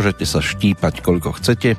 [0.00, 1.76] Môžete sa štípať koľko chcete.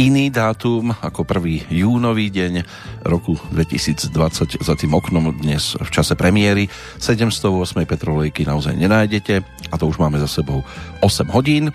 [0.00, 1.68] Iný dátum ako 1.
[1.68, 2.64] júnový deň
[3.04, 6.64] roku 2020 za tým oknom dnes v čase premiéry
[6.96, 7.84] 708.
[7.84, 10.64] petrolejky naozaj nenájdete a to už máme za sebou
[11.04, 11.68] 8 hodín.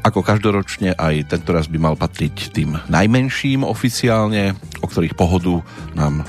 [0.00, 5.60] Ako každoročne aj tento raz by mal patriť tým najmenším oficiálne, o ktorých pohodu
[5.92, 6.24] nám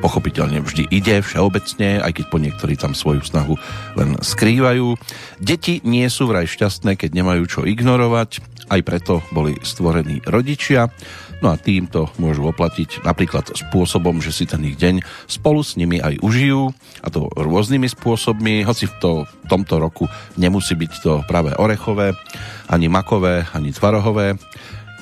[0.00, 3.54] pochopiteľne vždy ide všeobecne, aj keď po niektorí tam svoju snahu
[3.96, 4.96] len skrývajú.
[5.40, 8.40] Deti nie sú vraj šťastné, keď nemajú čo ignorovať,
[8.70, 10.90] aj preto boli stvorení rodičia.
[11.44, 16.00] No a týmto môžu oplatiť napríklad spôsobom, že si ten ich deň spolu s nimi
[16.00, 16.72] aj užijú,
[17.04, 20.08] a to rôznymi spôsobmi, hoci v, to, v tomto roku
[20.40, 22.16] nemusí byť to práve orechové,
[22.72, 24.40] ani makové, ani tvarohové,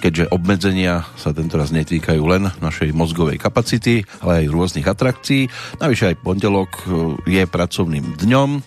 [0.04, 5.48] keďže obmedzenia sa tento raz netýkajú len našej mozgovej kapacity, ale aj rôznych atrakcií.
[5.80, 6.84] Navyše aj pondelok e,
[7.24, 8.60] je pracovným dňom,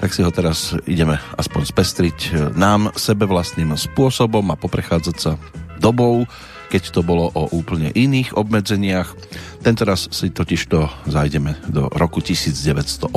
[0.00, 5.36] tak si ho teraz ideme aspoň spestriť e, nám sebe vlastným spôsobom a poprechádzať sa
[5.76, 6.24] dobou,
[6.72, 9.12] keď to bolo o úplne iných obmedzeniach.
[9.60, 13.12] Tentoraz si totiž to zajdeme do roku 1982.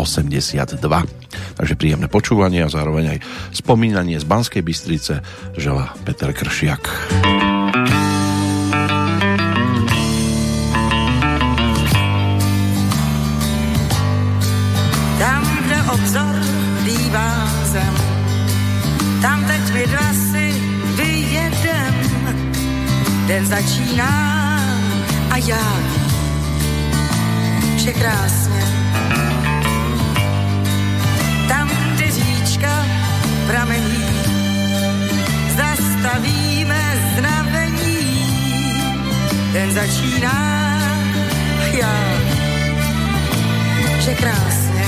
[1.55, 3.19] Takže príjemné počúvanie a zároveň aj
[3.55, 5.23] spomínanie z Banskej Bystrice
[5.55, 6.83] žela Peter Kršiak.
[15.93, 16.35] Obzor
[16.83, 17.95] bývá zem,
[19.21, 20.61] tam teď my dva si
[20.95, 21.95] vyjedem.
[23.27, 24.11] Den začíná
[25.29, 25.79] a já
[27.77, 28.63] vše krásně.
[31.47, 32.85] Tam, kde říčka
[33.47, 34.05] pramení,
[35.55, 38.25] zastavíme znamení.
[39.53, 40.31] Den začíná
[41.59, 41.95] a já
[43.99, 44.85] vše krásně.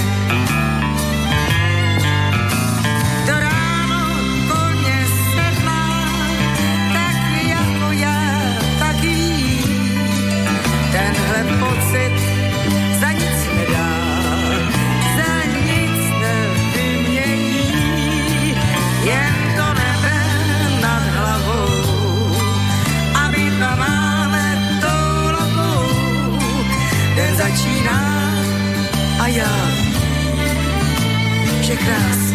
[27.54, 28.34] Začíná
[29.20, 29.68] a já,
[31.62, 32.33] že krásně.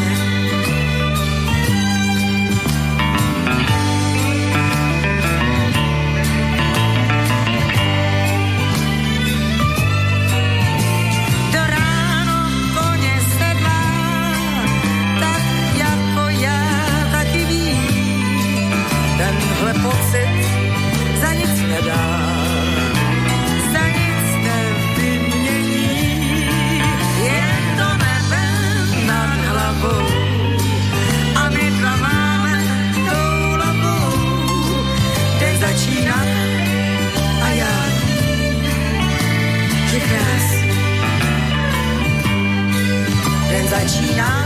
[43.78, 44.44] Začíná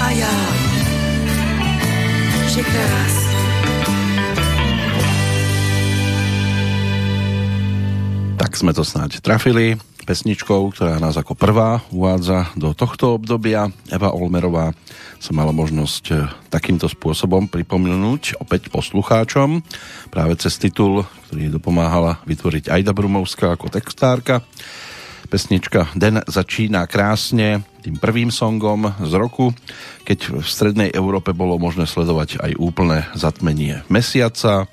[0.00, 0.36] a já
[2.46, 3.30] že krásný.
[8.38, 13.70] Tak sme to snáď trafili pesničkou, ktorá nás ako prvá uvádza do tohto obdobia.
[13.86, 14.74] Eva Olmerová
[15.22, 16.14] sa mala možnosť e,
[16.50, 19.62] takýmto spôsobom pripomenúť opäť poslucháčom
[20.10, 24.42] práve cez titul, ktorý dopomáhala vytvoriť Aida Brumovská ako textárka.
[25.28, 29.52] Pesnička Den začíná krásne tým prvým songom z roku,
[30.08, 34.64] keď v strednej Európe bolo možné sledovať aj úplné zatmenie mesiaca.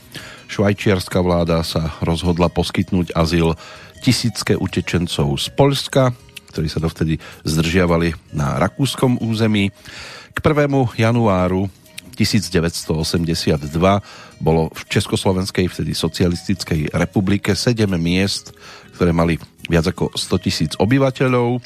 [0.47, 3.59] Švajčiarská vláda sa rozhodla poskytnúť azyl
[3.99, 6.15] tisícke utečencov z Polska,
[6.55, 9.75] ktorí sa dovtedy zdržiavali na rakúskom území.
[10.31, 10.69] K 1.
[10.95, 11.67] januáru
[12.17, 13.61] 1982
[14.41, 18.57] bolo v Československej, vtedy socialistickej republike 7 miest,
[18.97, 19.37] ktoré mali
[19.67, 21.61] viac ako 100 tisíc obyvateľov.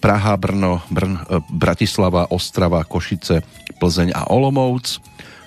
[0.00, 3.44] Praha, Brno, Brn, e, Bratislava, Ostrava, Košice,
[3.76, 4.96] Plzeň a Olomouc.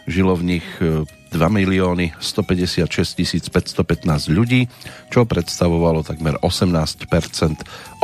[0.06, 4.70] Žilo v nich e, 2 milióny 156 515 ľudí,
[5.10, 7.10] čo predstavovalo takmer 18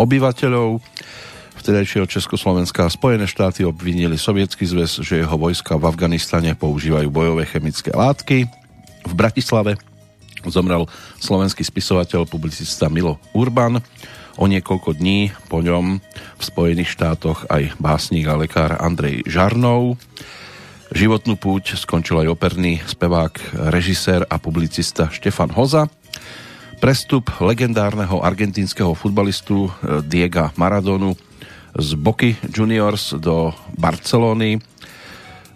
[0.02, 0.82] obyvateľov.
[1.60, 7.46] Vtedajšieho Československa a Spojené štáty obvinili Sovietsky zväz, že jeho vojska v Afganistane používajú bojové
[7.46, 8.48] chemické látky.
[9.06, 9.78] V Bratislave
[10.48, 10.88] zomrel
[11.20, 13.84] slovenský spisovateľ, publicista Milo Urban.
[14.40, 20.00] O niekoľko dní po ňom v Spojených štátoch aj básnik a lekár Andrej Žarnov.
[20.96, 25.92] Životnú púť skončil aj operný spevák, režisér a publicista Štefan Hoza.
[26.80, 31.20] Prestup legendárneho argentínskeho futbalistu eh, Diega Maradonu
[31.76, 34.64] z Boky Juniors do Barcelony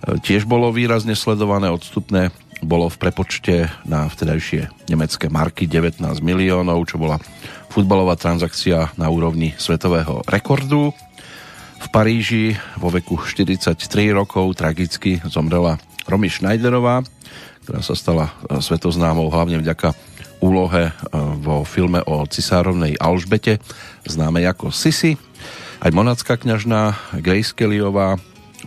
[0.04, 2.30] tiež bolo výrazne sledované odstupné
[2.63, 7.19] bolo v prepočte na vtedajšie nemecké marky 19 miliónov, čo bola
[7.71, 10.95] futbalová transakcia na úrovni svetového rekordu.
[11.83, 13.75] V Paríži vo veku 43
[14.15, 15.75] rokov tragicky zomrela
[16.07, 17.04] Romy Schneiderová,
[17.63, 19.95] ktorá sa stala e, svetoznámou hlavne vďaka
[20.39, 20.94] úlohe e,
[21.39, 23.60] vo filme o cisárovnej Alžbete,
[24.07, 25.15] známej ako Sisi.
[25.83, 28.15] Aj monacká kňažná Grace Kellyová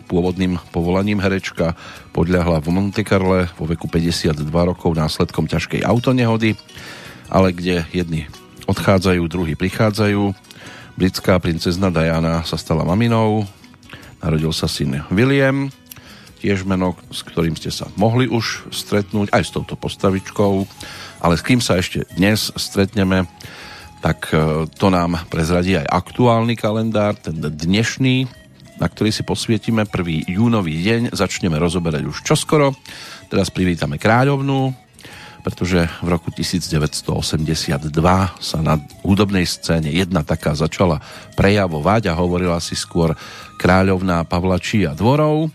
[0.07, 1.75] pôvodným povolaním herečka,
[2.15, 6.55] podľahla v Monte Carle vo veku 52 rokov následkom ťažkej autonehody,
[7.29, 8.31] ale kde jedni
[8.71, 10.33] odchádzajú, druhí prichádzajú.
[10.97, 13.45] Britská princezna Diana sa stala maminou,
[14.25, 15.69] narodil sa syn William,
[16.41, 20.65] tiež meno, s ktorým ste sa mohli už stretnúť, aj s touto postavičkou,
[21.21, 23.27] ale s kým sa ešte dnes stretneme,
[24.05, 28.46] tak e, to nám prezradí aj aktuálny kalendár, ten dnešný,
[28.77, 30.29] na ktorý si posvietime 1.
[30.29, 31.03] júnový deň.
[31.17, 32.77] Začneme rozoberať už čoskoro.
[33.33, 34.75] Teraz privítame kráľovnú,
[35.47, 37.87] pretože v roku 1982
[38.43, 41.01] sa na hudobnej scéne jedna taká začala
[41.39, 43.17] prejavovať a hovorila si skôr
[43.57, 45.49] kráľovná Pavlačí a dvorov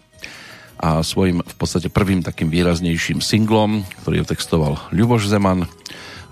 [0.82, 5.70] a svojim v podstate prvým takým výraznejším singlom, ktorý otextoval Ľuboš Zeman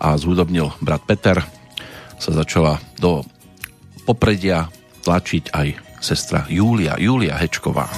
[0.01, 1.45] a zhudobnil brat Peter,
[2.17, 3.21] sa začala do
[4.09, 4.73] popredia
[5.05, 7.89] tlačiť aj sestra Júlia, Júlia Hečková.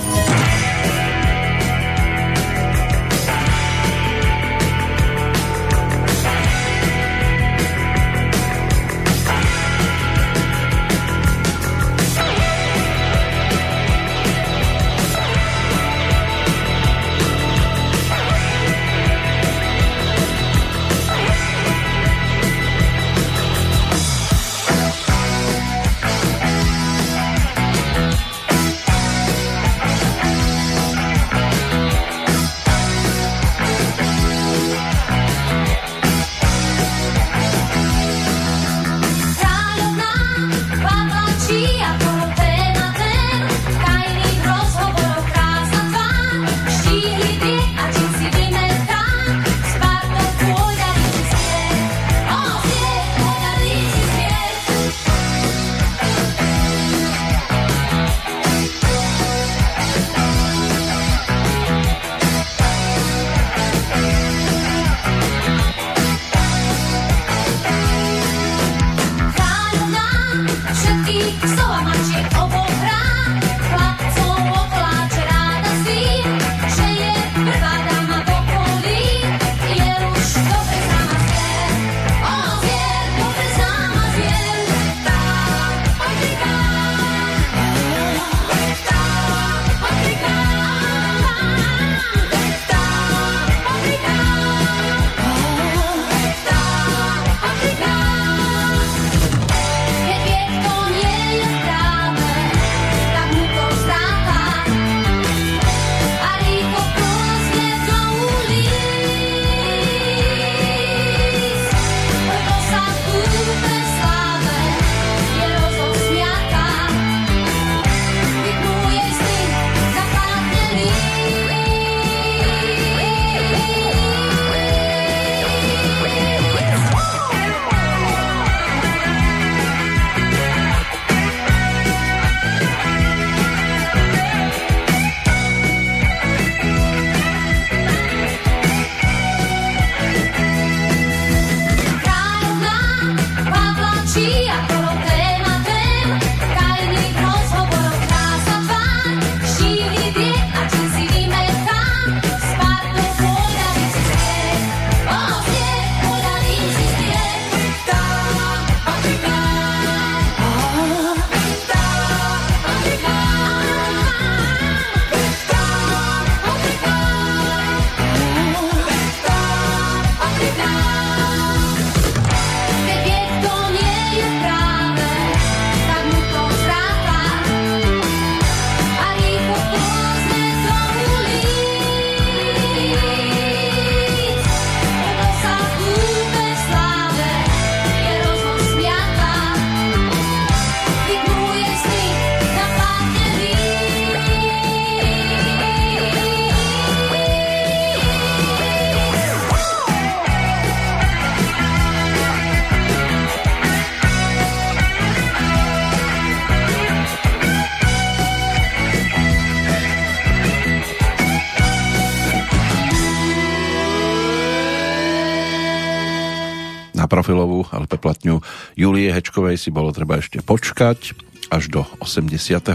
[218.02, 218.42] Platňu
[218.74, 221.14] Julie Hečkovej si bolo treba ešte počkať
[221.54, 222.74] až do 85.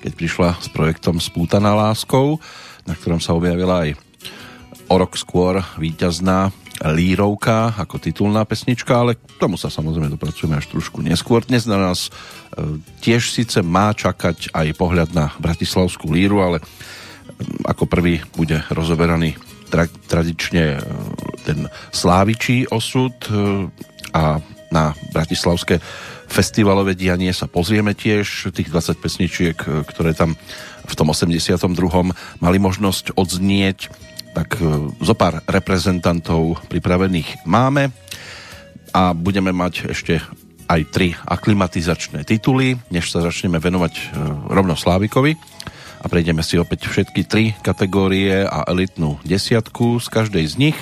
[0.00, 2.38] keď prišla s projektom Spútaná láskou,
[2.86, 3.98] na ktorom sa objavila aj
[4.86, 10.72] o rok skôr víťazná Lírovka ako titulná pesnička, ale k tomu sa samozrejme dopracujeme až
[10.72, 11.44] trošku neskôr.
[11.44, 16.64] Dnes na nás e, tiež síce má čakať aj pohľad na Bratislavskú líru, ale
[17.68, 19.36] ako prvý bude rozoberaný
[19.68, 20.80] tra- tradične e,
[21.44, 23.68] ten slávičí osud e,
[24.14, 24.38] a
[24.70, 25.82] na bratislavské
[26.30, 28.54] festivalové dianie sa pozrieme tiež.
[28.54, 30.38] Tých 20 pesničiek, ktoré tam
[30.86, 31.66] v tom 82.
[32.38, 33.90] mali možnosť odznieť,
[34.34, 37.90] tak e, zo pár reprezentantov pripravených máme
[38.94, 40.22] a budeme mať ešte
[40.70, 44.02] aj tri aklimatizačné tituly, než sa začneme venovať e,
[44.54, 45.34] rovno Slávikovi
[46.00, 50.78] a prejdeme si opäť všetky tri kategórie a elitnú desiatku z každej z nich.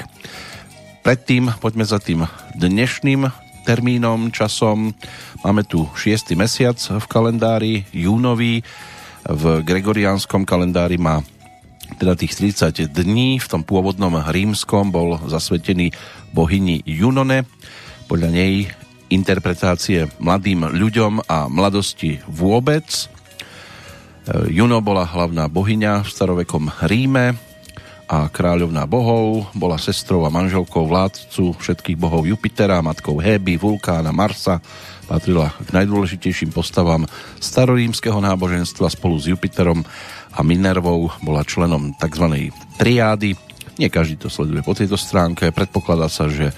[1.02, 2.26] Predtým poďme za tým
[2.58, 3.30] dnešným
[3.64, 4.92] termínom, časom.
[5.44, 6.32] Máme tu 6.
[6.36, 8.64] mesiac v kalendári, júnový.
[9.28, 11.20] V gregoriánskom kalendári má
[11.96, 13.40] teda tých 30 dní.
[13.40, 15.92] V tom pôvodnom rímskom bol zasvetený
[16.32, 17.48] bohyni Junone.
[18.08, 18.68] Podľa nej
[19.08, 22.84] interpretácie mladým ľuďom a mladosti vôbec.
[24.52, 27.47] Juno bola hlavná bohyňa v starovekom Ríme
[28.08, 34.64] a kráľovná bohov, bola sestrou a manželkou vládcu všetkých bohov Jupitera, matkou Héby, Vulkána, Marsa,
[35.04, 37.04] patrila k najdôležitejším postavám
[37.36, 39.84] starorímskeho náboženstva spolu s Jupiterom
[40.32, 42.48] a Minervou bola členom tzv.
[42.80, 43.36] triády.
[43.76, 45.52] Nie každý to sleduje po tejto stránke.
[45.52, 46.56] Predpokladá sa, že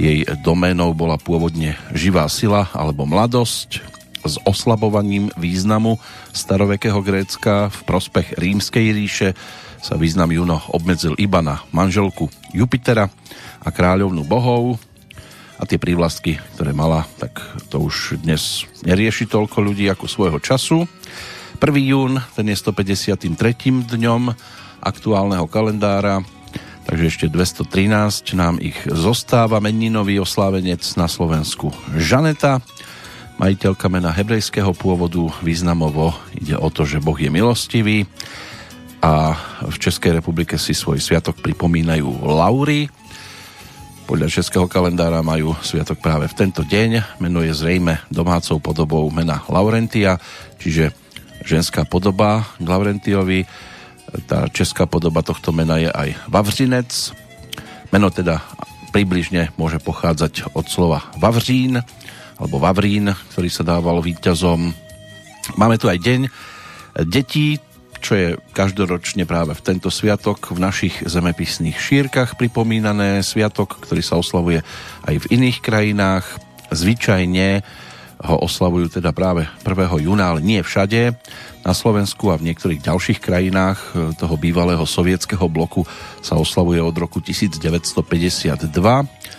[0.00, 6.00] jej doménou bola pôvodne živá sila alebo mladosť s oslabovaním významu
[6.32, 9.28] starovekého Grécka v prospech rímskej ríše
[9.78, 13.08] sa význam Juno obmedzil iba na manželku Jupitera
[13.62, 14.78] a kráľovnú bohov
[15.58, 20.86] a tie prívlastky, ktoré mala, tak to už dnes nerieši toľko ľudí ako svojho času.
[21.58, 21.90] 1.
[21.90, 23.18] jún, ten je 153.
[23.90, 24.30] dňom
[24.78, 26.22] aktuálneho kalendára,
[26.86, 29.58] takže ešte 213 nám ich zostáva.
[29.58, 32.62] Meninový oslávenec na Slovensku Žaneta,
[33.42, 38.06] majiteľka mena hebrejského pôvodu, významovo ide o to, že Boh je milostivý
[38.98, 39.34] a
[39.66, 42.90] v Českej republike si svoj sviatok pripomínajú Laury.
[44.08, 47.20] Podľa českého kalendára majú sviatok práve v tento deň.
[47.20, 50.16] Meno je zrejme domácou podobou mena Laurentia,
[50.56, 50.96] čiže
[51.44, 53.44] ženská podoba k Laurentiovi.
[54.24, 56.90] Tá česká podoba tohto mena je aj Vavřinec.
[57.92, 58.40] Meno teda
[58.90, 61.78] približne môže pochádzať od slova Vavřín
[62.40, 64.72] alebo Vavrín, ktorý sa dával víťazom.
[65.60, 66.20] Máme tu aj deň
[67.06, 67.60] detí,
[67.98, 73.20] čo je každoročne práve v tento sviatok v našich zemepisných šírkach pripomínané.
[73.20, 74.62] Sviatok, ktorý sa oslavuje
[75.06, 76.24] aj v iných krajinách.
[76.68, 77.62] Zvyčajne
[78.18, 80.02] ho oslavujú teda práve 1.
[80.02, 81.14] júna, ale nie všade.
[81.62, 85.86] Na Slovensku a v niektorých ďalších krajinách e, toho bývalého sovietského bloku
[86.18, 88.74] sa oslavuje od roku 1952.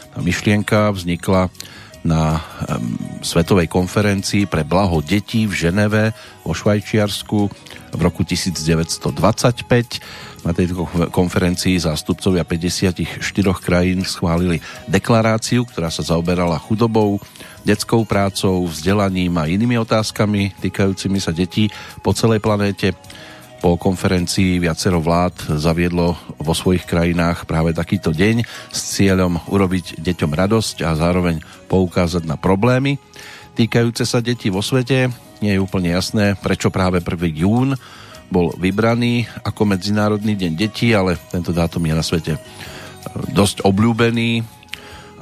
[0.10, 1.52] Tá myšlienka vznikla
[2.00, 6.16] na um, Svetovej konferencii pre blaho detí v Ženeve
[6.48, 7.52] vo Švajčiarsku
[7.94, 10.44] v roku 1925.
[10.48, 13.20] Na tejto konferencii zástupcovia 54
[13.60, 17.20] krajín schválili deklaráciu, ktorá sa zaoberala chudobou,
[17.68, 21.68] detskou prácou, vzdelaním a inými otázkami týkajúcimi sa detí
[22.00, 22.96] po celej planéte.
[23.60, 30.32] Po konferencii viacero vlád zaviedlo vo svojich krajinách práve takýto deň s cieľom urobiť deťom
[30.32, 32.96] radosť a zároveň poukázať na problémy
[33.60, 35.12] týkajúce sa detí vo svete.
[35.40, 37.16] Nie je úplne jasné, prečo práve 1.
[37.32, 37.80] jún
[38.28, 42.36] bol vybraný ako Medzinárodný deň detí, ale tento dátum je na svete
[43.32, 44.44] dosť obľúbený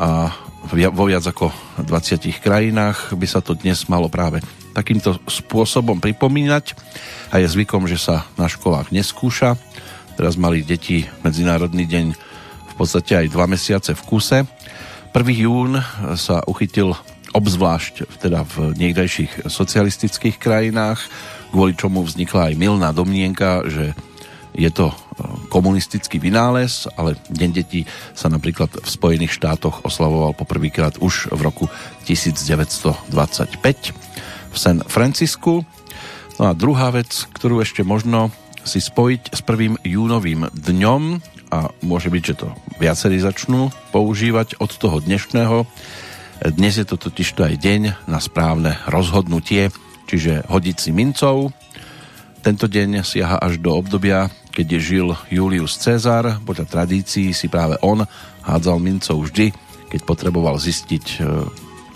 [0.02, 0.34] a
[0.68, 1.54] vo viac ako
[1.86, 4.44] 20 krajinách by sa to dnes malo práve
[4.76, 6.76] takýmto spôsobom pripomínať
[7.32, 9.56] a je zvykom, že sa na školách neskúša.
[10.18, 12.06] Teraz mali deti Medzinárodný deň
[12.68, 14.50] v podstate aj dva mesiace v kuse.
[15.14, 15.46] 1.
[15.46, 15.78] jún
[16.20, 16.94] sa uchytil
[17.38, 21.06] obzvlášť teda v niekdejších socialistických krajinách,
[21.53, 23.94] kvôli čomu vznikla aj milná domnienka, že
[24.58, 24.89] je to
[25.53, 27.86] komunistický vynález, ale Deň detí
[28.17, 31.65] sa napríklad v Spojených štátoch oslavoval poprvýkrát už v roku
[32.10, 33.06] 1925
[34.50, 35.62] v San Francisku.
[36.41, 38.34] No a druhá vec, ktorú ešte možno
[38.65, 41.01] si spojiť s prvým júnovým dňom
[41.53, 42.48] a môže byť, že to
[42.82, 45.63] viacerí začnú používať od toho dnešného.
[46.38, 49.74] Dnes je to totiž to aj deň na správne rozhodnutie,
[50.06, 51.50] čiže hodiť si mincov.
[52.46, 58.06] Tento deň siaha až do obdobia, keď žil Julius Cezar, podľa tradícií si práve on
[58.46, 59.50] hádzal mincov vždy,
[59.89, 61.46] keď potreboval zistiť, e,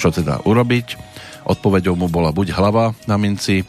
[0.02, 0.98] čo teda urobiť.
[1.46, 3.62] Odpovedou mu bola buď hlava na minci,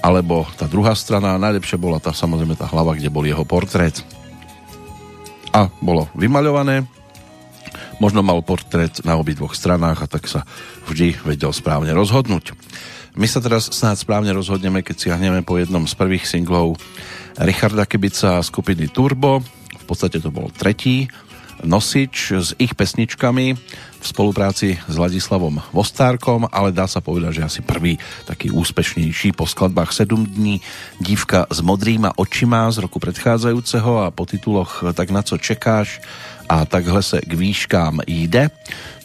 [0.00, 3.98] alebo tá druhá strana, najlepšia bola tá samozrejme tá hlava, kde bol jeho portrét.
[5.50, 6.86] A bolo vymaľované,
[8.00, 10.48] možno mal portrét na obidvoch stranách a tak sa
[10.88, 12.56] vždy vedel správne rozhodnúť.
[13.14, 16.80] My sa teraz snáď správne rozhodneme, keď siahneme po jednom z prvých singlov
[17.36, 19.44] Richarda Kebica a skupiny Turbo.
[19.76, 21.10] V podstate to bol tretí
[21.64, 23.46] nosič s ich pesničkami
[24.00, 29.44] v spolupráci s Ladislavom Vostárkom, ale dá sa povedať, že asi prvý taký úspešnejší po
[29.44, 30.64] skladbách 7 dní
[30.96, 36.00] Dívka s modrýma očima z roku predchádzajúceho a po tituloch Tak na co čekáš
[36.50, 38.50] a takhle se k výškám jde,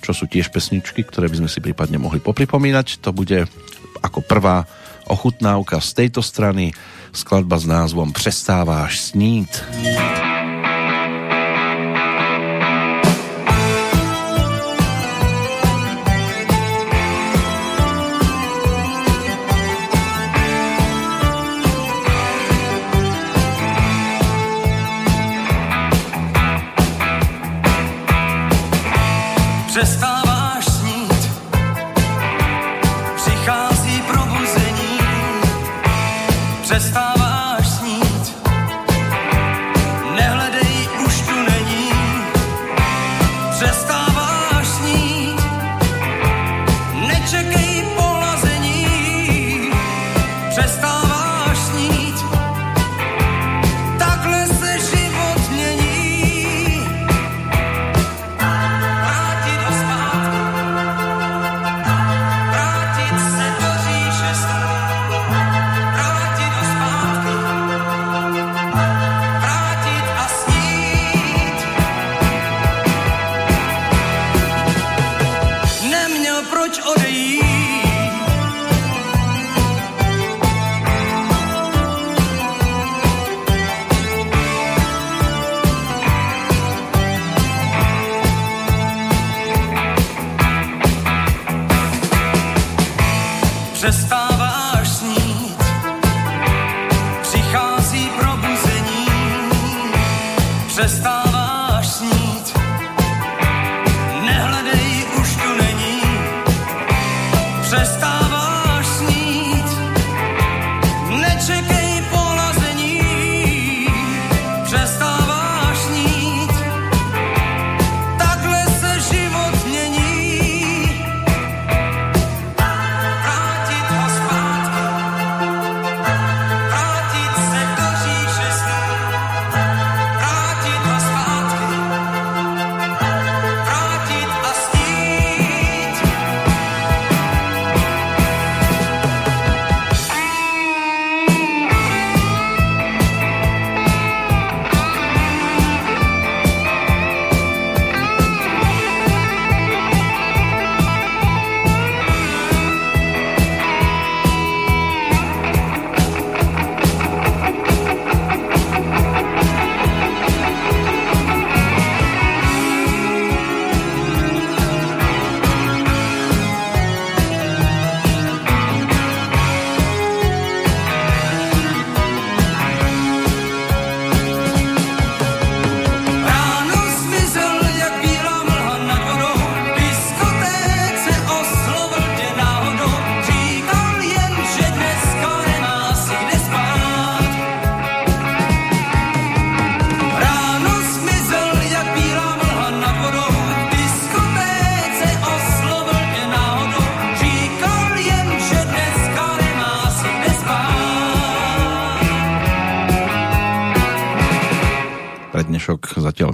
[0.01, 3.05] čo sú tiež pesničky, ktoré by sme si prípadne mohli popripomínať.
[3.05, 3.45] To bude
[4.01, 4.65] ako prvá
[5.05, 6.73] ochutnávka z tejto strany
[7.13, 9.61] skladba s názvom Přestáváš snít.
[9.61, 10.44] Přestáváš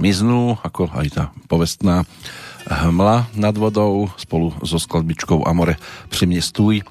[0.02, 2.02] miznú, ako aj tá povestná
[2.66, 5.78] hmla nad vodou spolu so skladbičkou Amore
[6.10, 6.82] pri mne stúj.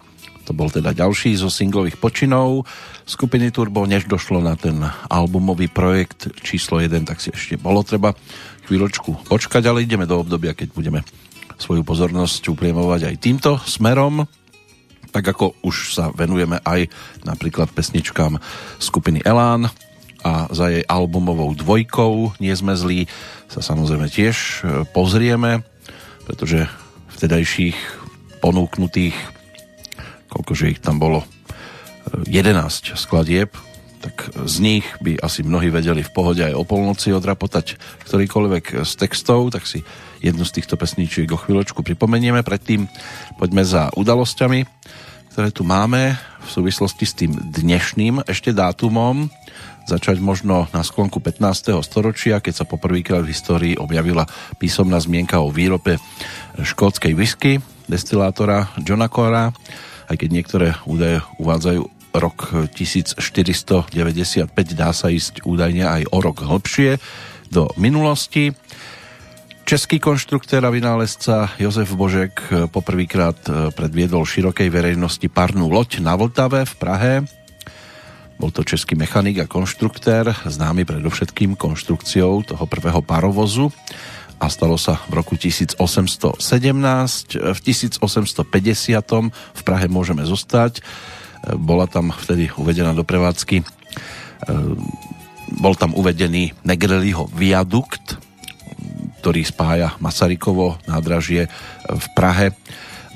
[0.47, 2.63] To bol teda ďalší zo singlových počinov
[3.03, 4.79] skupiny Turbo, než došlo na ten
[5.11, 8.15] albumový projekt číslo 1, tak si ešte bolo treba
[8.71, 10.99] chvíľočku počkať, ale ideme do obdobia, keď budeme
[11.59, 14.25] svoju pozornosť upriemovať aj týmto smerom
[15.11, 16.87] tak ako už sa venujeme aj
[17.27, 18.39] napríklad pesničkám
[18.79, 19.67] skupiny Elán
[20.21, 23.09] a za jej albumovou dvojkou Nie sme zlí
[23.49, 24.49] sa samozrejme tiež e,
[24.89, 25.65] pozrieme,
[26.29, 26.69] pretože
[27.17, 27.77] vtedajších
[28.39, 29.17] ponúknutých
[30.31, 31.27] koľkože ich tam bolo e,
[32.29, 33.51] 11 skladieb
[34.01, 37.77] tak z nich by asi mnohí vedeli v pohode aj o polnoci odrapotať
[38.09, 39.85] ktorýkoľvek z textov, tak si
[40.25, 42.41] jednu z týchto pesníčiek o chvíľočku pripomenieme.
[42.41, 42.89] Predtým
[43.37, 44.65] poďme za udalosťami,
[45.37, 49.29] ktoré tu máme v súvislosti s tým dnešným ešte dátumom.
[49.81, 51.75] Začať možno na sklonku 15.
[51.83, 54.23] storočia, keď sa poprvýkrát v histórii objavila
[54.55, 55.99] písomná zmienka o výrobe
[56.55, 57.59] škótskej whisky
[57.91, 59.51] destilátora Johna Cora,
[60.07, 61.81] aj keď niektoré údaje uvádzajú
[62.15, 62.37] rok
[62.71, 63.91] 1495,
[64.75, 66.95] dá sa ísť údajne aj o rok hlbšie
[67.51, 68.55] do minulosti.
[69.67, 73.39] Český konštruktér a vynálezca Jozef Božek poprvýkrát
[73.75, 77.13] predviedol širokej verejnosti parnú loď na Vltave v Prahe.
[78.41, 83.69] Bol to český mechanik a konštruktér, známy predovšetkým konštrukciou toho prvého parovozu
[84.41, 86.41] a stalo sa v roku 1817.
[87.37, 88.41] V 1850.
[89.29, 90.81] v Prahe môžeme zostať.
[91.53, 93.65] Bola tam vtedy uvedená do prevádzky e,
[95.61, 98.17] bol tam uvedený Negreliho viadukt,
[99.21, 101.45] ktorý spája Masarykovo nádražie
[101.85, 102.57] v Prahe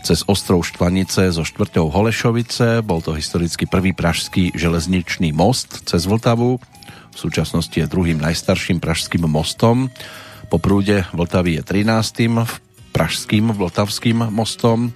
[0.06, 2.86] cez ostrov Štvanice zo štvrťou Holešovice.
[2.86, 6.62] Bol to historicky prvý pražský železničný most cez Vltavu.
[7.10, 9.90] V súčasnosti je druhým najstarším pražským mostom.
[10.54, 12.38] Po prúde Vltavy je 13.
[12.94, 14.94] pražským vltavským mostom.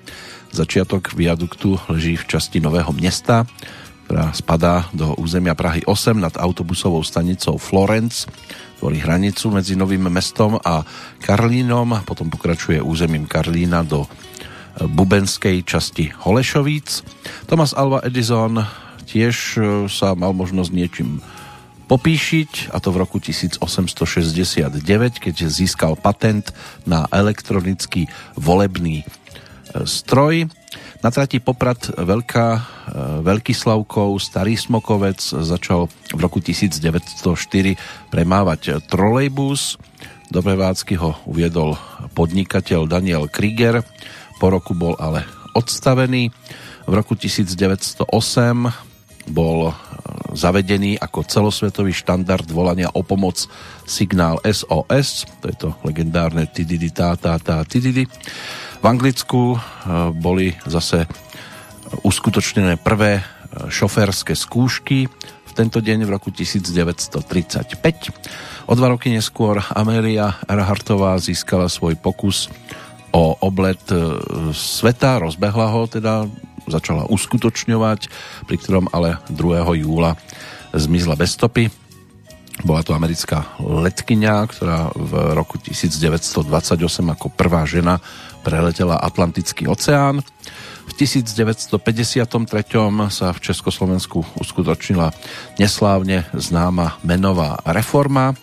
[0.54, 3.50] Začiatok viaduktu leží v časti Nového mesta,
[4.06, 8.30] ktorá spadá do územia Prahy 8 nad autobusovou stanicou Florence
[8.80, 10.88] tvorí hranicu medzi Novým mestom a
[11.20, 14.08] Karlínom, potom pokračuje územím Karlína do
[14.78, 17.02] bubenskej časti Holešovíc.
[17.50, 18.62] Thomas Alva Edison
[19.10, 21.18] tiež e, sa mal možnosť niečím
[21.90, 24.78] popíšiť, a to v roku 1869,
[25.18, 26.54] keď získal patent
[26.86, 28.06] na elektronický
[28.38, 29.06] volebný e,
[29.90, 30.46] stroj.
[31.02, 32.62] Na trati Poprad Veľká, e,
[33.26, 39.82] Veľký Slavkov, Starý Smokovec začal v roku 1904 premávať trolejbus.
[40.30, 41.74] Do prevádzky ho uviedol
[42.14, 43.82] podnikateľ Daniel Krieger.
[44.40, 46.32] Po roku bol ale odstavený.
[46.88, 48.08] V roku 1908
[49.30, 49.74] bol e,
[50.34, 53.46] zavedený ako celosvetový štandard volania o pomoc
[53.86, 58.10] signál SOS, to je to legendárne tididi tá tá tá tididi.
[58.80, 59.58] V Anglicku e,
[60.18, 61.06] boli zase
[62.02, 63.24] uskutočnené prvé e,
[63.70, 65.06] šoférske skúšky
[65.50, 67.76] v tento deň v roku 1935.
[68.70, 72.50] O dva roky neskôr Amelia Earhartová získala svoj pokus
[73.12, 74.20] o oblet e,
[74.54, 76.30] sveta, rozbehla ho teda,
[76.70, 78.00] začala uskutočňovať,
[78.46, 79.82] pri ktorom ale 2.
[79.82, 80.14] júla
[80.74, 81.74] zmizla bez stopy.
[82.60, 86.44] Bola to americká letkyňa, ktorá v roku 1928
[87.16, 88.04] ako prvá žena
[88.44, 90.20] preletela Atlantický oceán.
[90.90, 91.80] V 1953
[93.08, 95.16] sa v Československu uskutočnila
[95.56, 98.36] neslávne známa menová reforma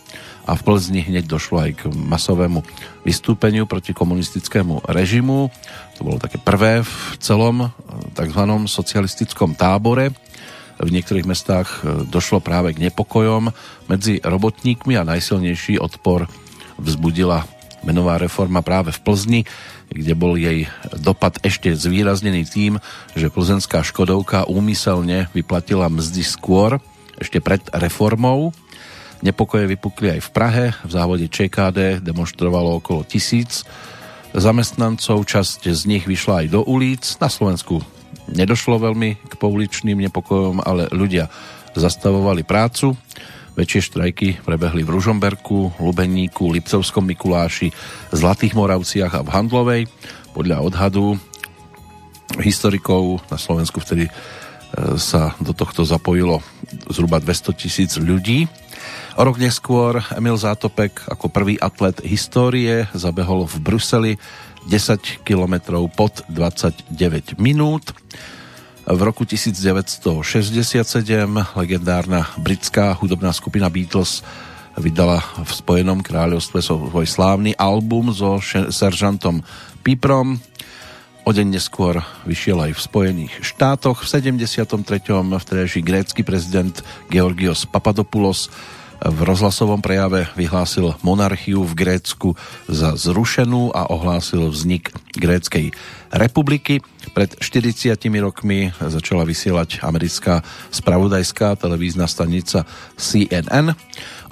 [0.47, 2.63] a v Plzni hneď došlo aj k masovému
[3.03, 5.51] vystúpeniu proti komunistickému režimu.
[5.99, 7.69] To bolo také prvé v celom eh,
[8.15, 8.43] tzv.
[8.71, 10.15] socialistickom tábore.
[10.77, 13.51] V niektorých mestách eh, došlo práve k nepokojom
[13.91, 16.31] medzi robotníkmi a najsilnejší odpor
[16.79, 17.45] vzbudila
[17.85, 19.41] menová reforma práve v Plzni
[19.91, 20.67] kde bol jej
[20.99, 22.73] dopad ešte zvýraznený tým,
[23.15, 26.83] že plzenská Škodovka úmyselne vyplatila mzdy skôr,
[27.17, 28.53] ešte pred reformou.
[29.25, 33.65] Nepokoje vypukli aj v Prahe, v závode ČKD demonstrovalo okolo tisíc
[34.37, 37.03] zamestnancov, časť z nich vyšla aj do ulic.
[37.17, 37.81] Na Slovensku
[38.29, 41.33] nedošlo veľmi k pouličným nepokojom, ale ľudia
[41.73, 42.97] zastavovali prácu.
[43.57, 47.73] Väčšie štrajky prebehli v Ružomberku, Lubeníku, Lipcovskom Mikuláši,
[48.13, 49.83] Zlatých Moravciach a v Handlovej.
[50.37, 51.17] Podľa odhadu
[52.37, 54.13] historikov na Slovensku vtedy e,
[55.01, 56.45] sa do tohto zapojilo
[56.93, 58.45] zhruba 200 tisíc ľudí.
[59.17, 64.13] Rok neskôr Emil Zátopek ako prvý atlet histórie zabehol v Bruseli
[64.69, 67.97] 10 kilometrov pod 29 minút.
[68.85, 70.13] V roku 1967
[71.57, 74.21] legendárna britská hudobná skupina Beatles
[74.77, 78.37] vydala v Spojenom kráľovstve svoj slávny album so
[78.69, 79.41] seržantom
[79.81, 80.37] Piprom.
[81.25, 84.05] O deň neskôr vyšiel aj v Spojených štátoch.
[84.05, 84.77] V 73.
[85.25, 88.53] vtedajší grécky prezident Georgios Papadopoulos
[89.01, 92.33] v rozhlasovom prejave vyhlásil monarchiu v Grécku
[92.65, 95.77] za zrušenú a ohlásil vznik Gréckej
[96.13, 96.81] republiky.
[97.13, 100.41] Pred 40 rokmi začala vysielať americká
[100.73, 102.65] spravodajská televízna stanica
[102.97, 103.77] CNN.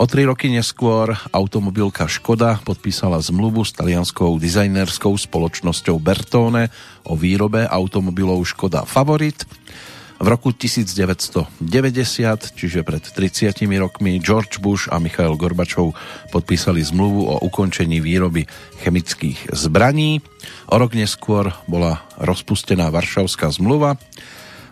[0.01, 6.73] O tri roky neskôr automobilka Škoda podpísala zmluvu s talianskou dizajnerskou spoločnosťou Bertone
[7.05, 9.45] o výrobe automobilov Škoda Favorit.
[10.25, 11.61] V roku 1990,
[12.57, 15.93] čiže pred 30 rokmi, George Bush a Michail Gorbačov
[16.33, 18.49] podpísali zmluvu o ukončení výroby
[18.81, 20.25] chemických zbraní.
[20.73, 24.01] O rok neskôr bola rozpustená Varšavská zmluva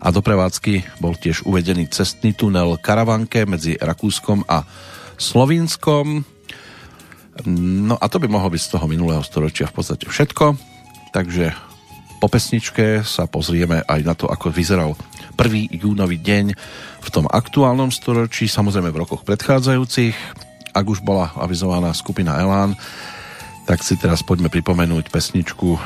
[0.01, 4.65] a do prevádzky bol tiež uvedený cestný tunel Karavanke medzi Rakúskom a
[5.21, 6.25] Slovinskom.
[7.53, 10.57] No a to by mohlo byť z toho minulého storočia v podstate všetko.
[11.13, 11.72] Takže
[12.23, 14.95] po pesničke sa pozrieme aj na to, ako vyzeral
[15.35, 15.75] 1.
[15.75, 16.55] júnový deň
[17.03, 20.15] v tom aktuálnom storočí, samozrejme v rokoch predchádzajúcich.
[20.71, 22.79] Ak už bola avizovaná skupina Elán,
[23.67, 25.81] tak si teraz poďme pripomenúť pesničku, e,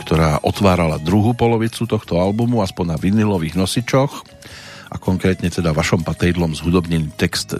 [0.00, 4.24] ktorá otvárala druhú polovicu tohto albumu, aspoň na vinilových nosičoch
[4.88, 7.52] a konkrétne teda vašom patejdlom zhudobnený text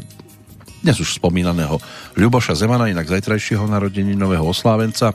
[0.80, 1.76] dnes už spomínaného
[2.16, 3.68] Ľuboša Zemana, inak zajtrajšieho
[4.16, 5.12] nového oslávenca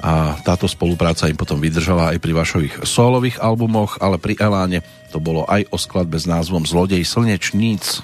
[0.00, 4.80] a táto spolupráca im potom vydržala aj pri vašových solových albumoch, ale pri Eláne
[5.12, 8.00] to bolo aj o skladbe s názvom Zlodej slnečníc.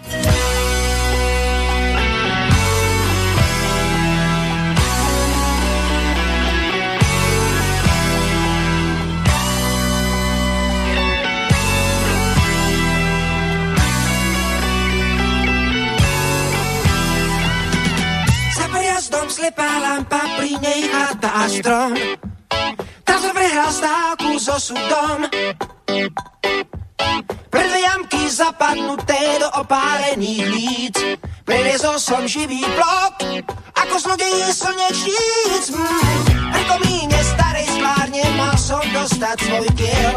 [19.57, 21.97] Slepá lampa, pri nej a strom.
[23.09, 25.25] Tam som prehral stávku so sudom.
[27.49, 30.97] Pre dve jamky zapadnuté do opálených líc.
[31.49, 33.49] Preliezol som živý blok,
[33.81, 35.73] ako zlodej slnečníc.
[35.73, 36.05] Mm.
[36.53, 40.15] Pri komíne starej sklárne mal som dostať svoj diel.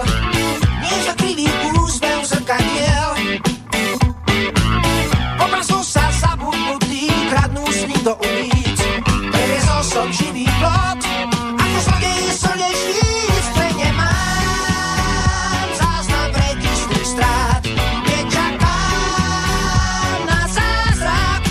[0.84, 1.48] Nie za krivý
[1.80, 3.08] úsmev zrkadiel.
[5.40, 8.59] Obrazu sa zabudnutý, kradnú sny do ulic
[10.10, 11.06] živý plot,
[11.54, 17.62] ako zlodej slnečníc pre nemám záznam registru strát.
[18.10, 18.60] Nečakám
[20.26, 21.42] na zázrak,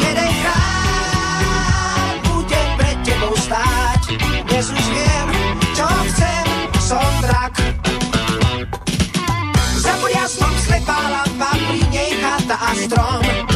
[0.00, 1.34] jedenkrát
[2.24, 4.16] budem pred tebou stáť.
[4.48, 5.28] Dnes už viem,
[5.76, 6.44] čo chcem,
[6.80, 7.52] som drak.
[9.76, 13.51] Za podjaznom slepá lampa, pri nej chata a strom.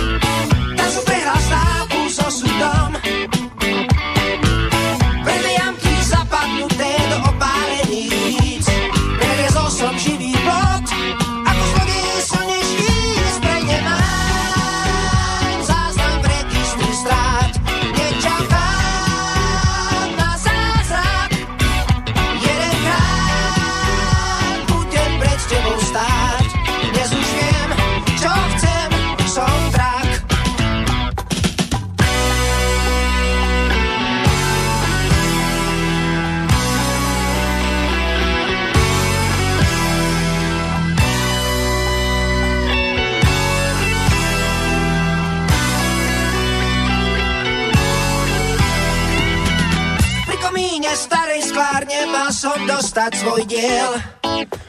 [52.36, 53.96] Som dostať svoj diel.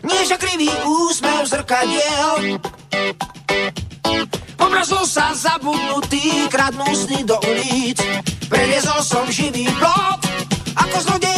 [0.07, 2.63] Nie že krivý úsmev zrkadiel.
[4.55, 7.99] Pomrazol sa zabudnutý, kradnú sny do ulic.
[8.47, 10.23] Preliezol som živý plot,
[10.79, 11.36] ako zlodej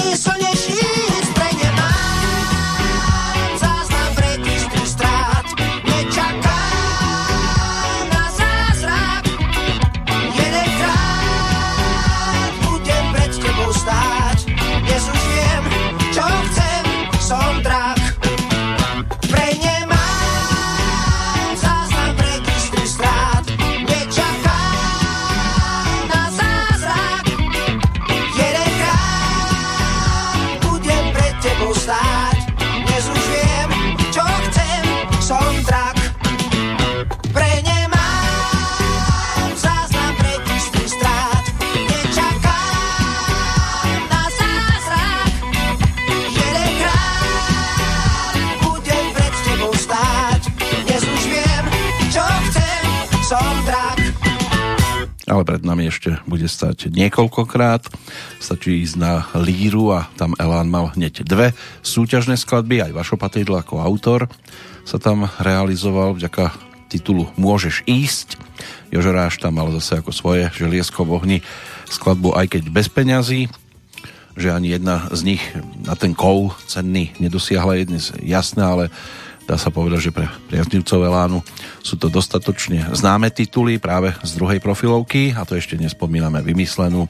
[55.60, 57.84] pred nami ešte bude stať niekoľkokrát.
[58.40, 61.52] Stačí ísť na líru a tam Elán mal hneď dve
[61.84, 64.32] súťažné skladby, aj Vašo Patejdl ako autor
[64.88, 66.56] sa tam realizoval vďaka
[66.88, 68.40] titulu Môžeš ísť.
[68.88, 71.38] Jožoráš tam mal zase ako svoje želiesko v ohni
[71.92, 73.52] skladbu aj keď bez peňazí,
[74.40, 75.44] že ani jedna z nich
[75.84, 78.86] na ten kol cenný nedosiahla je dnes jasné, ale
[79.50, 81.42] dá sa povedať, že pre priaznivcov Elánu
[81.82, 87.10] sú to dostatočne známe tituly práve z druhej profilovky a to ešte nespomíname vymyslenú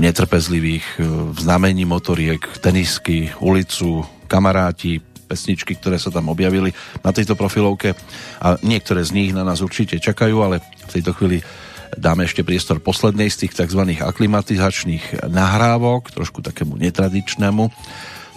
[0.00, 6.72] netrpezlivých e, v znamení motoriek, tenisky, ulicu, kamaráti, pesničky, ktoré sa tam objavili
[7.04, 7.92] na tejto profilovke
[8.40, 11.44] a niektoré z nich na nás určite čakajú, ale v tejto chvíli
[11.92, 13.84] dáme ešte priestor poslednej z tých tzv.
[14.00, 17.68] aklimatizačných nahrávok, trošku takému netradičnému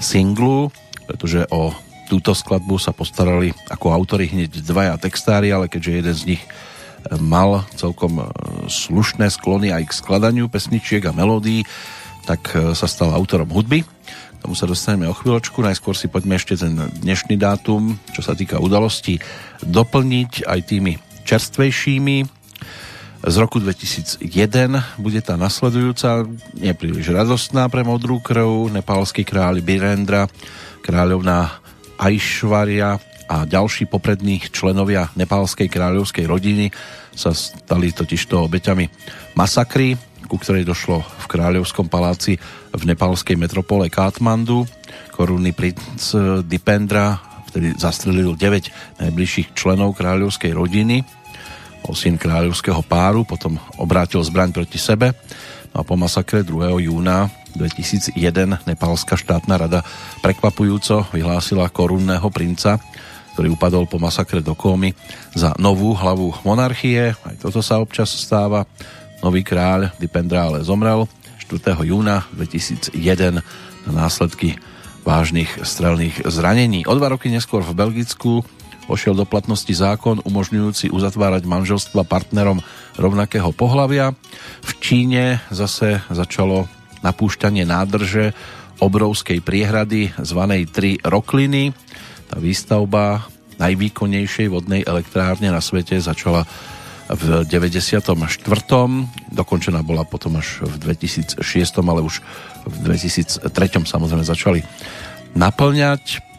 [0.04, 0.76] singlu,
[1.08, 1.72] pretože o
[2.06, 6.44] túto skladbu sa postarali ako autory hneď dvaja textári, ale keďže jeden z nich
[7.22, 8.26] mal celkom e,
[8.66, 11.62] slušné sklony aj k skladaniu pesničiek a melódií,
[12.26, 13.86] tak e, sa stal autorom hudby.
[13.86, 15.62] K tomu sa dostaneme o chvíľočku.
[15.62, 19.22] Najskôr si poďme ešte ten dnešný dátum, čo sa týka udalostí,
[19.62, 22.18] doplniť aj tými čerstvejšími.
[23.26, 24.22] Z roku 2001
[25.02, 30.30] bude tá nasledujúca, nepríliš radostná pre modrú krv, nepálsky kráľ Birendra,
[30.86, 31.65] kráľovná
[32.00, 36.70] Aishwarya a ďalší popredných členovia nepálskej kráľovskej rodiny
[37.16, 38.86] sa stali totižto obeťami
[39.34, 39.98] masakry,
[40.30, 42.38] ku ktorej došlo v kráľovskom paláci
[42.70, 44.70] v nepálskej metropole Katmandu.
[45.10, 46.14] Korunný princ
[46.46, 47.18] Dipendra
[47.50, 51.02] vtedy zastrelil 9 najbližších členov kráľovskej rodiny.
[51.86, 55.14] Bol syn kráľovského páru, potom obrátil zbraň proti sebe.
[55.76, 56.88] A po masakre 2.
[56.88, 57.28] júna
[57.60, 58.16] 2001
[58.64, 59.84] Nepálska štátna rada
[60.24, 62.80] prekvapujúco vyhlásila korunného princa
[63.36, 64.96] ktorý upadol po masakre do kómy
[65.36, 67.12] za novú hlavu monarchie.
[67.20, 68.64] Aj toto sa občas stáva.
[69.20, 71.04] Nový kráľ Dipendra ale zomrel
[71.44, 71.76] 4.
[71.84, 72.96] júna 2001
[73.84, 74.56] na následky
[75.04, 76.88] vážnych strelných zranení.
[76.88, 78.40] O dva roky neskôr v Belgicku
[78.88, 82.62] ošiel do platnosti zákon umožňujúci uzatvárať manželstva partnerom
[82.96, 84.14] rovnakého pohlavia.
[84.66, 86.70] V Číne zase začalo
[87.02, 88.34] napúšťanie nádrže
[88.82, 91.72] obrovskej priehrady zvanej Tri rokliny.
[92.28, 96.44] Tá výstavba najvýkonnejšej vodnej elektrárne na svete začala
[97.06, 98.10] v 94.
[99.30, 101.38] Dokončená bola potom až v 2006,
[101.86, 102.20] ale už
[102.66, 103.46] v 2003
[103.86, 104.66] samozrejme začali
[105.38, 106.35] naplňať.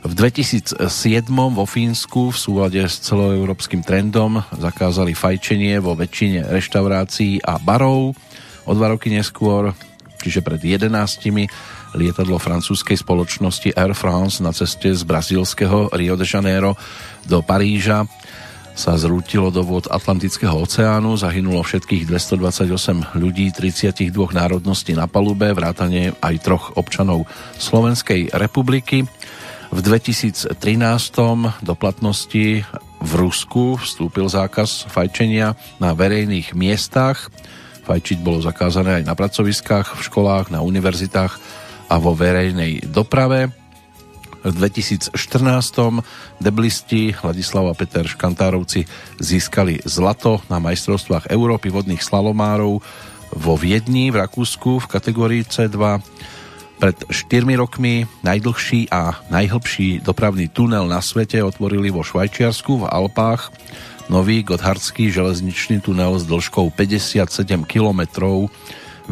[0.00, 0.80] V 2007
[1.28, 8.16] vo Fínsku v súlade s celoeurópskym trendom zakázali fajčenie vo väčšine reštaurácií a barov.
[8.64, 9.76] O dva roky neskôr,
[10.24, 10.88] čiže pred 11
[11.92, 16.80] lietadlo francúzskej spoločnosti Air France na ceste z brazílskeho Rio de Janeiro
[17.28, 18.08] do Paríža
[18.72, 26.16] sa zrútilo do vôd Atlantického oceánu, zahynulo všetkých 228 ľudí 32 národností na palube, vrátane
[26.24, 27.28] aj troch občanov
[27.60, 29.04] Slovenskej republiky.
[29.70, 30.50] V 2013
[31.62, 32.66] do platnosti
[33.00, 37.30] v Rusku vstúpil zákaz fajčenia na verejných miestach.
[37.86, 41.38] Fajčiť bolo zakázané aj na pracoviskách, v školách, na univerzitách
[41.86, 43.54] a vo verejnej doprave.
[44.42, 45.14] V 2014.
[46.42, 48.90] deblisti Ladislav a Peter Škantárovci
[49.22, 52.82] získali zlato na majstrovstvách Európy vodných slalomárov
[53.38, 56.02] vo Viedni v Rakúsku v kategórii C2.
[56.80, 63.52] Pred 4 rokmi najdlhší a najhlbší dopravný tunel na svete otvorili vo Švajčiarsku v Alpách.
[64.08, 67.28] Nový Gotthardský železničný tunel s dĺžkou 57
[67.68, 68.48] kilometrov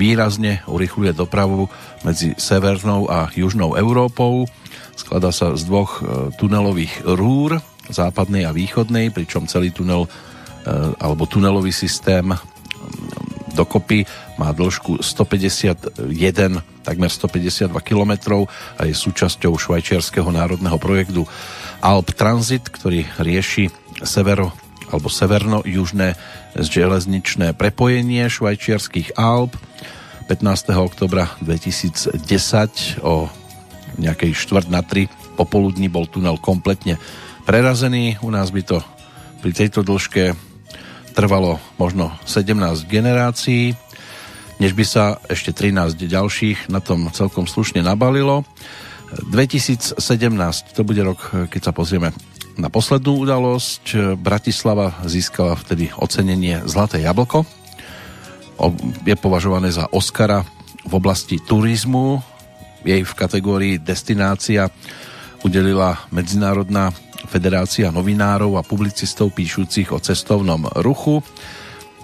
[0.00, 1.68] výrazne urychluje dopravu
[2.08, 4.48] medzi severnou a južnou Európou.
[4.96, 7.60] Skladá sa z dvoch e, tunelových rúr,
[7.92, 10.08] západnej a východnej, pričom celý tunel e,
[11.04, 12.32] alebo tunelový systém
[13.54, 14.04] dokopy
[14.36, 16.08] má dĺžku 151,
[16.84, 18.44] takmer 152 km
[18.76, 21.24] a je súčasťou švajčiarského národného projektu
[21.84, 23.70] Alp Transit, ktorý rieši
[24.02, 24.54] severo
[24.88, 26.16] alebo severno-južné
[26.56, 29.52] železničné prepojenie švajčiarských Alp.
[30.28, 30.76] 15.
[30.76, 33.32] oktobra 2010 o
[33.96, 37.00] nejakej štvrt na 3 popoludní bol tunel kompletne
[37.48, 38.20] prerazený.
[38.20, 38.78] U nás by to
[39.40, 40.47] pri tejto dĺžke
[41.18, 43.74] trvalo možno 17 generácií,
[44.62, 48.46] než by sa ešte 13 ďalších na tom celkom slušne nabalilo.
[49.26, 49.98] 2017,
[50.78, 52.14] to bude rok, keď sa pozrieme
[52.54, 57.42] na poslednú udalosť Bratislava získala vtedy ocenenie Zlaté jablko.
[59.02, 60.46] Je považované za Oscara
[60.86, 62.22] v oblasti turizmu.
[62.86, 64.70] Jej v kategórii destinácia
[65.42, 66.94] udelila Medzinárodná
[67.26, 71.24] federácia novinárov a publicistov píšucich o cestovnom ruchu.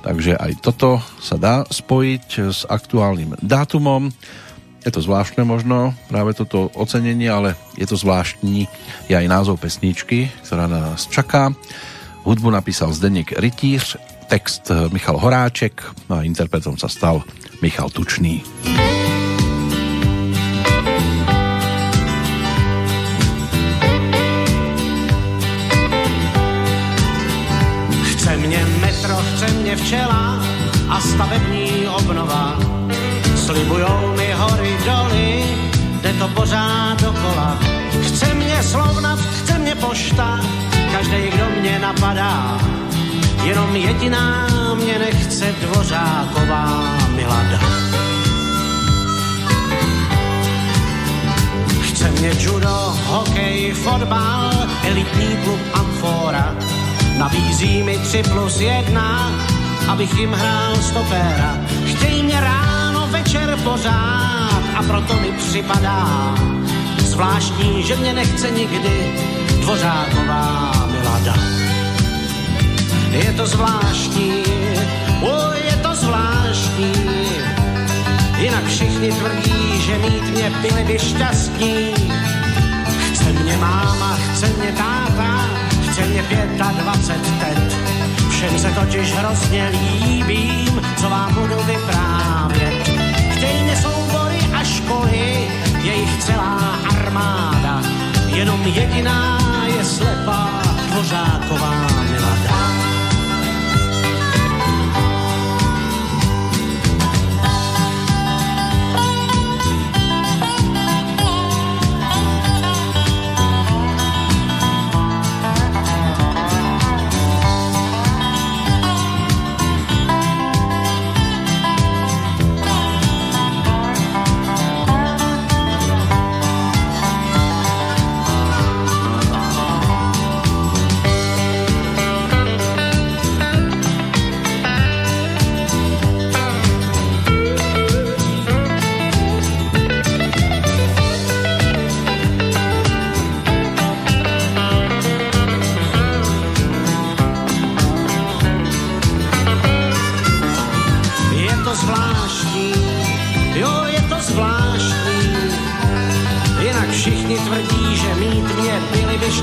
[0.02, 4.10] Takže aj toto sa dá spojiť s aktuálnym dátumom.
[4.84, 8.68] Je to zvláštne možno, práve toto ocenenie, ale je to zvláštní
[9.08, 11.56] je aj názov pesničky, ktorá na nás čaká.
[12.28, 13.96] Hudbu napísal Zdeněk Rytíř,
[14.28, 15.80] text Michal Horáček
[16.12, 17.24] a interpretom sa stal
[17.64, 18.44] Michal Tučný.
[18.44, 18.93] Chce
[29.74, 30.38] mě včela
[30.88, 32.58] a stavební obnova.
[33.36, 35.44] Slibujou mi hory doly,
[36.02, 37.58] jde to pořád dokola.
[38.02, 40.40] Chce mě slovna, chce mě pošta,
[40.92, 42.58] každý, kdo mě napadá.
[43.44, 46.84] Jenom jediná mě nechce dvořáková
[47.16, 47.60] Milada.
[51.82, 54.50] Chce mě judo, hokej, fotbal,
[54.88, 56.54] elitní klub Amfora.
[57.18, 59.32] Nabízí mi tři plus jedna,
[59.88, 61.58] abych jim hrál stopéra.
[61.86, 66.34] Chtějí mě ráno, večer pořád a proto mi připadá
[66.98, 69.14] zvláštní, že mě nechce nikdy
[69.60, 71.34] dvořáková Milada.
[73.10, 74.42] Je to zvláštní,
[75.20, 76.92] o, je to zvláštní,
[78.38, 81.94] jinak všichni tvrdí, že mít mě byli by šťastní.
[83.12, 85.48] Chce mě máma, chce mě táta,
[85.90, 86.22] chce mě
[86.58, 87.73] 25 tet.
[88.34, 92.88] Všem se totiž hrozně líbím, co vám budu vyprávět.
[93.30, 95.48] Chtějí mě soubory a školy,
[95.82, 97.82] je jich celá armáda.
[98.26, 99.38] Jenom jediná
[99.76, 102.43] je slepá, dvořáková milada.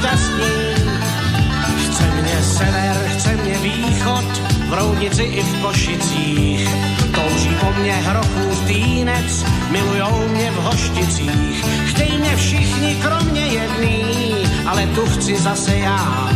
[0.01, 0.53] Šťastní.
[1.85, 4.25] Chce mě sever, chce mě východ,
[4.69, 6.69] v Roudnici i v Košicích.
[7.11, 11.65] Touží po mně hroků týnec, milujou mě v Hošticích.
[11.85, 14.03] Chtějí mě všichni, kromě jedný,
[14.65, 16.29] ale tu chci zase já.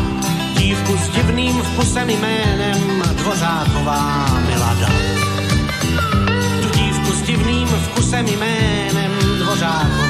[0.57, 4.89] Dívku s divným vkusem jménem Dvořáková Milada
[6.61, 10.05] tu dívku s divným vkusem jménem Dvořáková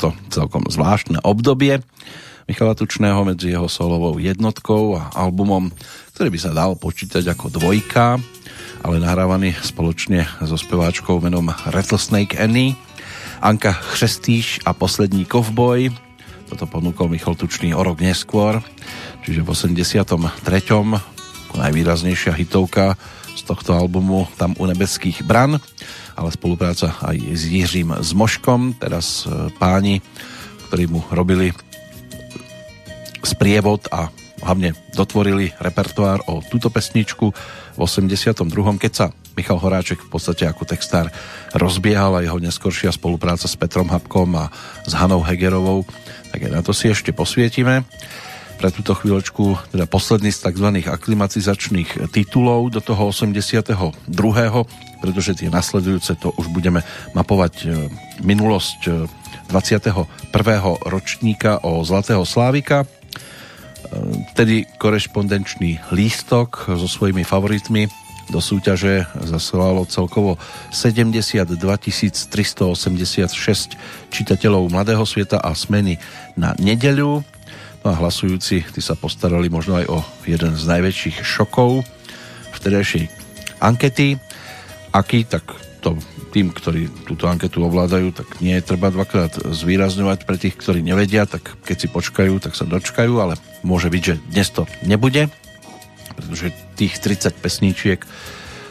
[0.00, 1.84] Bolo to celkom zvláštne obdobie
[2.48, 5.68] Michala Tučného medzi jeho solovou jednotkou a albumom,
[6.16, 8.16] ktorý by sa dal počítať ako dvojka,
[8.80, 12.80] ale nahrávaný spoločne so speváčkou menom Rattlesnake Annie.
[13.44, 15.92] Anka Chřestýš a poslední kovboj.
[16.48, 18.64] Toto ponúkol Michal Tučný o rok neskôr,
[19.28, 20.16] čiže v 83.
[21.44, 22.96] ako najvýraznejšia hitovka
[23.36, 25.60] z tohto albumu Tam u nebeských bran,
[26.20, 30.04] ale spolupráca aj s Jiřím Zmoškom, teraz e, páni,
[30.68, 31.56] ktorí mu robili
[33.24, 34.12] sprievod a
[34.44, 37.32] hlavne dotvorili repertoár o túto pesničku
[37.76, 38.44] v 82.
[38.76, 41.08] keď sa Michal Horáček v podstate ako textár
[41.56, 44.52] rozbiehal a jeho neskoršia spolupráca s Petrom Habkom a
[44.84, 45.88] s Hanou Hegerovou,
[46.28, 47.88] tak aj na to si ešte posvietime.
[48.60, 50.68] Pre túto chvíľočku teda posledný z tzv.
[50.84, 53.48] aklimatizačných titulov do toho 82.
[55.00, 56.84] pretože tie nasledujúce to už budeme
[57.16, 57.88] mapovať e,
[58.20, 59.08] minulosť e,
[59.48, 60.04] 21.
[60.84, 62.84] ročníka o Zlatého Slávika.
[62.84, 62.86] E,
[64.36, 67.88] Tedy korešpondenčný lístok so svojimi favoritmi
[68.28, 70.36] do súťaže zaslalo celkovo
[70.68, 72.76] 72 386
[74.12, 75.96] čitateľov Mladého sveta a smeny
[76.36, 77.39] na nedeľu.
[77.80, 81.80] No a hlasujúci, tí sa postarali možno aj o jeden z najväčších šokov
[82.60, 83.08] vtedajšej
[83.64, 84.20] ankety.
[84.92, 85.48] Aký, tak
[85.80, 85.96] to
[86.30, 91.24] tým, ktorí túto anketu ovládajú, tak nie je treba dvakrát zvýrazňovať pre tých, ktorí nevedia,
[91.24, 95.32] tak keď si počkajú, tak sa dočkajú, ale môže byť, že dnes to nebude,
[96.14, 98.00] pretože tých 30 pesníčiek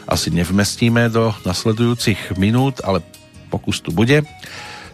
[0.06, 3.02] asi nevmestíme do nasledujúcich minút, ale
[3.50, 4.22] pokus tu bude.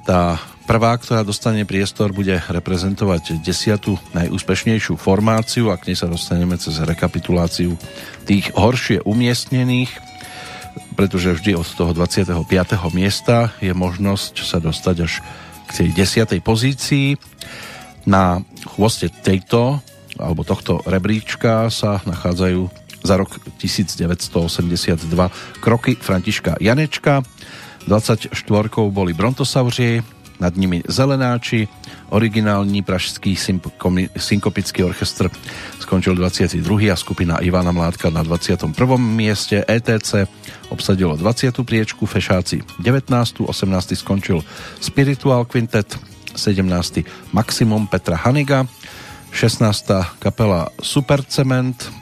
[0.08, 6.58] Tá prvá, ktorá dostane priestor, bude reprezentovať desiatu najúspešnejšiu formáciu a k nej sa dostaneme
[6.58, 7.78] cez rekapituláciu
[8.26, 9.94] tých horšie umiestnených,
[10.98, 12.42] pretože vždy od toho 25.
[12.92, 15.22] miesta je možnosť sa dostať až
[15.70, 16.42] k tej 10.
[16.42, 17.14] pozícii.
[18.06, 19.78] Na chvoste tejto
[20.18, 22.68] alebo tohto rebríčka sa nachádzajú
[23.06, 25.06] za rok 1982
[25.62, 27.22] kroky Františka Janečka.
[27.86, 28.34] 24
[28.90, 31.68] boli Brontosauři, nad nimi Zelenáči,
[32.08, 33.36] originální pražský
[34.16, 35.30] synkopický orchestr
[35.80, 36.92] skončil 22.
[36.92, 38.96] a skupina Ivana Mládka na 21.
[38.96, 39.64] mieste.
[39.68, 40.14] ETC
[40.68, 41.62] obsadilo 20.
[41.62, 43.46] priečku, Fešáci 19.
[43.46, 43.94] 18.
[43.94, 44.42] skončil
[44.80, 45.98] Spiritual Quintet,
[46.36, 47.06] 17.
[47.32, 48.66] Maximum Petra Haniga,
[49.30, 50.18] 16.
[50.18, 51.92] kapela Supercement,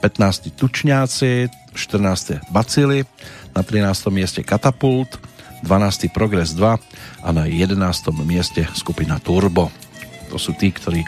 [0.00, 0.50] 15.
[0.58, 2.42] Tučňáci, 14.
[2.50, 3.06] Bacily,
[3.56, 4.10] na 13.
[4.10, 5.18] mieste Katapult,
[5.62, 6.10] 12.
[6.12, 6.78] Progress 2
[7.24, 7.78] a na 11.
[8.22, 9.72] mieste skupina Turbo.
[10.30, 11.02] To sú tí, ktorí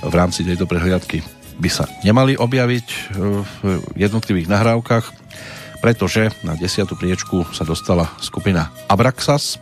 [0.00, 1.20] v rámci tejto prehliadky
[1.60, 2.96] by sa nemali objaviť e,
[3.44, 5.04] v jednotlivých nahrávkach,
[5.84, 6.88] pretože na 10.
[6.96, 9.60] priečku sa dostala skupina Abraxas,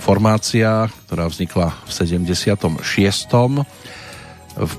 [0.00, 2.80] formácia, ktorá vznikla v 76.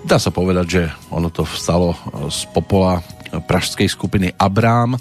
[0.04, 0.84] Dá sa povedať, že
[1.14, 1.94] ono to vstalo
[2.34, 4.98] z popola pražskej skupiny Abrám,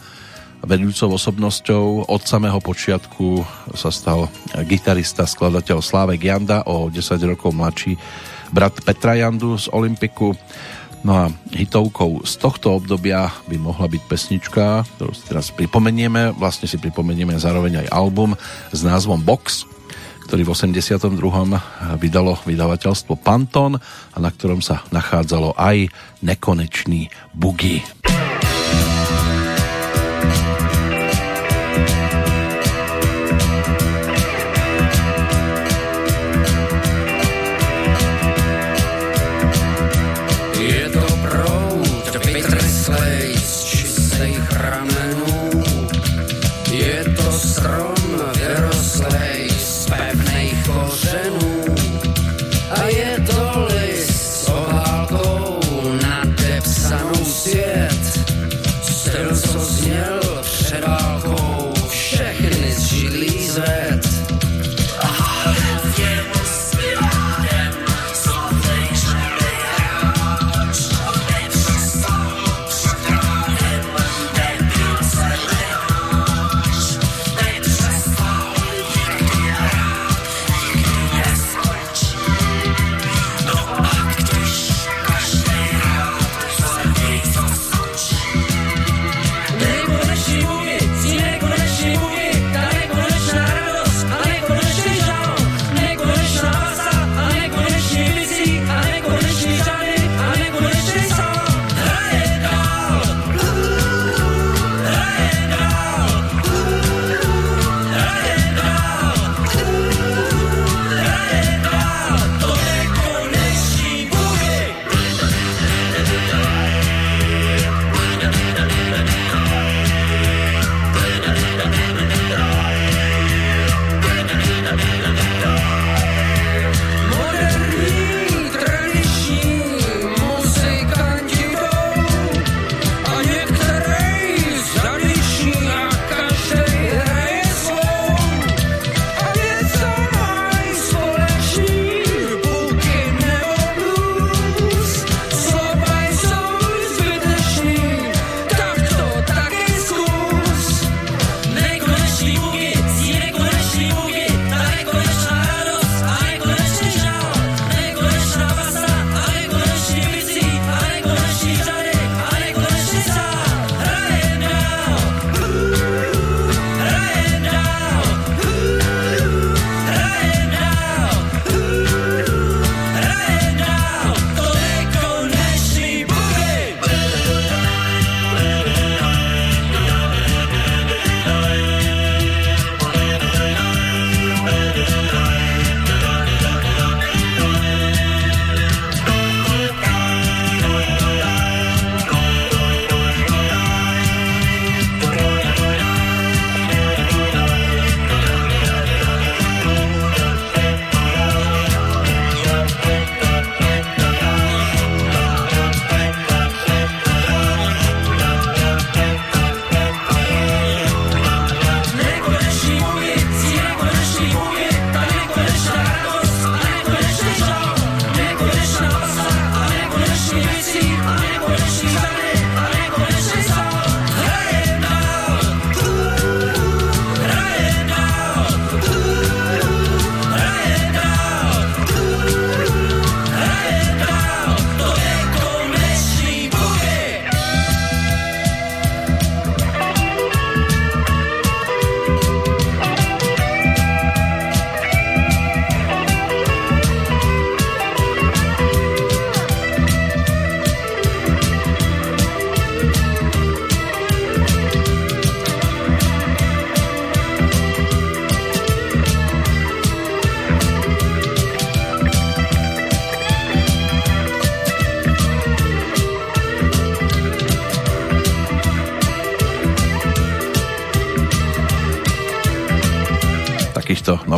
[0.65, 3.47] vedúcou osobnosťou od samého počiatku
[3.77, 4.27] sa stal
[4.67, 7.95] gitarista, skladateľ Slávek Janda, o 10 rokov mladší
[8.51, 10.35] brat Petra Jandu z Olympiku.
[11.07, 16.35] No a hitovkou z tohto obdobia by mohla byť pesnička, ktorú si teraz pripomenieme.
[16.35, 18.35] Vlastne si pripomenieme zároveň aj album
[18.75, 19.63] s názvom Box,
[20.27, 21.15] ktorý v 82.
[22.03, 23.79] vydalo vydavateľstvo Panton
[24.13, 25.87] a na ktorom sa nachádzalo aj
[26.21, 27.81] nekonečný bugy.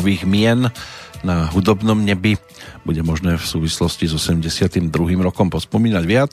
[0.01, 0.72] Nových mien
[1.20, 2.40] na hudobnom nebi
[2.88, 4.88] bude možné v súvislosti s 82.
[5.20, 6.32] rokom pospomínať viac.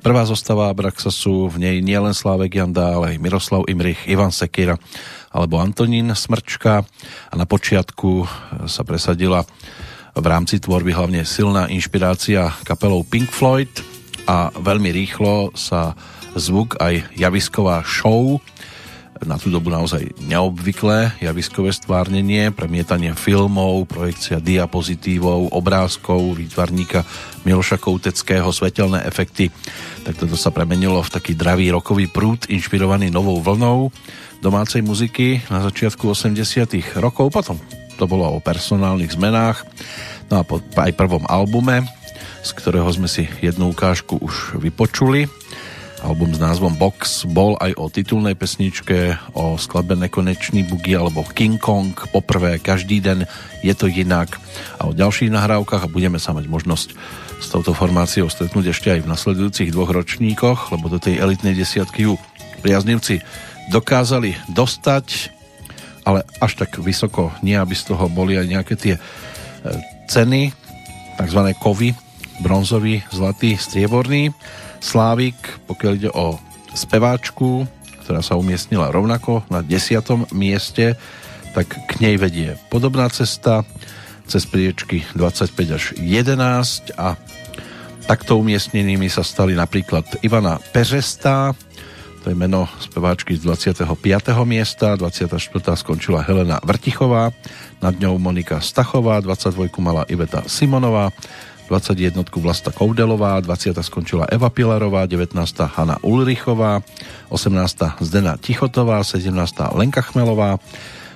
[0.00, 4.80] Prvá zostava Abraxasu, v nej nielen Slávek Janda, ale aj Miroslav Imrich, Ivan Sekira
[5.28, 6.88] alebo Antonín Smrčka
[7.28, 8.24] a na počiatku
[8.64, 9.44] sa presadila
[10.16, 13.68] v rámci tvorby hlavne silná inšpirácia kapelou Pink Floyd
[14.24, 15.92] a veľmi rýchlo sa
[16.32, 18.40] zvuk aj javisková show
[19.22, 27.06] na tú dobu naozaj neobvyklé javiskové stvárnenie, premietanie filmov, projekcia diapozitívov, obrázkov, výtvarníka
[27.46, 29.50] Miloša Kouteckého, svetelné efekty.
[30.02, 33.94] Tak toto sa premenilo v taký dravý rokový prúd, inšpirovaný novou vlnou
[34.42, 36.66] domácej muziky na začiatku 80
[36.98, 37.30] rokov.
[37.30, 37.56] Potom
[37.94, 39.62] to bolo o personálnych zmenách.
[40.26, 41.86] No a po aj prvom albume,
[42.42, 45.30] z ktorého sme si jednu ukážku už vypočuli,
[46.02, 51.62] Album s názvom Box bol aj o titulnej pesničke, o skladbe Nekonečný bugy alebo King
[51.62, 53.22] Kong, poprvé každý den
[53.62, 54.34] je to inak
[54.82, 56.88] a o ďalších nahrávkach a budeme sa mať možnosť
[57.38, 62.10] s touto formáciou stretnúť ešte aj v nasledujúcich dvoch ročníkoch, lebo do tej elitnej desiatky
[62.10, 62.18] ju
[62.66, 63.22] priaznivci
[63.70, 65.30] dokázali dostať,
[66.02, 69.00] ale až tak vysoko nie, aby z toho boli aj nejaké tie e,
[70.10, 70.50] ceny,
[71.14, 71.94] takzvané kovy,
[72.42, 74.34] bronzový, zlatý, strieborný.
[74.82, 75.38] Slávik,
[75.70, 76.42] pokiaľ ide o
[76.74, 77.70] speváčku,
[78.02, 80.98] ktorá sa umiestnila rovnako na desiatom mieste,
[81.54, 83.62] tak k nej vedie podobná cesta
[84.26, 87.14] cez priečky 25 až 11 a
[88.10, 91.54] takto umiestnenými sa stali napríklad Ivana Peřestá,
[92.22, 93.86] to je meno speváčky z 25.
[94.46, 95.38] miesta, 24.
[95.74, 97.34] skončila Helena Vrtichová,
[97.82, 99.66] nad ňou Monika Stachová, 22.
[99.82, 101.10] mala Iveta Simonová,
[101.72, 105.40] 21 Vlasta Koudelová, 20 skončila Eva Pilarová, 19
[105.72, 106.84] Hanna Ulrichová,
[107.32, 109.32] 18 Zdena Tichotová, 17
[109.72, 110.60] Lenka Chmelová,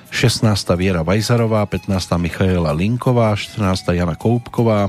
[0.09, 0.49] 16
[0.81, 4.89] Viera Vajzarová, 15 Michaela Linková, 14 Jana Koupková,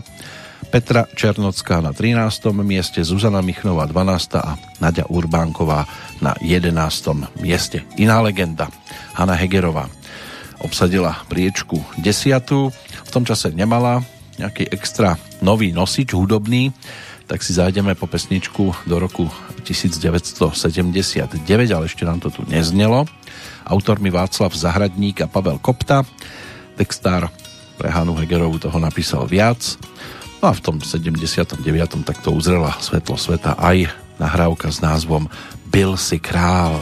[0.72, 2.55] Petra Černocká na 13.
[2.63, 4.39] mieste, Zuzana Michnová 12.
[4.39, 5.84] a Nadia Urbánková
[6.24, 7.43] na 11.
[7.43, 7.84] mieste.
[7.99, 8.72] Iná legenda,
[9.20, 9.91] Hanna Hegerová
[10.63, 12.39] obsadila priečku 10.
[13.03, 13.99] V tom čase nemala
[14.38, 16.72] nejaký extra nový nosič hudobný,
[17.28, 19.28] tak si zájdeme po pesničku do roku
[19.68, 21.44] 1979,
[21.76, 23.04] ale ešte nám to tu neznelo.
[23.68, 26.08] Autormi Václav Zahradník a Pavel Kopta.
[26.80, 27.28] Textár
[27.76, 29.76] pre Hanu Hegerovu toho napísal viac.
[30.40, 31.60] No a v tom 79.
[32.08, 35.28] takto uzrela svetlo sveta aj nahrávka s názvom
[35.68, 36.80] Byl si král.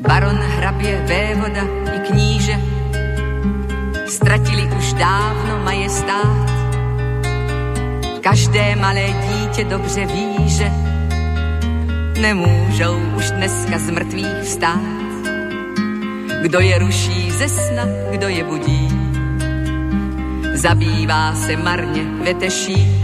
[0.00, 1.79] Baron, hrabě, vévoda
[4.20, 6.50] ztratili už dávno majestát.
[8.20, 10.70] Každé malé dítě dobře ví, že
[12.20, 14.80] nemůžou už dneska z mrtvých vstát.
[16.42, 18.88] Kdo je ruší ze sna, kdo je budí,
[20.54, 23.00] zabývá se marně veteší.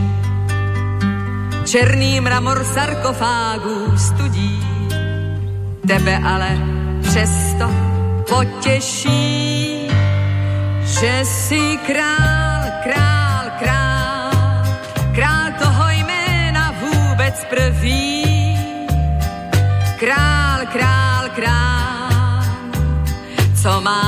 [1.64, 4.60] Černý mramor sarkofágů studí,
[5.86, 6.48] tebe ale
[7.02, 7.70] přesto
[8.28, 9.75] potěší,
[10.86, 14.30] že jsi král, král, král,
[15.14, 18.26] král toho jména vůbec prvý.
[19.98, 22.42] Král, král, král,
[23.62, 24.05] co má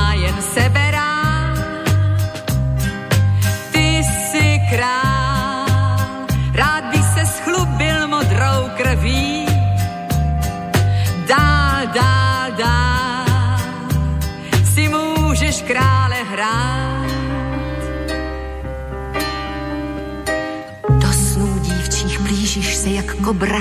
[23.29, 23.61] kobra,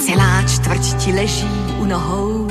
[0.00, 2.48] celá čtvrť ti leží u nohou,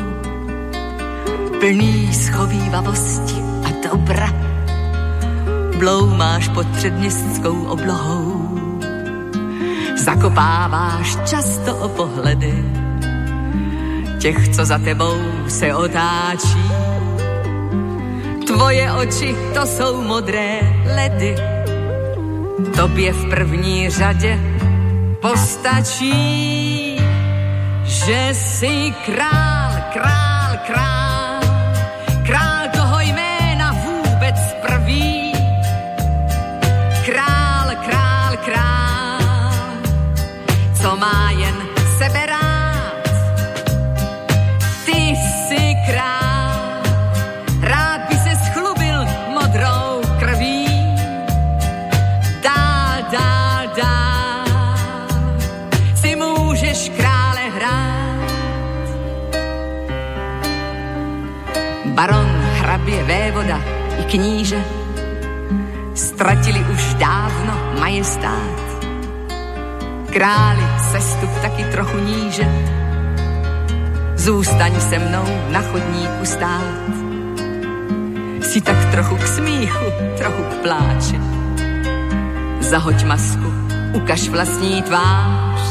[1.58, 4.30] plný schovývavosti a dobra.
[5.82, 8.22] Bloumáš pod předměstskou oblohou,
[9.98, 12.54] zakopáváš často o pohledy
[14.22, 15.18] těch, co za tebou
[15.50, 16.70] se otáčí.
[18.46, 21.34] Tvoje oči, to jsou modré ledy,
[22.78, 24.59] tobě v první řadě
[25.22, 26.98] postačí,
[27.84, 30.29] že král, král, král,
[62.00, 63.60] baron, hrabě, vévoda
[64.00, 64.64] i kníže
[65.94, 68.60] ztratili už dávno majestát.
[70.14, 72.48] Králi sestup taky trochu níže,
[74.16, 76.90] zůstaň se mnou na chodníku stát.
[78.42, 79.86] Si tak trochu k smíchu,
[80.18, 81.20] trochu k pláči.
[82.60, 83.54] Zahoď masku,
[83.94, 85.62] ukaž vlastní tvář.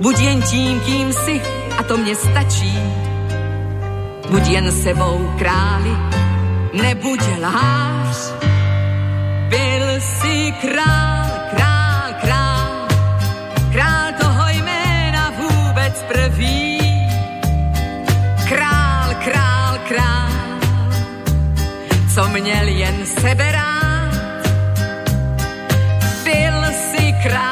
[0.00, 1.42] Buď jen tím, kým si,
[1.78, 3.11] a to mě stačí.
[4.32, 5.92] Buď jen sebou králi,
[6.72, 8.16] nebuď lhář.
[9.48, 12.88] Byl si král, král, král,
[13.72, 16.80] král toho jména vůbec prvý.
[18.48, 20.60] Král, král, král,
[22.14, 24.46] co měl jen sebe rád.
[26.24, 27.51] Byl si král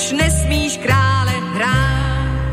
[0.00, 2.52] už nesmíš krále hrát.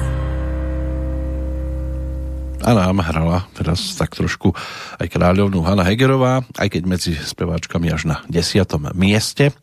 [2.60, 4.52] A nám hrala teraz tak trošku
[5.00, 9.56] aj kráľovnú Hanna Hegerová, aj keď medzi speváčkami až na desiatom mieste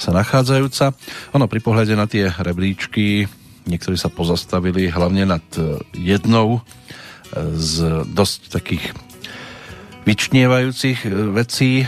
[0.00, 0.96] sa nachádzajúca.
[1.36, 3.28] Ono pri pohľade na tie rebríčky
[3.68, 6.60] niektorí sa pozastavili hlavne nad e, jednou e,
[7.52, 8.96] z dosť takých
[10.08, 11.84] vyčnievajúcich e, vecí,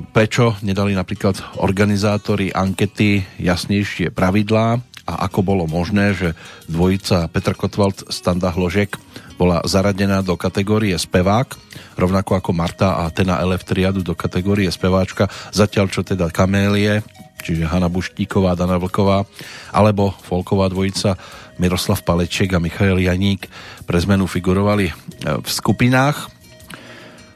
[0.00, 4.80] prečo nedali napríklad organizátori ankety jasnejšie pravidlá?
[5.02, 6.38] A ako bolo možné, že
[6.70, 8.96] dvojica Petr Kotwald, Standa Hložek
[9.34, 11.58] bola zaradená do kategórie spevák,
[11.98, 17.02] rovnako ako Marta a Tena Elef triadu do kategórie speváčka, zatiaľ čo teda Kamélie,
[17.42, 19.26] čiže Hanna Buštíková, Dana Vlková,
[19.74, 21.18] alebo folková dvojica
[21.58, 23.50] Miroslav Paleček a Michael Janík
[23.84, 24.94] pre zmenu figurovali e,
[25.42, 26.31] v skupinách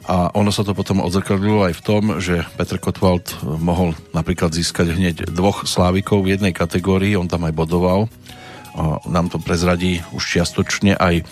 [0.07, 4.95] a ono sa to potom odzrkadlilo aj v tom, že Petr Kotwald mohol napríklad získať
[4.95, 8.07] hneď dvoch slávikov v jednej kategórii, on tam aj bodoval.
[8.79, 11.27] A nám to prezradí už čiastočne aj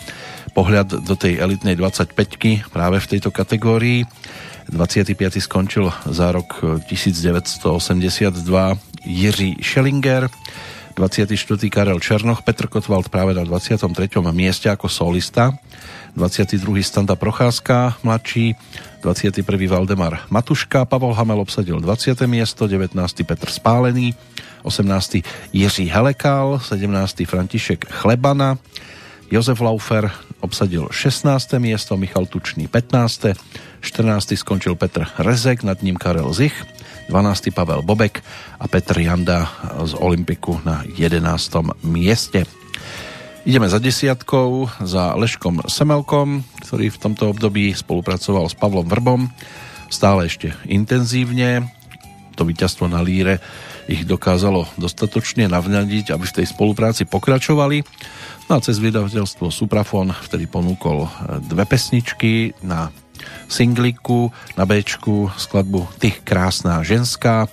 [0.59, 2.19] pohľad do tej elitnej 25
[2.75, 4.11] práve v tejto kategórii.
[4.67, 5.15] 25.
[5.39, 6.59] skončil za rok
[6.91, 8.43] 1982
[9.05, 10.27] Jiří Schellinger,
[10.97, 11.37] 24.
[11.69, 13.87] Karel Černoch, Petr Kotwald práve na 23.
[14.33, 15.53] mieste ako solista,
[16.17, 16.83] 22.
[16.83, 18.55] Standa Procházka, mladší,
[19.03, 19.69] 21.
[19.69, 22.21] Valdemar Matuška, Pavol Hamel obsadil 20.
[22.27, 23.23] miesto, 19.
[23.27, 24.15] Petr Spálený,
[24.63, 25.17] 18.
[25.53, 27.27] Jiří Helekál, 17.
[27.27, 28.59] František Chlebana,
[29.31, 30.11] Jozef Laufer
[30.41, 31.53] obsadil 16.
[31.59, 33.27] miesto, Michal Tučný 15.
[33.81, 34.33] 14.
[34.39, 36.55] skončil Petr Rezek, nad ním Karel Zich,
[37.09, 37.51] 12.
[37.55, 38.25] Pavel Bobek
[38.61, 39.51] a Petr Janda
[39.85, 41.53] z Olympiku na 11.
[41.83, 42.64] mieste.
[43.45, 49.29] Ideme za desiatkou, za Leškom Semelkom, ktorý v tomto období spolupracoval s Pavlom Vrbom
[49.93, 51.69] stále ešte intenzívne.
[52.41, 53.45] To víťazstvo na líre
[53.85, 57.85] ich dokázalo dostatočne navnadiť, aby v tej spolupráci pokračovali.
[58.49, 61.05] No a cez vydavateľstvo Suprafon vtedy ponúkol
[61.45, 62.89] dve pesničky na
[63.53, 67.45] singliku, na Bčku skladbu Tých krásná ženská,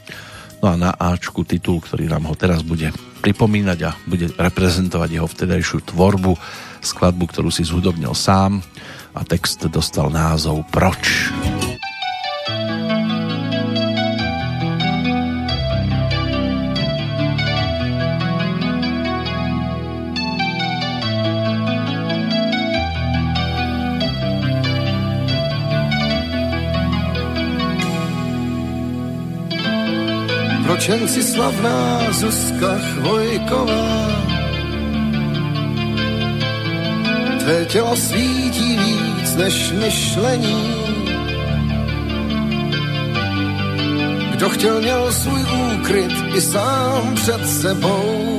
[0.63, 5.27] no a na Ačku titul, ktorý nám ho teraz bude pripomínať a bude reprezentovať jeho
[5.29, 6.33] vtedajšiu tvorbu,
[6.81, 8.65] skladbu, ktorú si zhudobnil sám
[9.13, 11.29] a text dostal názov Proč.
[11.29, 11.60] Proč
[30.81, 34.09] si slavná Zuzka Chvojková?
[37.39, 40.73] Tvé tělo svítí víc než myšlení.
[44.31, 48.31] Kdo chtěl, měl svůj úkryt i sám před sebou.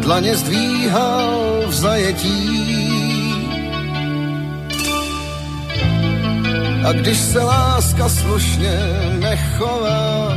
[0.00, 2.95] Dlaně zdvíhal v zajetí.
[6.86, 8.78] A když se láska slušně
[9.18, 10.32] nechová,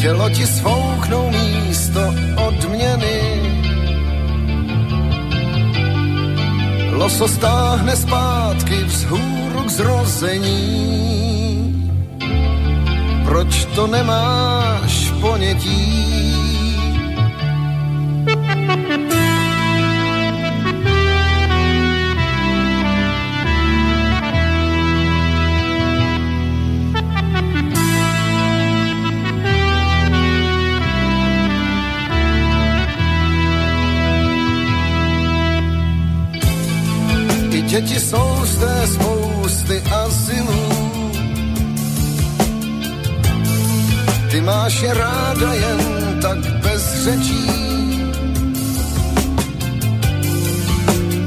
[0.00, 2.14] tělo ti svouknou místo
[2.46, 3.20] odměny.
[6.92, 10.76] Loso stáhne zpátky vzhůru k zrození.
[13.24, 16.45] Proč to nemáš ponětí?
[37.66, 40.68] Děti jsou z té spousty azylů.
[44.30, 45.78] Ty máš je ráda jen
[46.22, 47.50] tak bez řečí.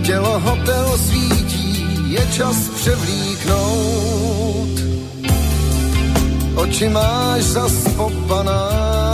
[0.05, 4.79] Tělo hotel svítí, je čas převlíknout.
[6.55, 9.08] Oči máš zas popaná.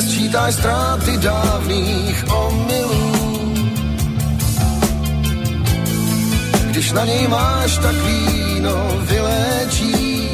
[0.00, 3.12] Nesčítáš ztráty dávných omylů.
[6.70, 10.28] Když na něj máš, tak víno vyléčí.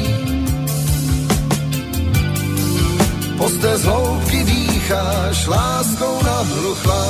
[3.37, 7.03] Poste z hloubky dýcháš láskou nahluchlá.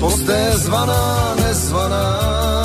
[0.00, 2.59] Poste zvaná, nezvaná.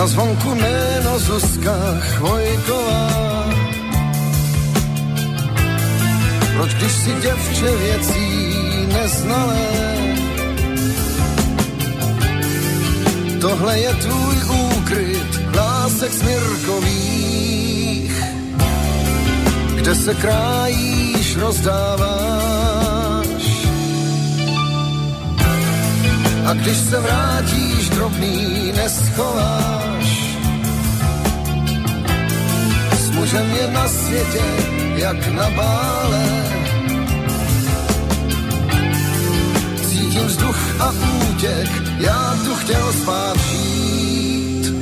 [0.00, 3.44] Na zvonku jméno Zuzka Chvojková.
[6.56, 8.56] Proč když si děvče věcí
[8.92, 9.68] neznalé?
[13.40, 14.36] Tohle je tvůj
[14.76, 18.22] úkryt lásek smirkových,
[19.74, 22.69] kde se krájíš, rozdáváš.
[26.50, 30.36] A když se vrátíš, drobný neschováš.
[32.98, 34.42] S mužem je na světě,
[34.94, 36.44] jak na bále.
[39.88, 40.92] Cítím vzduch a
[41.30, 44.74] útěk, já tu chtěl spát žít.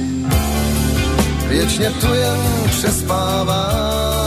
[1.49, 2.41] Věčně tu jen
[2.71, 4.18] přespávám.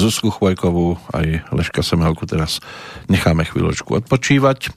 [0.00, 2.64] Zuzku Chvojkovú aj Leška Semelku teraz
[3.12, 4.72] necháme chvíľočku odpočívať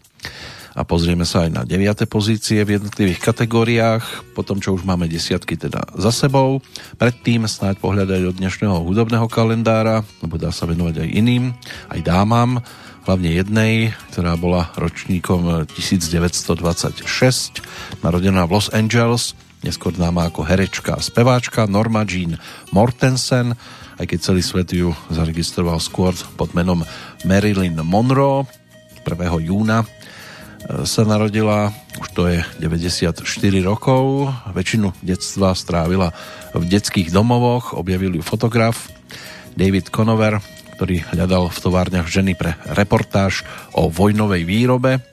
[0.76, 2.04] a pozrieme sa aj na 9.
[2.12, 6.60] pozície v jednotlivých kategóriách, po tom, čo už máme desiatky teda za sebou.
[7.00, 11.56] Predtým snáď pohľadať od dnešného hudobného kalendára, lebo dá sa venovať aj iným,
[11.88, 12.60] aj dámam,
[13.08, 17.64] hlavne jednej, ktorá bola ročníkom 1926,
[18.04, 22.36] narodená v Los Angeles, neskôr známa ako herečka a speváčka Norma Jean
[22.76, 23.56] Mortensen,
[24.00, 26.82] aj keď celý svet ju zaregistroval skôr pod menom
[27.26, 28.46] Marilyn Monroe.
[29.04, 29.20] 1.
[29.44, 29.84] júna
[30.88, 33.20] sa narodila, už to je 94
[33.68, 36.16] rokov, väčšinu detstva strávila
[36.56, 38.88] v detských domovoch, objavil ju fotograf
[39.60, 40.40] David Conover,
[40.80, 43.44] ktorý hľadal v továrniach ženy pre reportáž
[43.76, 45.04] o vojnovej výrobe.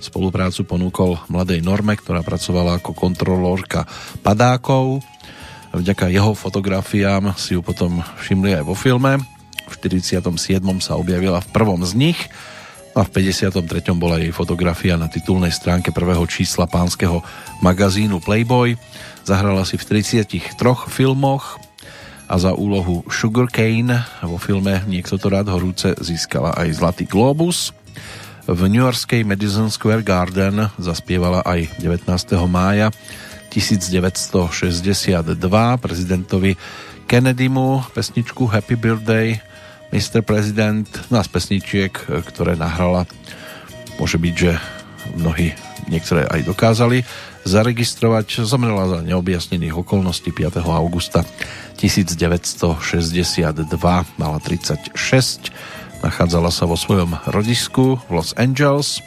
[0.00, 3.84] Spoluprácu ponúkol mladej Norme, ktorá pracovala ako kontrolórka
[4.24, 5.04] padákov.
[5.70, 9.22] Vďaka jeho fotografiám si ju potom všimli aj vo filme.
[9.70, 10.58] V 47.
[10.82, 12.18] sa objavila v prvom z nich
[12.90, 13.62] a v 53.
[13.94, 17.22] bola jej fotografia na titulnej stránke prvého čísla pánskeho
[17.62, 18.74] magazínu Playboy.
[19.22, 21.62] Zahrala si v 33 filmoch
[22.26, 27.70] a za úlohu Sugar Cane vo filme Niekto to rád horúce získala aj Zlatý globus.
[28.50, 32.10] V New Yorkskej Madison Square Garden zaspievala aj 19.
[32.50, 32.90] mája
[33.50, 35.26] 1962
[35.82, 36.54] prezidentovi
[37.10, 39.42] Kennedymu pesničku Happy Birthday
[39.90, 40.22] Mr.
[40.22, 41.90] President, no a z pesničiek,
[42.30, 43.10] ktoré nahrala,
[43.98, 44.54] môže byť, že
[45.18, 45.50] mnohí
[45.90, 47.02] niektoré aj dokázali
[47.42, 48.46] zaregistrovať.
[48.46, 50.62] Zomrela za neobjasnených okolností 5.
[50.62, 51.26] augusta
[51.74, 53.66] 1962,
[54.14, 54.94] mala 36,
[56.06, 59.02] nachádzala sa vo svojom rodisku v Los Angeles.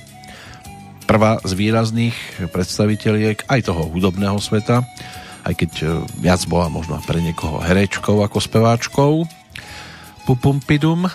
[1.04, 4.82] Prvá z výrazných predstaviteľiek aj toho hudobného sveta,
[5.43, 5.86] aj keď e,
[6.24, 9.14] viac bola možno pre niekoho herečkou ako speváčkou.
[10.24, 11.12] Pupumpidum.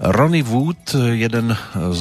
[0.00, 2.00] Ronnie Wood, jeden z,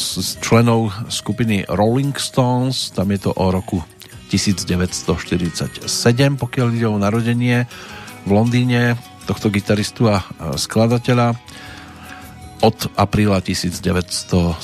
[0.00, 0.08] z
[0.40, 3.84] členov skupiny Rolling Stones, tam je to o roku
[4.32, 5.84] 1947,
[6.40, 7.68] pokiaľ ide o narodenie
[8.24, 8.96] v Londýne
[9.28, 10.24] tohto gitaristu a
[10.56, 11.36] skladateľa.
[12.62, 14.62] Od apríla 1975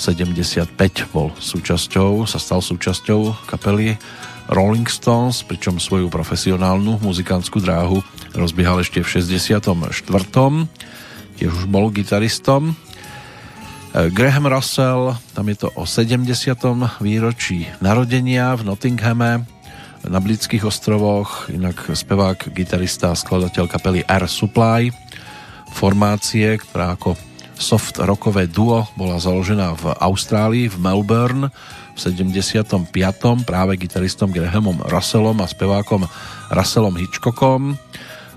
[1.11, 3.99] bol súčasťou, sa stal súčasťou kapely
[4.46, 7.99] Rolling Stones, pričom svoju profesionálnu muzikantskú dráhu
[8.38, 9.66] rozbiehal ešte v 64.
[11.42, 12.70] Tiež už bol gitaristom.
[12.70, 12.74] E,
[14.14, 16.22] Graham Russell, tam je to o 70.
[17.03, 19.42] výročí narodenia v Nottinghame
[20.07, 24.94] na Britských ostrovoch, inak spevák, gitarista a skladateľ kapely Air Supply,
[25.74, 27.28] formácie, ktorá ako
[27.59, 31.50] soft rockové duo bola založená v Austrálii, v Melbourne
[31.92, 32.94] v 75.
[33.42, 36.06] práve gitaristom Grahamom Russellom a spevákom
[36.54, 37.74] Russellom Hitchcockom.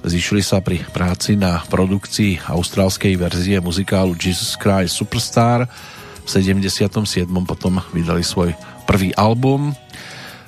[0.01, 5.69] Zišli sa pri práci na produkcii austrálskej verzie muzikálu Jesus Christ Superstar.
[6.25, 7.29] V 77.
[7.45, 8.57] potom vydali svoj
[8.89, 9.77] prvý album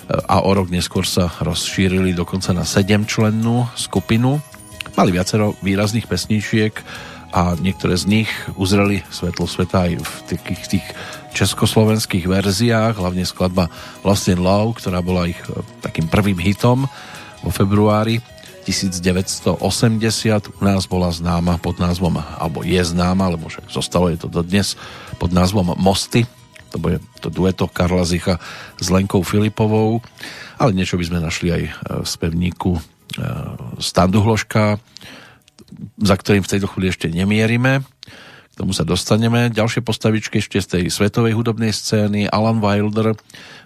[0.09, 4.41] a o rok neskôr sa rozšírili dokonca na 7 člennú skupinu.
[4.97, 6.73] Mali viacero výrazných pesničiek
[7.33, 10.85] a niektoré z nich uzreli svetlo sveta aj v takých tých
[11.33, 13.73] československých verziách, hlavne skladba
[14.05, 16.85] Lost in Love, ktorá bola ich e, takým prvým hitom
[17.41, 18.21] vo februári
[18.63, 19.59] 1980
[20.55, 24.79] u nás bola známa pod názvom, alebo je známa, alebo však zostalo je to dodnes
[25.19, 26.23] pod názvom Mosty,
[26.71, 28.39] to bude to dueto Karla Zicha
[28.79, 29.99] s Lenkou Filipovou,
[30.57, 31.71] ale niečo by sme našli aj e,
[32.01, 32.81] v spevníku e,
[33.83, 34.79] Standu Hloška,
[36.01, 37.85] za ktorým v tejto chvíli ešte nemierime
[38.53, 39.49] k tomu sa dostaneme.
[39.49, 42.29] Ďalšie postavičky ešte z tej svetovej hudobnej scény.
[42.29, 43.17] Alan Wilder,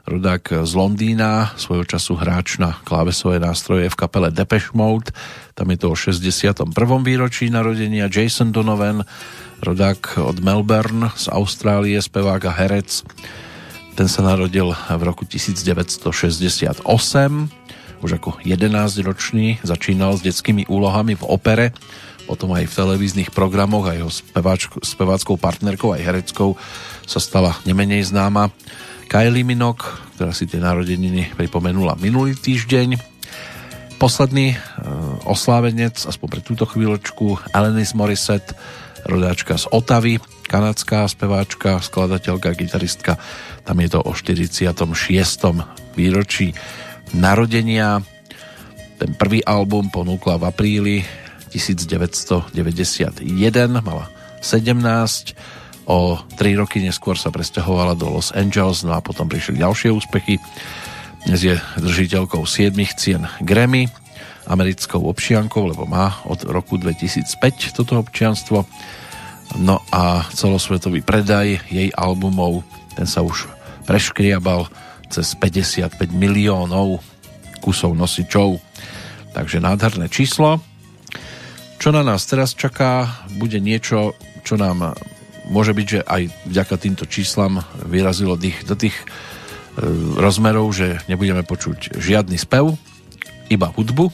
[0.08, 5.12] rodák z Londýna, svojho času hráč na klávesové nástroje v kapele Depeche Mode.
[5.60, 6.72] Tam je to o 61.
[7.04, 8.08] výročí narodenia.
[8.08, 9.04] Jason Donovan,
[9.60, 13.04] rodák od Melbourne z Austrálie, spevák a herec.
[14.00, 16.00] Ten sa narodil v roku 1968
[18.06, 21.68] už ako 11-ročný začínal s detskými úlohami v opere
[22.28, 24.12] potom aj v televíznych programoch, aj jeho
[24.84, 26.60] speváckou partnerkou, aj hereckou
[27.08, 28.52] sa stala nemenej známa.
[29.08, 29.88] Kylie Minok,
[30.20, 33.00] ktorá si tie narodeniny pripomenula minulý týždeň.
[33.96, 34.58] Posledný e,
[35.24, 38.54] oslávenec, aspoň pre túto chvíľočku, Alanis Morissette,
[39.08, 40.20] rodáčka z Otavy,
[40.52, 43.16] kanadská speváčka, skladateľka, gitaristka.
[43.64, 44.68] Tam je to o 46.
[45.96, 46.52] výročí
[47.14, 48.02] narodenia.
[48.98, 50.96] Ten prvý album ponúkla v apríli
[51.54, 53.24] 1991,
[53.80, 54.10] mala
[54.42, 55.38] 17,
[55.88, 60.36] o 3 roky neskôr sa presťahovala do Los Angeles, no a potom prišli ďalšie úspechy.
[61.24, 63.88] Dnes je držiteľkou 7 cien Grammy,
[64.48, 68.68] americkou občiankou, lebo má od roku 2005 toto občianstvo.
[69.60, 72.68] No a celosvetový predaj jej albumov,
[73.00, 73.48] ten sa už
[73.88, 74.68] preškriabal
[75.10, 77.04] cez 55 miliónov
[77.60, 78.60] kusov nosičov.
[79.34, 80.64] Takže nádherné číslo.
[81.78, 84.98] Čo na nás teraz čaká, bude niečo, čo nám
[85.48, 89.06] môže byť, že aj vďaka týmto číslam vyrazilo dých do tých e,
[90.18, 92.76] rozmerov, že nebudeme počuť žiadny spev,
[93.48, 94.12] iba hudbu,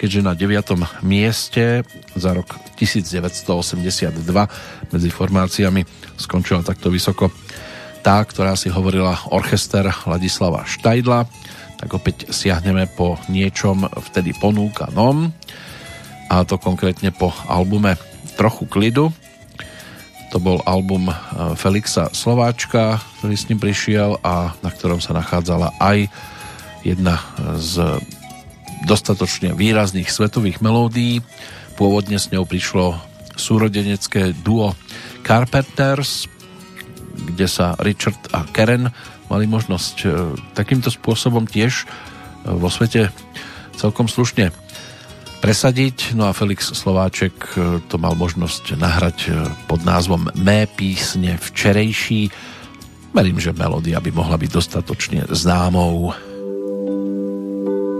[0.00, 1.04] keďže na 9.
[1.04, 1.84] mieste
[2.16, 4.16] za rok 1982
[4.90, 5.84] medzi formáciami
[6.16, 7.28] skončila takto vysoko
[8.02, 11.24] tá, ktorá si hovorila orchester Ladislava Štajdla,
[11.78, 15.30] tak opäť siahneme po niečom vtedy ponúkanom
[16.26, 17.94] a to konkrétne po albume
[18.34, 19.12] Trochu klidu.
[20.32, 21.14] To bol album e,
[21.60, 26.08] Felixa Slováčka, ktorý s ním prišiel a na ktorom sa nachádzala aj
[26.80, 27.20] jedna
[27.60, 28.00] z
[28.88, 31.20] dostatočne výrazných svetových melódií.
[31.76, 32.96] Pôvodne s ňou prišlo
[33.36, 34.72] súrodenecké duo
[35.20, 36.31] Carpenters,
[37.14, 38.92] kde sa Richard a Karen
[39.32, 40.06] mali možnosť e,
[40.52, 41.84] takýmto spôsobom tiež e,
[42.52, 43.08] vo svete
[43.80, 44.52] celkom slušne
[45.40, 46.12] presadiť.
[46.12, 49.32] No a Felix Slováček e, to mal možnosť nahrať
[49.64, 52.28] pod názvom Mé písne včerejší.
[53.16, 56.12] Verím, že melódia by mohla byť dostatočne známou.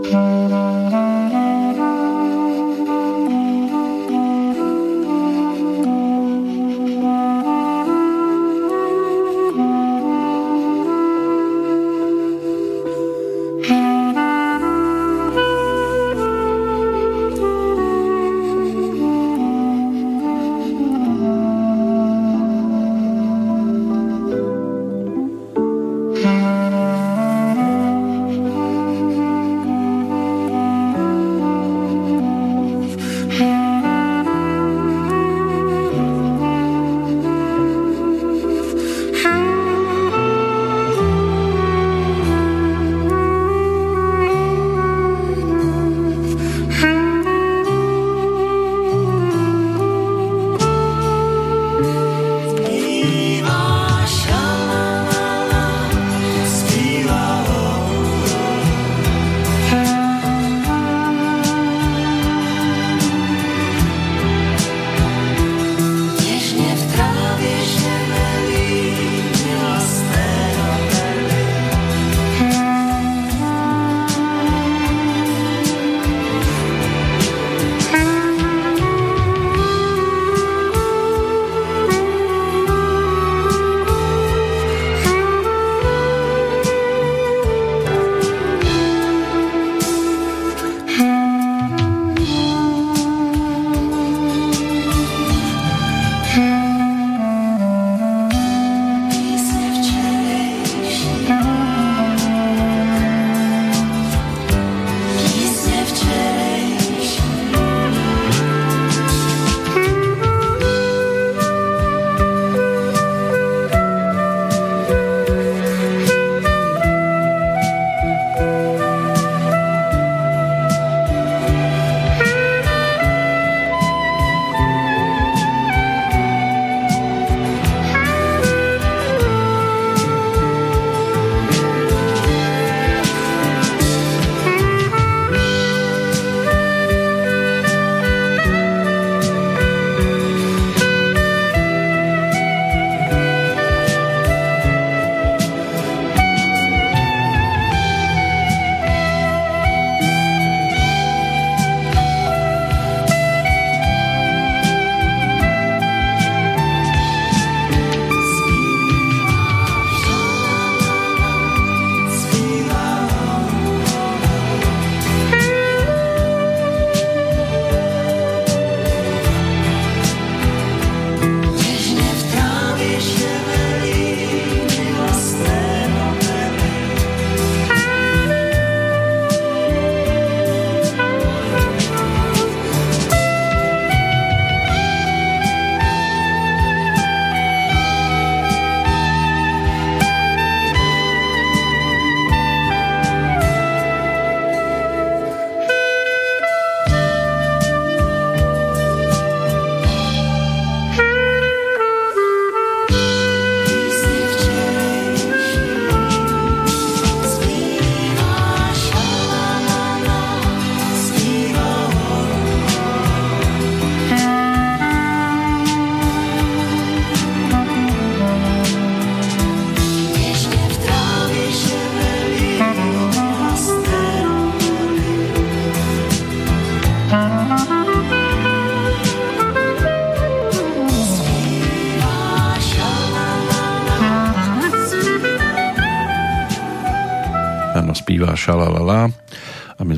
[0.03, 0.42] spíva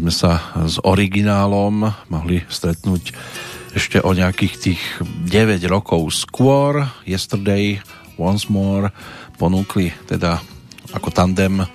[0.05, 1.81] sme sa s originálom
[2.13, 3.09] mohli stretnúť
[3.73, 6.85] ešte o nejakých tých 9 rokov skôr.
[7.09, 7.81] Yesterday,
[8.13, 8.93] Once More
[9.41, 10.37] ponúkli teda
[10.93, 11.67] ako tandem e,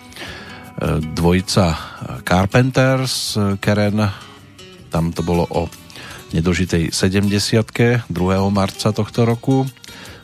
[1.02, 1.74] dvojica
[2.22, 3.98] Carpenters, Karen,
[4.94, 5.66] tam to bolo o
[6.30, 8.14] nedožitej 70 2.
[8.54, 9.66] marca tohto roku.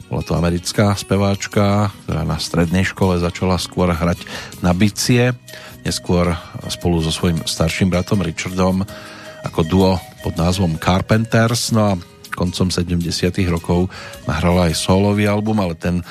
[0.07, 4.23] Bola to americká speváčka, ktorá na strednej škole začala skôr hrať
[4.63, 5.35] na bicie,
[5.83, 6.31] neskôr
[6.71, 8.87] spolu so svojím starším bratom Richardom
[9.43, 9.93] ako duo
[10.23, 11.99] pod názvom Carpenters, no a
[12.37, 13.03] koncom 70
[13.49, 13.89] rokov
[14.29, 16.05] nahrala aj solový album, ale ten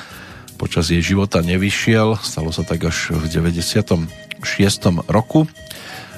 [0.56, 4.08] počas jej života nevyšiel, stalo sa tak až v 96.
[5.08, 5.46] roku.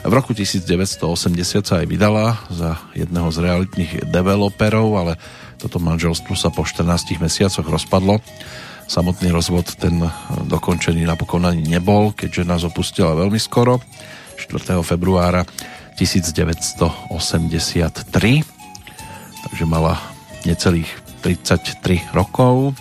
[0.08, 5.14] V roku 1980 sa aj vydala za jedného z realitných developerov, ale
[5.58, 8.22] toto manželstvo sa po 14 mesiacoch rozpadlo.
[8.88, 10.00] Samotný rozvod ten
[10.48, 13.84] dokončený napokon ani nebol, keďže nás opustila veľmi skoro,
[14.40, 14.80] 4.
[14.86, 15.44] februára
[16.00, 16.88] 1983.
[19.44, 20.00] Takže mala
[20.46, 20.88] necelých
[21.26, 22.78] 33 rokov.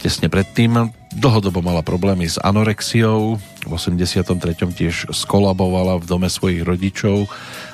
[0.00, 3.36] Tesne predtým dlhodobo mala problémy s anorexiou.
[3.66, 4.30] V 83.
[4.70, 7.26] tiež skolabovala v dome svojich rodičov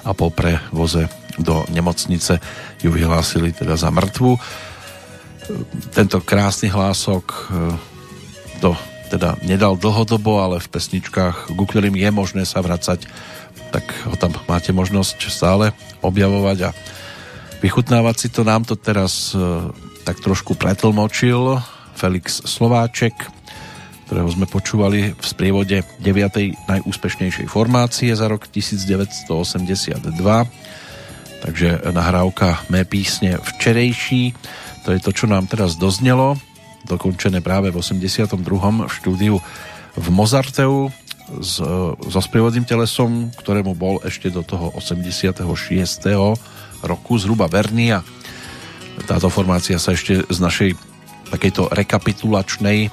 [0.03, 1.07] a po prevoze
[1.39, 2.41] do nemocnice
[2.83, 4.37] ju vyhlásili teda za mŕtvu.
[5.93, 7.41] Tento krásny hlások e,
[8.61, 8.77] to
[9.13, 13.05] teda nedal dlhodobo, ale v pesničkách, ku ktorým je možné sa vracať,
[13.73, 16.75] tak ho tam máte možnosť stále objavovať a
[17.61, 18.45] vychutnávať si to.
[18.45, 19.41] Nám to teraz e,
[20.05, 21.61] tak trošku pretlmočil
[21.97, 23.15] Felix Slováček,
[24.09, 26.69] ktorého sme počúvali v sprievode 9.
[26.69, 30.05] najúspešnejšej formácie za rok 1982.
[31.43, 34.31] Takže nahrávka mé písne včerejší,
[34.87, 36.39] to je to, čo nám teraz doznelo,
[36.87, 38.39] dokončené práve v 82.
[38.87, 39.37] v štúdiu
[39.99, 40.91] v Mozarteu
[41.43, 41.59] s,
[41.99, 45.43] so sprievodným telesom, ktorému bol ešte do toho 86.
[46.83, 48.01] roku zhruba verný a
[49.07, 50.71] táto formácia sa ešte z našej
[51.33, 52.91] takejto rekapitulačnej e,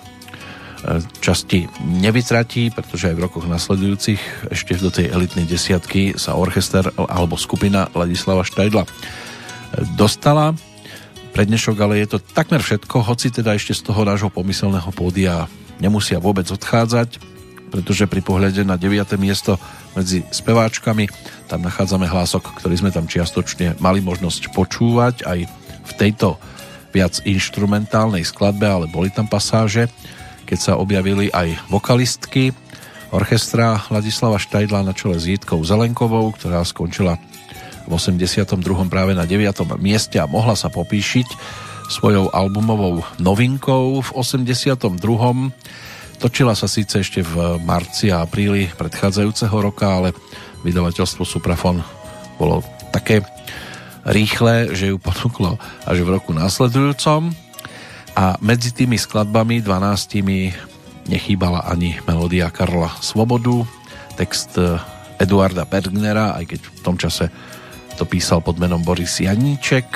[1.20, 7.36] časti nevytratí, pretože aj v rokoch nasledujúcich ešte do tej elitnej desiatky sa orchester alebo
[7.36, 8.90] skupina Ladislava Štajdla e,
[10.00, 10.56] dostala.
[11.36, 15.52] Pre dnešok ale je to takmer všetko, hoci teda ešte z toho nášho pomyselného pódia
[15.84, 17.30] nemusia vôbec odchádzať
[17.70, 19.14] pretože pri pohľade na 9.
[19.22, 19.62] miesto
[19.94, 21.06] medzi speváčkami
[21.46, 25.40] tam nachádzame hlások, ktorý sme tam čiastočne mali možnosť počúvať aj
[25.86, 26.42] v tejto
[26.90, 29.86] viac instrumentálnej skladbe, ale boli tam pasáže,
[30.50, 32.50] keď sa objavili aj vokalistky
[33.14, 37.22] orchestra Ladislava Štajdla na čele s Jitkou Zelenkovou, ktorá skončila
[37.86, 38.58] v 82.
[38.90, 39.46] práve na 9.
[39.78, 41.30] mieste a mohla sa popíšiť
[41.94, 44.90] svojou albumovou novinkou v 82.
[46.18, 50.18] Točila sa síce ešte v marci a apríli predchádzajúceho roka, ale
[50.66, 51.86] vydavateľstvo Suprafon
[52.42, 53.22] bolo také
[54.02, 57.49] rýchle, že ju ponúklo až v roku následujúcom
[58.20, 63.64] a medzi tými skladbami 12 nechýbala ani melódia Karla Svobodu,
[64.20, 64.60] text
[65.16, 67.32] Eduarda Bergnera, aj keď v tom čase
[67.96, 69.88] to písal pod menom Boris Janíček.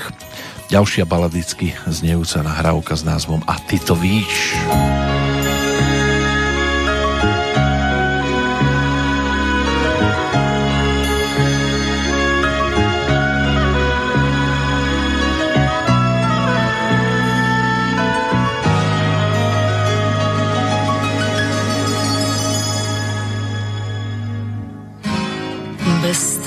[0.72, 4.56] Ďalšia baladicky znejúca nahrávka s názvom A ty to víš.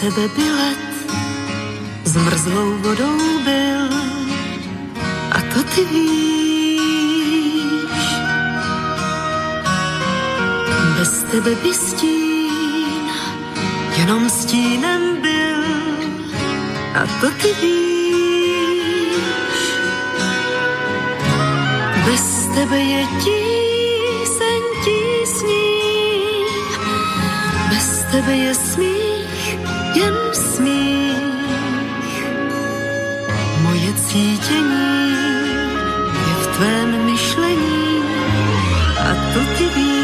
[0.06, 0.78] Tebe bilet
[2.04, 3.90] zmrzlou vodou byl
[5.32, 7.10] a to ty víš.
[10.98, 13.10] Bez tebe by stín
[13.98, 15.64] jenom stínem byl
[16.94, 19.16] a to ty víš.
[22.04, 25.66] Bez tebe je tíseň tísní,
[27.70, 28.95] bez tebe je smích
[34.06, 35.10] cítění
[36.12, 38.02] je v tvém myšlení
[38.98, 39.96] a to ty víš.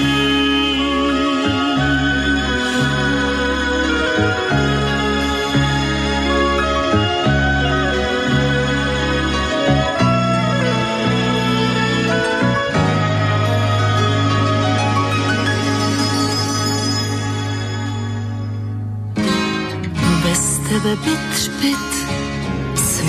[20.72, 21.91] tebe byt špit,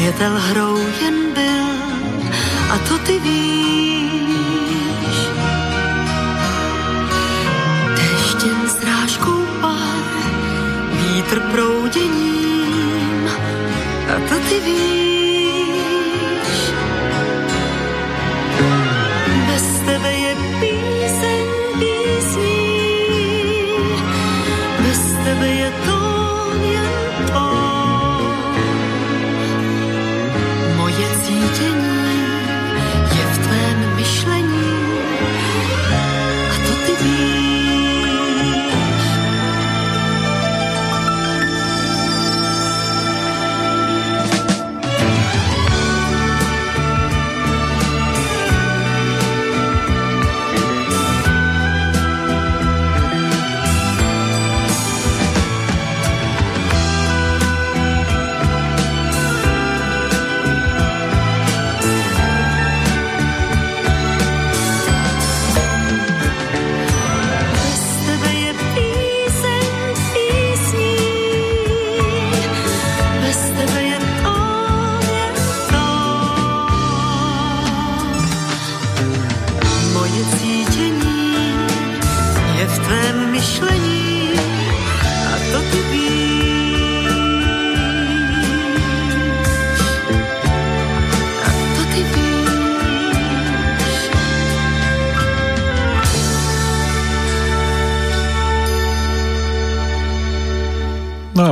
[0.04, 1.66] Světel hrou jen byl
[2.74, 5.18] a to ty víš.
[7.96, 10.04] Deštěn srážkou pár,
[10.92, 13.30] vítr prouděním
[14.16, 15.13] a to ty víš.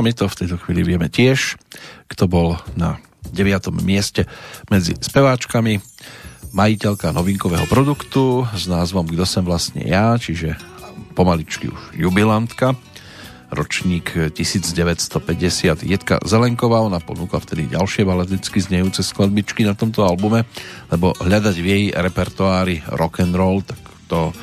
[0.02, 1.54] My to v tejto chvíli vieme tiež,
[2.10, 2.98] kto bol na
[3.30, 3.70] 9.
[3.86, 4.26] mieste
[4.66, 5.78] medzi speváčkami,
[6.50, 10.58] majiteľka novinkového produktu s názvom Kto som vlastne ja, čiže
[11.14, 12.74] pomaličky už jubilantka,
[13.54, 20.44] ročník 1950 Jedka Zelenková, ona ponúkla vtedy ďalšie baladicky znejúce skladbičky na tomto albume,
[20.90, 23.78] lebo hľadať v jej repertoári rock and roll, tak
[24.10, 24.34] to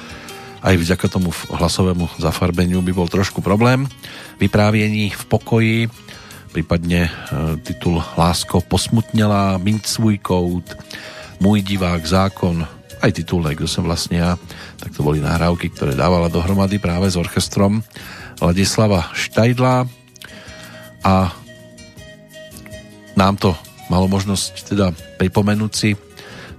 [0.60, 3.88] aj vďaka tomu hlasovému zafarbeniu by bol trošku problém.
[4.40, 5.78] Vypráviení v pokoji,
[6.52, 7.12] prípadne e,
[7.64, 10.68] titul Lásko posmutnela, Mint svůj kout,
[11.40, 12.68] Můj divák zákon,
[13.00, 14.32] aj titul Kto som vlastne ja,
[14.76, 17.80] tak to boli nahrávky, ktoré dávala dohromady práve s orchestrom
[18.44, 19.88] Ladislava Štajdla
[21.04, 21.32] a
[23.16, 23.56] nám to
[23.88, 25.96] malo možnosť teda pripomenúť si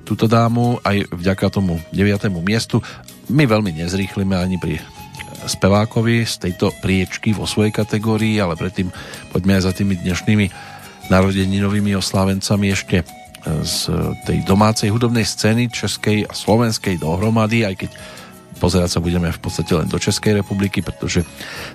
[0.04, 2.28] túto dámu aj vďaka tomu 9.
[2.42, 2.82] miestu.
[3.30, 4.82] My veľmi nezrýchlime ani pri
[5.46, 8.90] spevákovi z tejto priečky vo svojej kategórii, ale predtým
[9.30, 10.46] poďme aj za tými dnešnými
[11.08, 13.06] narodeninovými oslávencami ešte
[13.64, 13.76] z
[14.28, 17.90] tej domácej hudobnej scény českej a slovenskej dohromady, aj keď
[18.60, 21.24] pozerať sa budeme v podstate len do Českej republiky, pretože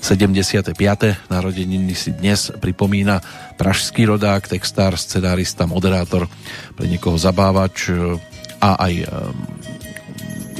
[0.05, 0.77] 75.
[1.33, 3.17] narodeniny si dnes pripomína
[3.57, 6.29] pražský rodák, textár, scenárista, moderátor,
[6.77, 7.89] pre niekoho zabávač
[8.61, 8.93] a aj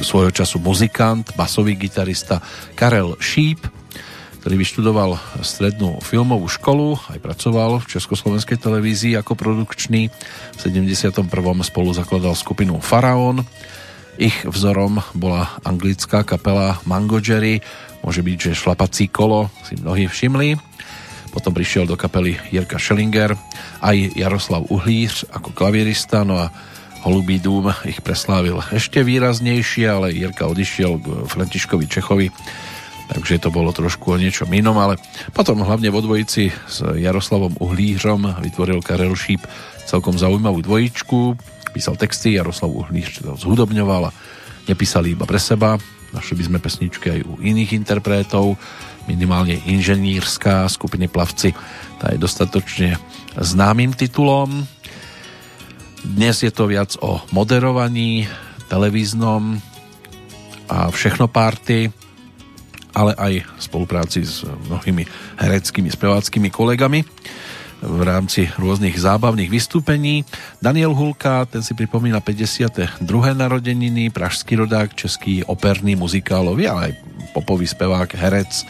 [0.00, 2.42] svojho času muzikant, basový gitarista
[2.76, 3.64] Karel Šíp,
[4.46, 5.10] ktorý vyštudoval
[5.42, 10.06] strednú filmovú školu, aj pracoval v Československej televízii ako produkčný.
[10.54, 11.26] V 71.
[11.66, 13.42] spolu zakladal skupinu Faraón.
[14.22, 17.58] Ich vzorom bola anglická kapela Mango Jerry,
[18.06, 20.54] môže byť, že šlapací kolo si mnohí všimli.
[21.34, 23.34] Potom prišiel do kapely Jirka Schellinger,
[23.82, 26.54] aj Jaroslav Uhlíř ako klavierista, no a
[27.06, 32.34] Holubý dům ich preslávil ešte výraznejšie, ale Jirka odišiel k Františkovi Čechovi,
[33.14, 34.98] takže to bolo trošku o niečom inom, ale
[35.30, 39.46] potom hlavne vo dvojici s Jaroslavom Uhlířom vytvoril Karel Šíp
[39.86, 41.38] celkom zaujímavú dvojičku,
[41.70, 44.14] písal texty, Jaroslav Uhlíř to zhudobňoval a
[44.66, 45.78] nepísali iba pre seba,
[46.10, 48.58] našli by sme pesničky aj u iných interpretov,
[49.06, 51.54] minimálne inženýrská skupiny Plavci,
[52.02, 52.98] tá je dostatočne
[53.38, 54.66] známym titulom,
[56.06, 58.30] dnes je to viac o moderovaní
[58.70, 59.58] televíznom
[60.70, 61.90] a všechno párty,
[62.94, 65.04] ale aj spolupráci s mnohými
[65.38, 67.02] hereckými, speváckými kolegami
[67.84, 70.24] v rámci rôznych zábavných vystúpení.
[70.64, 73.04] Daniel Hulka, ten si pripomína 52.
[73.36, 76.92] narodeniny, pražský rodák, český operný muzikálový, ale aj
[77.36, 78.64] popový spevák, herec,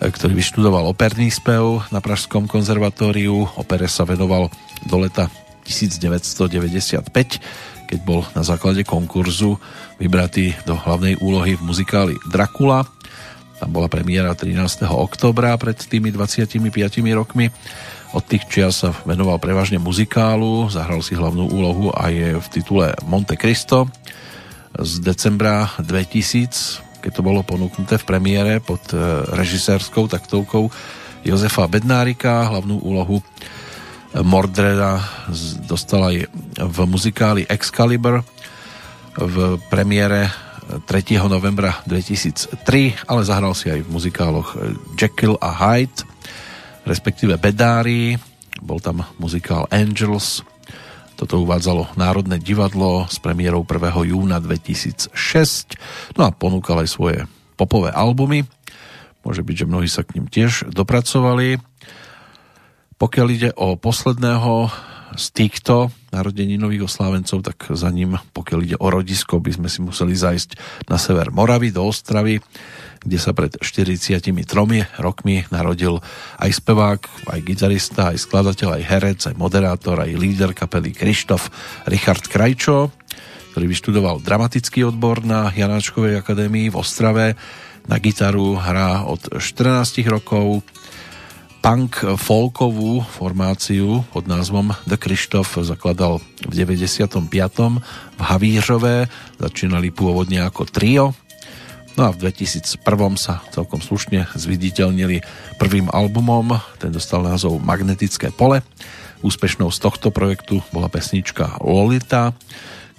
[0.00, 3.44] ktorý vyštudoval operný spev na Pražskom konzervatóriu.
[3.60, 4.48] Opere sa venoval
[4.88, 5.28] do leta
[5.64, 7.00] 1995,
[7.88, 9.56] keď bol na základe konkurzu
[9.96, 12.84] vybratý do hlavnej úlohy v muzikáli Dracula.
[13.58, 14.84] Tam bola premiéra 13.
[14.88, 16.60] oktobra pred tými 25
[17.16, 17.48] rokmi.
[18.14, 23.34] Od tých čias sa venoval prevažne muzikálu, zahral si hlavnú úlohu aj v titule Monte
[23.34, 23.90] Cristo
[24.74, 28.82] z decembra 2000, keď to bolo ponúknuté v premiére pod
[29.34, 30.66] režisérskou taktovkou
[31.24, 33.22] Jozefa Bednárika, hlavnú úlohu
[34.22, 35.02] Mordreda
[35.66, 36.16] dostal aj
[36.54, 38.22] v muzikáli Excalibur
[39.18, 40.30] v premiére
[40.64, 40.86] 3.
[41.26, 44.48] novembra 2003, ale zahral si aj v muzikáloch
[44.94, 46.14] Jekyll a Hyde
[46.84, 48.16] respektíve Bedári.
[48.60, 50.44] Bol tam muzikál Angels.
[51.18, 54.14] Toto uvádzalo Národné divadlo s premiérou 1.
[54.14, 55.10] júna 2006.
[56.16, 57.18] No a ponúkal aj svoje
[57.58, 58.44] popové albumy.
[59.24, 61.56] Môže byť, že mnohí sa k ním tiež dopracovali.
[63.04, 64.72] Pokiaľ ide o posledného
[65.20, 70.16] z týchto narodeninových oslávencov, tak za ním, pokiaľ ide o rodisko, by sme si museli
[70.16, 70.56] zajsť
[70.88, 72.40] na sever Moravy, do Ostravy,
[73.04, 74.24] kde sa pred 43
[75.04, 76.00] rokmi narodil
[76.40, 81.52] aj spevák, aj gitarista, aj skladateľ, aj herec, aj moderátor, aj líder kapely Krištof
[81.84, 82.88] Richard Krajčo,
[83.52, 87.36] ktorý vyštudoval dramatický odbor na Janáčkovej akadémii v Ostrave.
[87.84, 90.64] Na gitaru hrá od 14 rokov,
[91.64, 97.08] punk folkovú formáciu pod názvom The Krištof zakladal v 95.
[98.12, 99.08] v Havířové,
[99.40, 101.16] začínali pôvodne ako trio,
[101.96, 102.84] no a v 2001
[103.16, 105.24] sa celkom slušne zviditeľnili
[105.56, 108.60] prvým albumom, ten dostal názov Magnetické pole.
[109.24, 112.36] Úspešnou z tohto projektu bola pesnička Lolita,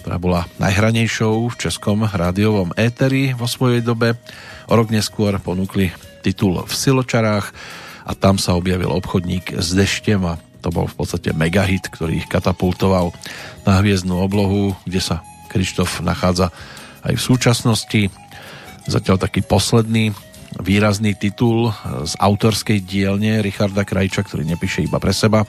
[0.02, 4.18] ktorá bola najhranejšou v českom rádiovom éteri vo svojej dobe.
[4.66, 5.94] O rok neskôr ponúkli
[6.26, 7.54] titul v Siločarách,
[8.06, 12.30] a tam sa objavil obchodník s deštem a to bol v podstate megahit, ktorý ich
[12.30, 13.14] katapultoval
[13.66, 15.16] na hviezdnu oblohu, kde sa
[15.50, 16.50] Krištof nachádza
[17.06, 18.02] aj v súčasnosti.
[18.86, 20.14] Zatiaľ taký posledný
[20.62, 21.74] výrazný titul
[22.06, 25.46] z autorskej dielne Richarda Krajča, ktorý nepíše iba pre seba,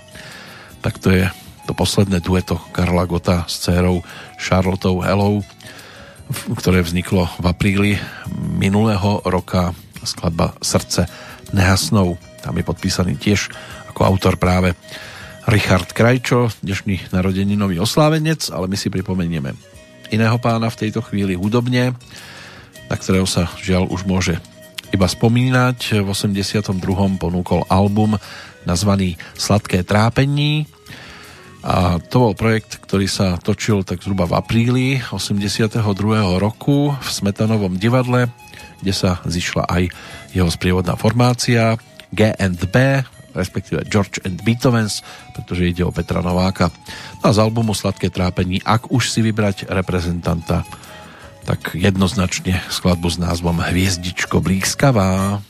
[0.81, 1.29] tak to je
[1.67, 4.05] to posledné dueto Karla Gota s dcerou
[4.39, 5.43] Charlotou Hellou,
[6.61, 7.93] ktoré vzniklo v apríli
[8.37, 9.73] minulého roka.
[10.07, 11.11] Skladba Srdce
[11.51, 12.15] nehasnou
[12.47, 13.51] tam je podpísaný tiež
[13.91, 14.79] ako autor práve
[15.51, 19.51] Richard Krajčo, dnešný narodeninový oslávenec, ale my si pripomenieme
[20.15, 21.99] iného pána v tejto chvíli hudobne,
[22.87, 24.39] na ktorého sa žiaľ už môže
[24.95, 26.07] iba spomínať.
[26.07, 26.71] V 82.
[27.19, 28.15] ponúkol album
[28.63, 30.71] nazvaný Sladké trápení
[31.67, 35.83] a to bol projekt, ktorý sa točil tak zhruba v apríli 82.
[36.39, 38.31] roku v Smetanovom divadle,
[38.79, 39.91] kde sa zišla aj
[40.31, 41.75] jeho sprievodná formácia
[42.17, 43.05] G&B,
[43.37, 45.05] respektíve George and Beethovens,
[45.37, 46.73] pretože ide o Petra Nováka.
[47.21, 50.65] A z albumu Sladké trápení, ak už si vybrať reprezentanta,
[51.45, 55.45] tak jednoznačne skladbu s názvom Hviezdičko blízkavá.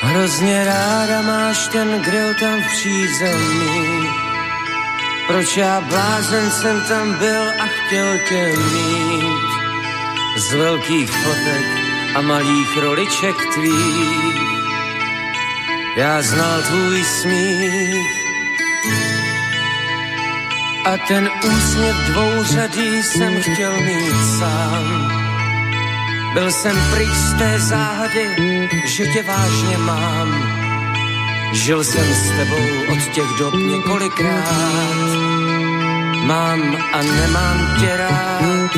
[0.00, 4.27] Hrozně ráda máš ten grill tam v přízemí
[5.28, 9.48] proč já blázen jsem tam byl a chtěl tě mít
[10.36, 11.66] z velkých fotek
[12.14, 14.48] a malých roliček tvých.
[15.96, 18.18] Já znal tvůj smích
[20.84, 25.12] a ten úsměv dvouřadý jsem chtěl mít sám.
[26.34, 28.26] Byl jsem pryč z té záhady,
[28.84, 30.57] že tě vážně mám
[31.52, 34.98] Žil jsem s tebou od těch dob několikrát.
[36.26, 38.70] Mám a nemám tě rád.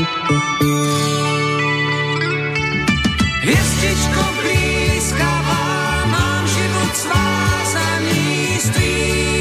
[3.42, 9.39] Hvězdičko blízkavá, mám život svázaný s tvým.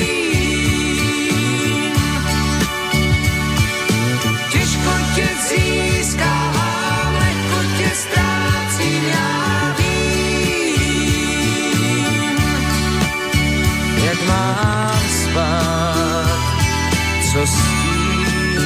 [17.51, 18.63] Tím,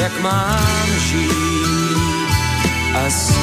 [0.00, 2.30] jak mám žít
[2.94, 3.38] a s.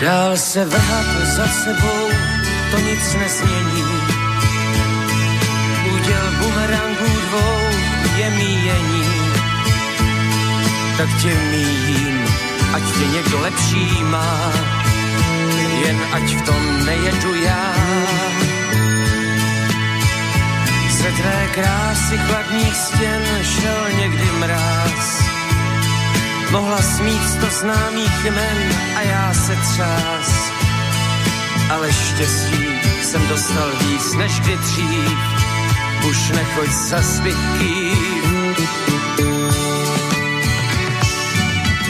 [0.00, 2.08] Dál se vrhat za sebou,
[2.70, 3.84] to nic nesmění.
[5.94, 7.60] Uděl bumerangů dvou
[8.16, 9.04] je míjení,
[10.96, 12.24] tak tě míjím,
[12.74, 14.52] ať tě někdo lepší má
[15.84, 17.74] jen ať v tom nejedu já.
[21.04, 25.22] Ze tvé krásy chladných stěn šel někdy mráz.
[26.50, 30.52] Mohla smít sto známých jmen a já se třás.
[31.70, 32.66] Ale štěstí
[33.02, 35.18] jsem dostal víc než kdy dřív.
[36.08, 37.92] Už nechoď za zbytky.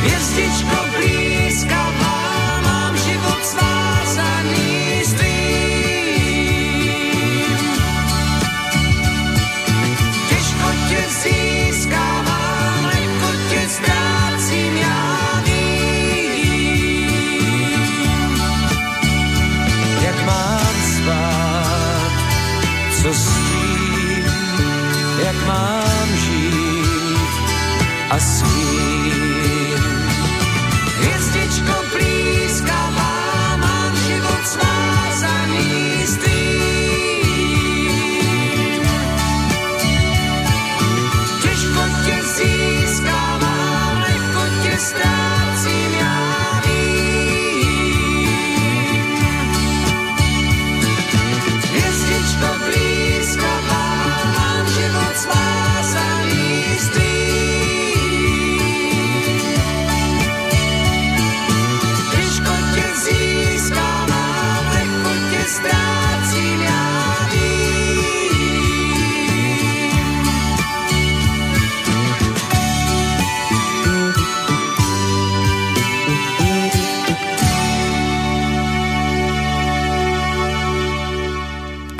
[0.00, 1.33] Hvězdičko blízka
[28.14, 28.73] a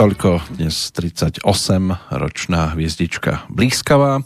[0.05, 1.49] Toľko dnes 38
[2.13, 4.21] ročná hviezdička Blízkavá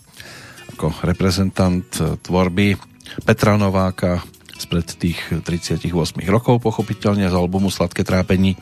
[0.74, 1.86] ako reprezentant
[2.26, 2.74] tvorby
[3.22, 4.18] Petra Nováka
[4.58, 5.94] spred tých 38
[6.26, 8.58] rokov pochopiteľne z albumu Sladké trápení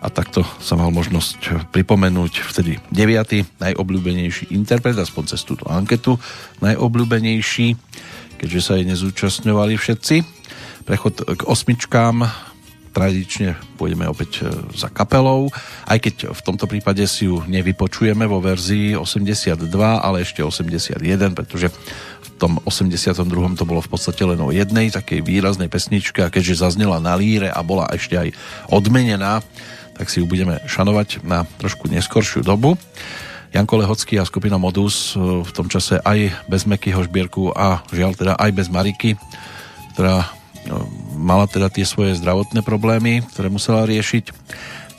[0.00, 3.60] a takto sa mal možnosť pripomenúť vtedy 9.
[3.60, 6.16] najobľúbenejší interpret aspoň cez túto anketu
[6.64, 7.76] najobľúbenejší
[8.40, 10.16] keďže sa jej nezúčastňovali všetci
[10.88, 12.24] prechod k osmičkám
[12.96, 15.52] tradične pôjdeme opäť e, za kapelou,
[15.84, 20.96] aj keď v tomto prípade si ju nevypočujeme vo verzii 82, ale ešte 81,
[21.36, 21.68] pretože
[22.24, 23.20] v tom 82.
[23.60, 27.52] to bolo v podstate len o jednej takej výraznej pesničke a keďže zaznela na líre
[27.52, 28.32] a bola ešte aj
[28.72, 29.44] odmenená,
[29.92, 32.80] tak si ju budeme šanovať na trošku neskoršiu dobu.
[33.52, 38.16] Janko Lehocký a skupina Modus e, v tom čase aj bez Mekyho Žbierku a žiaľ
[38.16, 39.20] teda aj bez Mariky,
[39.92, 40.32] ktorá
[40.64, 44.24] no, mala teda tie svoje zdravotné problémy, ktoré musela riešiť,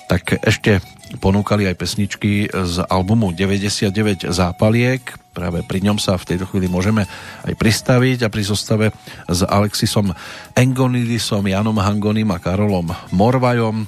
[0.10, 0.81] tak ešte
[1.23, 4.99] ponúkali aj pesničky z albumu 99 zápaliek.
[5.31, 7.07] Práve pri ňom sa v tejto chvíli môžeme
[7.48, 8.91] aj pristaviť a pri zostave
[9.30, 10.11] s Alexisom
[10.57, 13.88] Engonidisom, Janom Hangonim a Karolom Morvajom.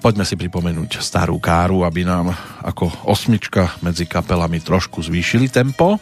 [0.00, 2.32] Poďme si pripomenúť starú káru, aby nám
[2.64, 6.00] ako osmička medzi kapelami trošku zvýšili tempo.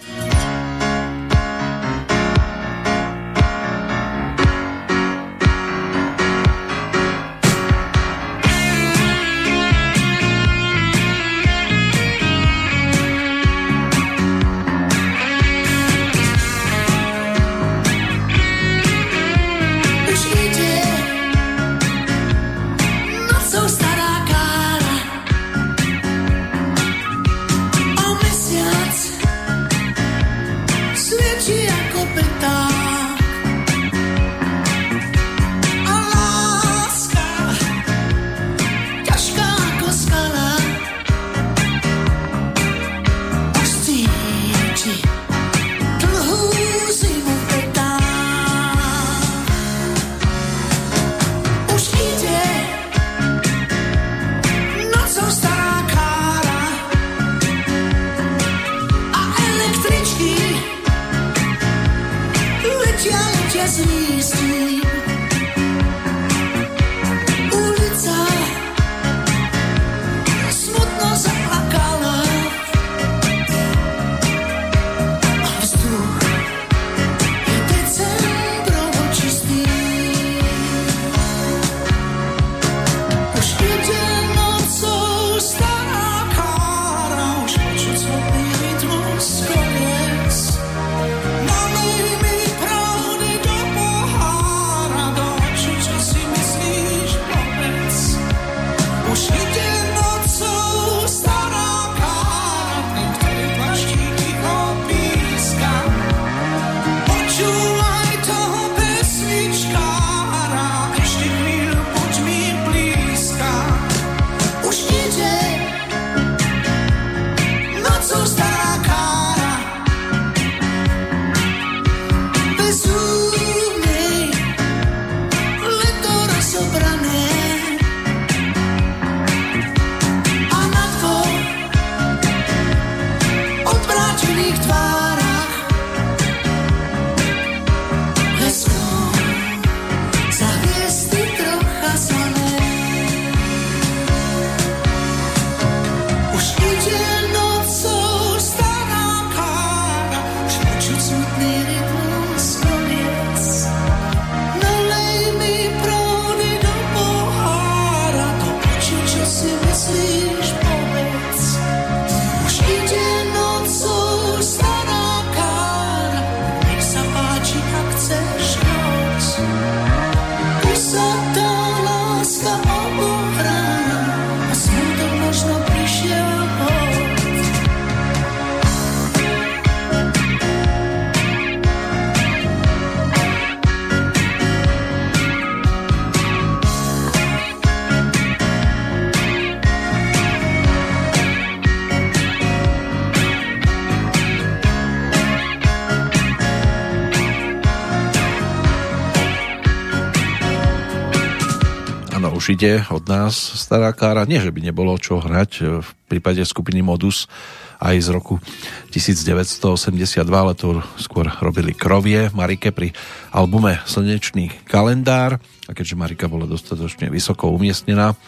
[202.58, 204.26] Ide od nás stará kára.
[204.26, 207.30] Nie, že by nebolo čo hrať v prípade skupiny Modus
[207.78, 208.42] aj z roku
[208.90, 212.90] 1982, ale to skôr robili Krovie Marike pri
[213.30, 218.18] albume Slnečný kalendár a keďže Marika bola dostatočne vysoko umiestnená,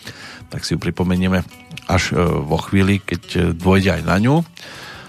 [0.47, 1.43] tak si ju pripomenieme
[1.90, 4.47] až e, vo chvíli, keď e, dôjde aj na ňu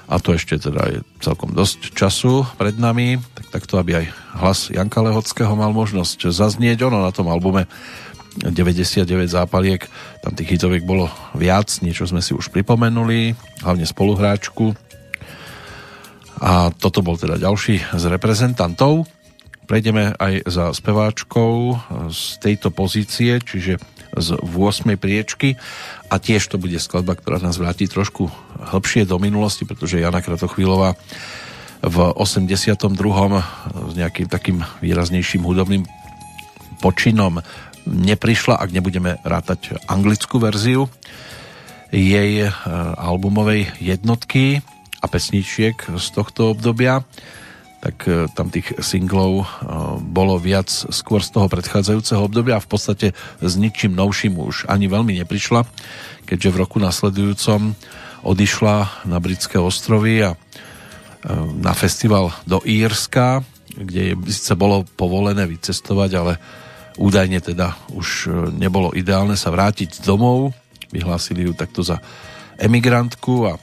[0.10, 4.06] a to ešte teda je celkom dosť času pred nami, tak takto, aby aj
[4.42, 6.90] hlas Janka Lehockého mal možnosť zaznieť.
[6.90, 7.70] Ono na tom albume
[8.54, 9.82] 99 zápaliek,
[10.22, 13.34] tam tých hitoviek bolo viac, niečo sme si už pripomenuli,
[13.64, 14.76] hlavne spoluhráčku.
[16.42, 19.06] A toto bol teda ďalší z reprezentantov.
[19.70, 21.80] Prejdeme aj za speváčkou
[22.10, 23.78] z tejto pozície, čiže
[24.12, 25.00] z 8.
[25.00, 25.56] priečky
[26.12, 28.28] a tiež to bude skladba, ktorá nás vráti trošku
[28.76, 31.00] hlbšie do minulosti, pretože Jana Kratochvílová
[31.82, 32.92] v 82.
[33.90, 35.88] s nejakým takým výraznejším hudobným
[36.84, 37.40] počinom
[37.86, 40.90] neprišla, ak nebudeme rátať anglickú verziu
[41.92, 42.50] jej e,
[42.96, 44.64] albumovej jednotky
[45.04, 47.04] a pesničiek z tohto obdobia
[47.82, 49.46] tak e, tam tých singlov e,
[50.00, 53.08] bolo viac skôr z toho predchádzajúceho obdobia a v podstate
[53.44, 55.68] s ničím novším už ani veľmi neprišla,
[56.24, 57.76] keďže v roku nasledujúcom
[58.22, 60.38] odišla na britské ostrovy a
[61.58, 63.46] na festival do Írska,
[63.78, 66.34] kde síce bolo povolené vycestovať, ale
[67.00, 70.52] Údajne teda už e, nebolo ideálne sa vrátiť domov.
[70.92, 72.04] Vyhlásili ju takto za
[72.60, 73.56] emigrantku a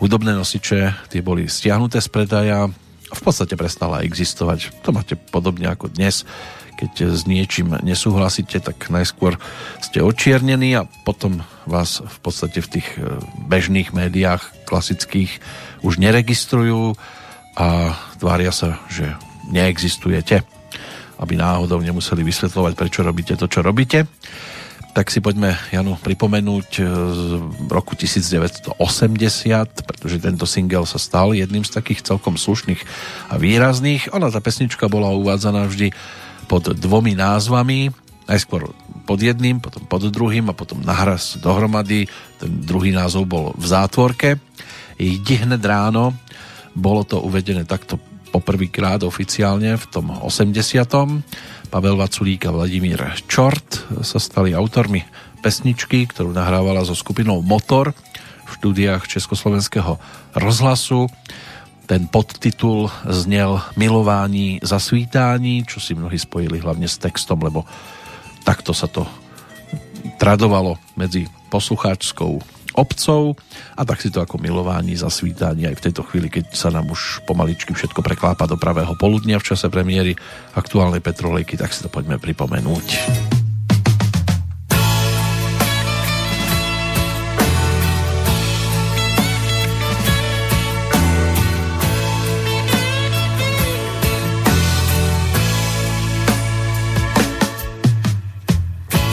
[0.00, 2.72] hudobné nosiče tie boli stiahnuté z predaja
[3.10, 4.72] v podstate prestala existovať.
[4.86, 6.24] To máte podobne ako dnes.
[6.80, 9.36] Keď s niečím nesúhlasíte, tak najskôr
[9.84, 15.42] ste očiernení a potom vás v podstate v tých e, bežných médiách klasických
[15.84, 16.96] už neregistrujú
[17.60, 19.12] a tvária sa, že
[19.52, 20.59] neexistujete
[21.20, 24.08] aby náhodou nemuseli vysvetľovať, prečo robíte to, čo robíte.
[24.90, 26.82] Tak si poďme Janu pripomenúť
[27.14, 27.22] z
[27.70, 28.74] roku 1980,
[29.86, 32.82] pretože tento single sa stal jedným z takých celkom slušných
[33.30, 34.10] a výrazných.
[34.10, 35.94] Ona, tá pesnička bola uvádzaná vždy
[36.50, 37.94] pod dvomi názvami,
[38.26, 38.74] najskôr
[39.06, 42.10] pod jedným, potom pod druhým a potom nahraz dohromady.
[42.42, 44.42] Ten druhý názov bol v zátvorke.
[44.98, 46.18] Jdi hned ráno,
[46.74, 47.98] bolo to uvedené takto
[48.30, 50.54] poprvýkrát oficiálne v tom 80.
[51.70, 55.02] Pavel Vaculík a Vladimír Čort sa stali autormi
[55.42, 57.92] pesničky, ktorú nahrávala so skupinou Motor
[58.46, 59.98] v štúdiách Československého
[60.34, 61.10] rozhlasu.
[61.90, 67.66] Ten podtitul znel Milování za svítání, čo si mnohí spojili hlavne s textom, lebo
[68.46, 69.06] takto sa to
[70.18, 73.34] tradovalo medzi poslucháčskou obcov
[73.74, 77.26] a tak si to ako milování zasvítání aj v tejto chvíli, keď sa nám už
[77.26, 80.14] pomaličky všetko preklápa do pravého poludnia v čase premiéry
[80.54, 82.88] aktuálnej petrolejky, tak si to poďme pripomenúť.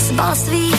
[0.08, 0.77] Zbal svých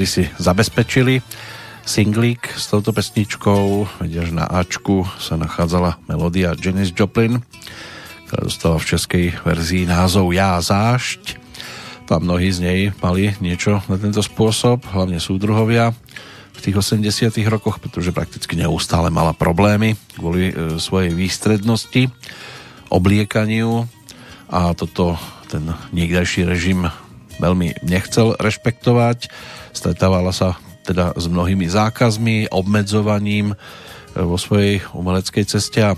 [0.00, 1.20] ktorí si zabezpečili
[1.84, 7.44] singlík s touto pesničkou, že na Ačku sa nachádzala melódia Janis Joplin,
[8.24, 11.36] ktorá dostala v českej verzii názov Ja zášť.
[12.08, 15.92] A mnohí z nej mali niečo na tento spôsob, hlavne súdruhovia
[16.56, 22.08] v tých 80 rokoch, pretože prakticky neustále mala problémy kvôli e, svojej výstrednosti,
[22.88, 23.84] obliekaniu
[24.48, 25.20] a toto
[25.52, 26.88] ten niekdajší režim
[27.36, 29.28] veľmi nechcel rešpektovať.
[29.70, 33.56] Stretávala sa teda s mnohými zákazmi, obmedzovaním e,
[34.18, 35.92] vo svojej umeleckej ceste a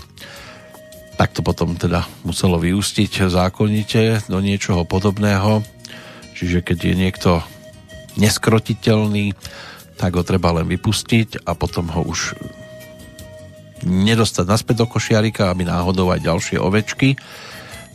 [1.13, 5.61] tak to potom teda muselo vyústiť zákonite do niečoho podobného.
[6.33, 7.31] Čiže keď je niekto
[8.17, 9.37] neskrotiteľný,
[9.95, 12.33] tak ho treba len vypustiť a potom ho už
[13.85, 17.15] nedostať naspäť do košiarika, aby náhodou aj ďalšie ovečky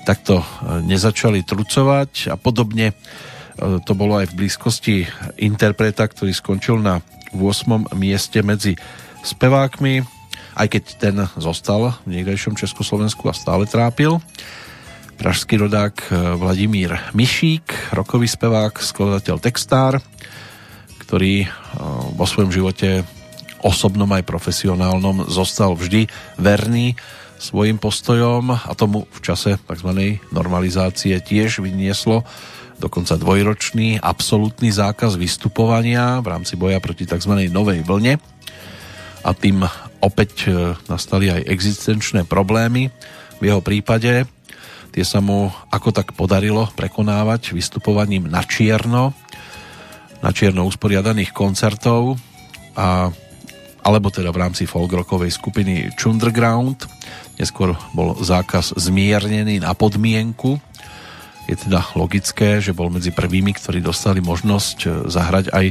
[0.09, 0.44] takto e,
[0.88, 2.96] nezačali trucovať a podobne
[3.59, 4.97] to bolo aj v blízkosti
[5.43, 7.02] interpreta, ktorý skončil na
[7.35, 7.93] 8.
[7.98, 8.78] mieste medzi
[9.26, 10.01] spevákmi,
[10.59, 14.22] aj keď ten zostal v niekdejšom Československu a stále trápil.
[15.18, 16.06] Pražský rodák e,
[16.39, 19.98] Vladimír Mišík, rokový spevák, skladateľ, textár,
[21.02, 21.48] ktorý e,
[22.14, 23.02] vo svojom živote
[23.59, 26.06] osobnom aj profesionálnom zostal vždy
[26.39, 26.94] verný
[27.39, 29.90] svojim postojom a tomu v čase tzv.
[30.30, 32.22] normalizácie tiež vynieslo
[32.78, 37.50] dokonca dvojročný absolútny zákaz vystupovania v rámci boja proti tzv.
[37.50, 38.22] novej vlne
[39.26, 39.66] a tým
[39.98, 42.90] opäť e, nastali aj existenčné problémy.
[43.38, 44.26] V jeho prípade
[44.94, 49.14] tie sa mu ako tak podarilo prekonávať vystupovaním na čierno,
[50.22, 52.18] na čierno usporiadaných koncertov
[52.78, 53.10] a
[53.78, 56.84] alebo teda v rámci folkrockovej skupiny Chunderground.
[57.40, 60.60] Neskôr bol zákaz zmiernený na podmienku
[61.48, 65.66] je teda logické, že bol medzi prvými, ktorí dostali možnosť e, zahrať aj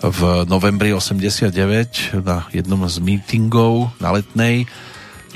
[0.00, 4.64] v novembri 89 na jednom z mítingov na Letnej.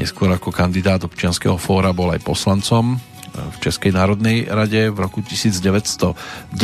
[0.00, 2.98] Neskôr ako kandidát občianského fóra bol aj poslancom e,
[3.36, 6.56] v Českej národnej rade v roku 1990,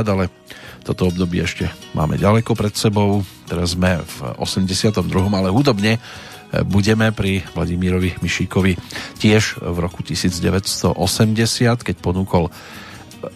[0.00, 0.32] ale
[0.80, 3.20] toto obdobie ešte máme ďaleko pred sebou.
[3.44, 5.04] Teraz sme v 82.
[5.28, 6.00] ale hudobne
[6.62, 8.78] budeme pri Vladimírovi Mišíkovi
[9.18, 10.94] tiež v roku 1980,
[11.82, 12.54] keď ponúkol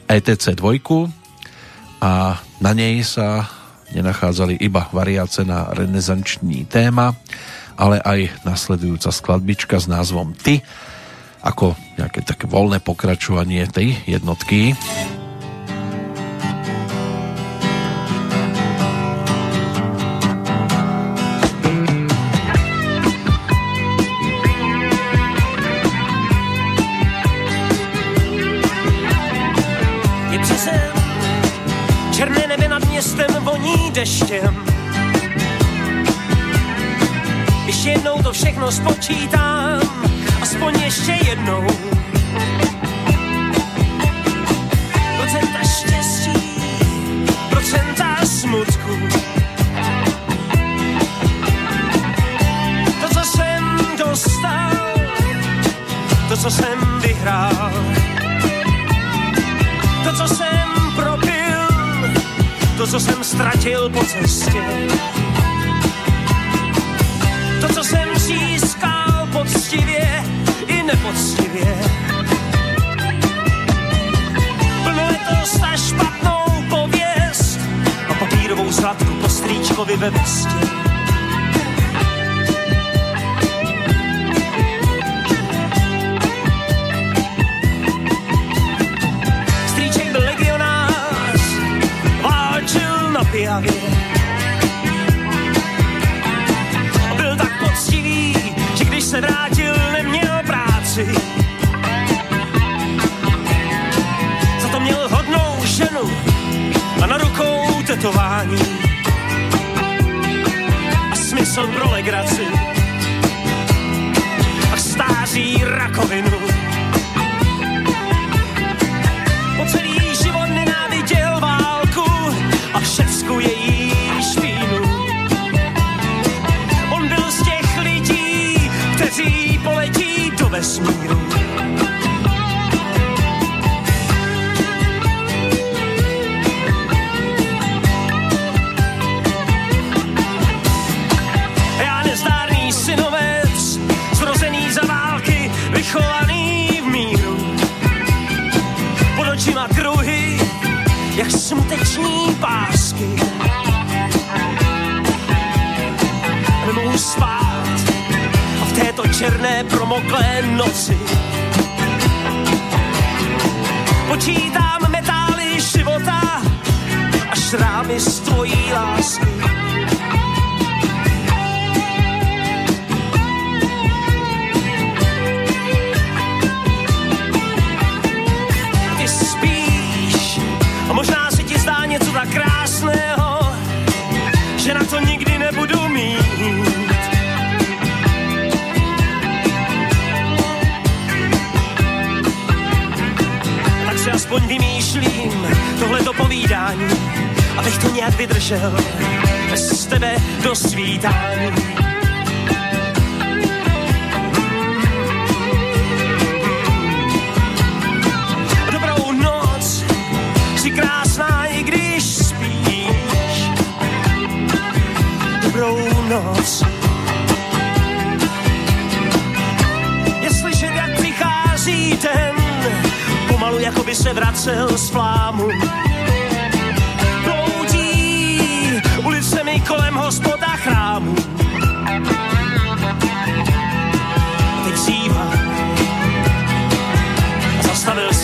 [0.07, 3.51] ETC 2 a na nej sa
[3.91, 7.17] nenachádzali iba variáce na renesanční téma,
[7.75, 10.61] ale aj nasledujúca skladbička s názvom Ty,
[11.43, 14.75] ako nejaké také voľné pokračovanie tej jednotky.
[38.79, 39.38] To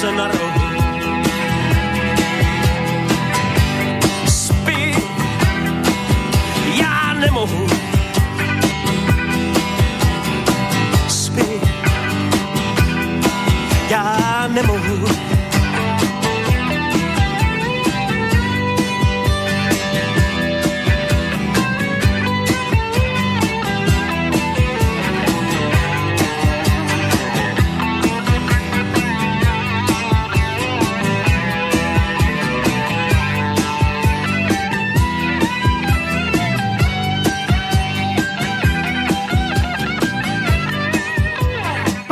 [0.05, 0.51] se na rohu.
[4.27, 4.95] Spí,
[6.75, 7.74] já nemohu.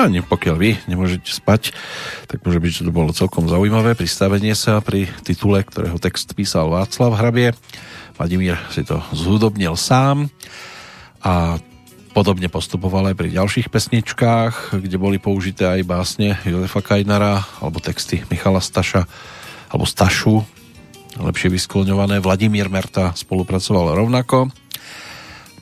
[0.03, 1.71] Ani pokiaľ vy nemôžete spať,
[2.27, 6.75] tak môže byť, že to bolo celkom zaujímavé pristavenie sa pri titule, ktorého text písal
[6.75, 7.55] Václav Hrabie.
[8.19, 10.27] Vladimír si to zhudobnil sám
[11.23, 11.63] a
[12.19, 18.27] podobne postupoval aj pri ďalších pesničkách, kde boli použité aj básne Jozefa Kajnara alebo texty
[18.27, 19.07] Michala Staša
[19.71, 20.43] alebo Stašu,
[21.15, 22.19] lepšie vyskloňované.
[22.19, 24.51] Vladimír Merta spolupracoval rovnako.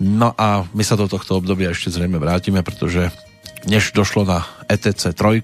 [0.01, 3.13] No a my sa do tohto obdobia ešte zrejme vrátime, pretože
[3.67, 5.43] než došlo na ETC 3,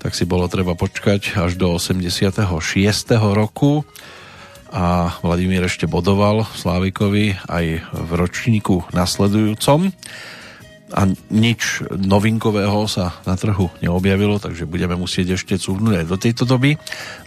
[0.00, 2.40] tak si bolo treba počkať až do 86.
[3.36, 3.84] roku
[4.70, 9.90] a Vladimír ešte bodoval Slávikovi aj v ročníku nasledujúcom
[10.90, 16.44] a nič novinkového sa na trhu neobjavilo, takže budeme musieť ešte cúvnuť aj do tejto
[16.46, 16.74] doby.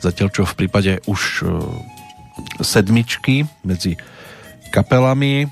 [0.04, 1.46] Zatiaľ čo v prípade už e,
[2.60, 3.96] sedmičky medzi
[4.74, 5.48] kapelami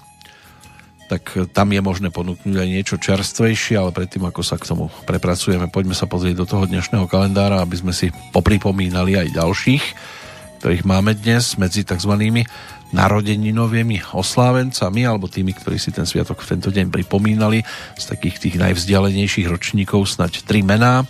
[1.11, 5.67] tak tam je možné ponúknuť aj niečo čerstvejšie, ale predtým, ako sa k tomu prepracujeme,
[5.67, 9.83] poďme sa pozrieť do toho dnešného kalendára, aby sme si popripomínali aj ďalších,
[10.63, 12.15] ktorých máme dnes medzi tzv.
[12.95, 17.59] narodeninovými oslávencami, alebo tými, ktorí si ten sviatok v tento deň pripomínali,
[17.99, 21.03] z takých tých najvzdialenejších ročníkov snať tri mená.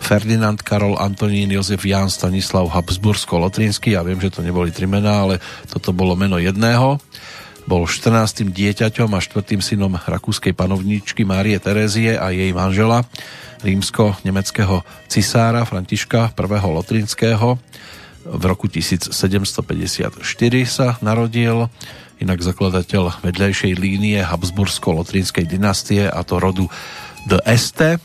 [0.00, 3.96] Ferdinand, Karol, Antonín, Jozef, Ján, Stanislav, Habsbursko-Lotrínsky.
[3.96, 7.00] Ja viem, že to neboli tri mená, ale toto bolo meno jedného
[7.70, 8.50] bol 14.
[8.50, 13.06] dieťaťom a štvrtým synom rakúskej panovníčky Márie Terézie a jej manžela,
[13.62, 16.66] rímsko-nemeckého cisára Františka I.
[16.66, 17.62] Lotrinského.
[18.26, 19.14] V roku 1754
[20.66, 21.70] sa narodil,
[22.18, 26.66] inak zakladateľ vedľajšej línie Habsbursko-Lotrinskej dynastie a to rodu
[27.30, 28.02] de Este.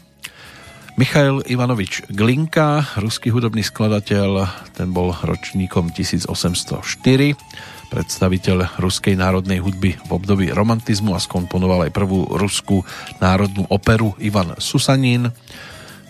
[0.93, 4.45] Michail Ivanovič Glinka, ruský hudobný skladateľ,
[4.77, 12.25] ten bol ročníkom 1804 predstaviteľ ruskej národnej hudby v období romantizmu a skomponoval aj prvú
[12.35, 12.81] ruskú
[13.21, 15.31] národnú operu Ivan Susanín.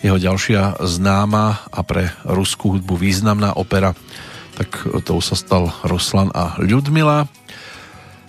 [0.04, 3.96] Jeho ďalšia známa a pre ruskú hudbu významná opera,
[4.56, 7.28] tak to sa stal Ruslan a Ľudmila.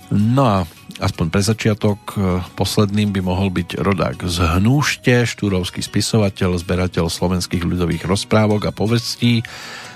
[0.08, 0.58] No a
[1.04, 2.00] aspoň pre začiatok
[2.56, 9.44] posledným by mohol byť rodák z Hnúšte, štúrovský spisovateľ, zberateľ slovenských ľudových rozprávok a povestí,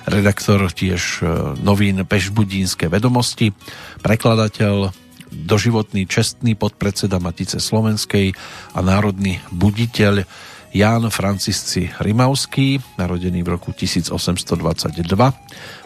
[0.07, 1.23] redaktor tiež e,
[1.61, 3.53] novín Pešbudínske vedomosti,
[4.01, 4.93] prekladateľ,
[5.31, 8.35] doživotný čestný podpredseda Matice Slovenskej
[8.75, 10.27] a národný buditeľ
[10.71, 15.03] Ján Francisci Rimavský, narodený v roku 1822,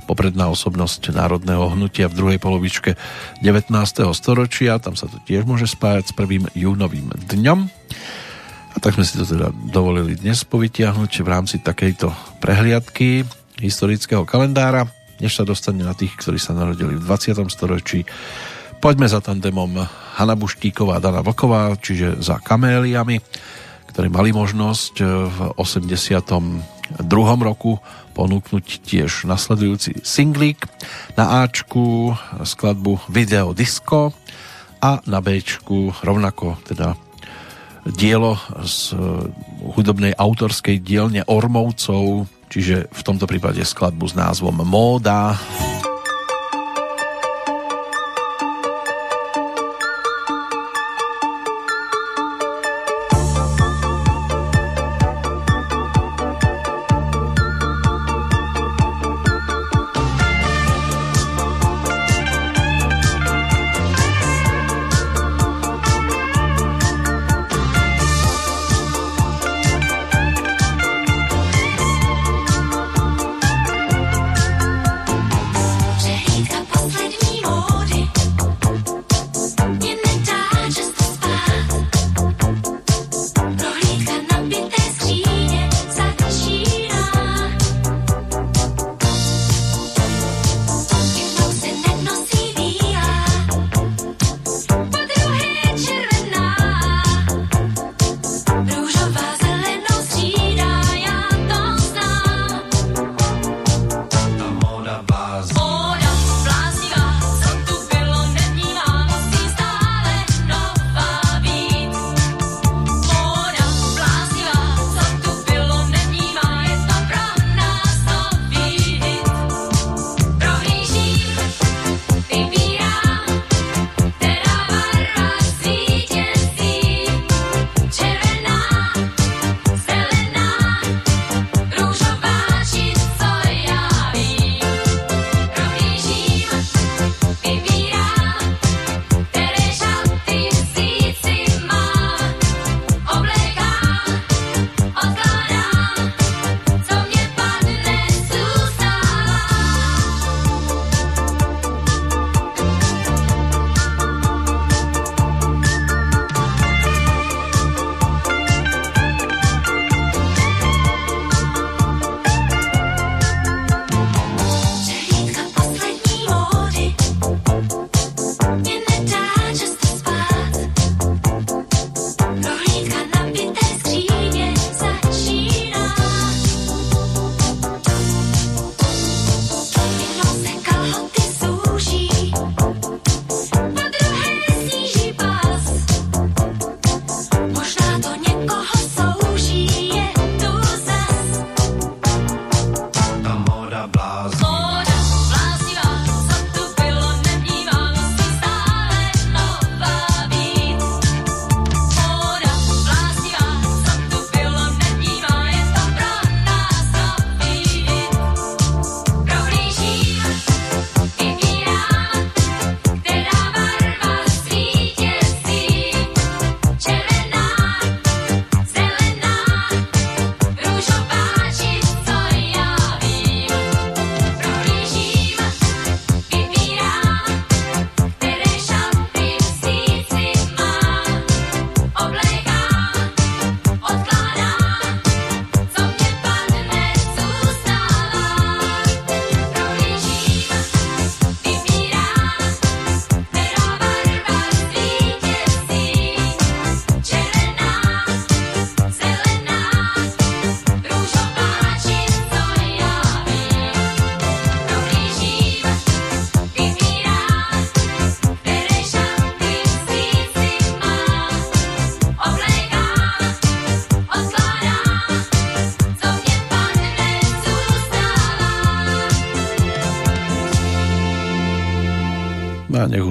[0.06, 2.94] popredná osobnosť národného hnutia v druhej polovičke
[3.42, 3.74] 19.
[4.14, 7.60] storočia, tam sa to tiež môže spájať s prvým júnovým dňom.
[8.76, 12.14] A tak sme si to teda dovolili dnes povytiahnuť v rámci takejto
[12.44, 13.26] prehliadky
[13.60, 14.88] historického kalendára,
[15.20, 17.40] než sa dostane na tých, ktorí sa narodili v 20.
[17.48, 18.04] storočí.
[18.84, 19.88] Poďme za tandemom
[20.20, 23.18] Hanna Buštíková a Dana Vlková, čiže za kaméliami,
[23.90, 27.00] ktorí mali možnosť e, v 82.
[27.40, 27.80] roku
[28.12, 30.68] ponúknuť tiež nasledujúci singlík.
[31.16, 32.12] Na Ačku
[32.44, 34.12] skladbu Video Disco
[34.84, 37.00] a na Bčku rovnako teda
[37.86, 38.98] dielo z
[39.78, 45.36] hudobnej autorskej dielne Ormovcov, čiže v tomto prípade skladbu s názvom Móda.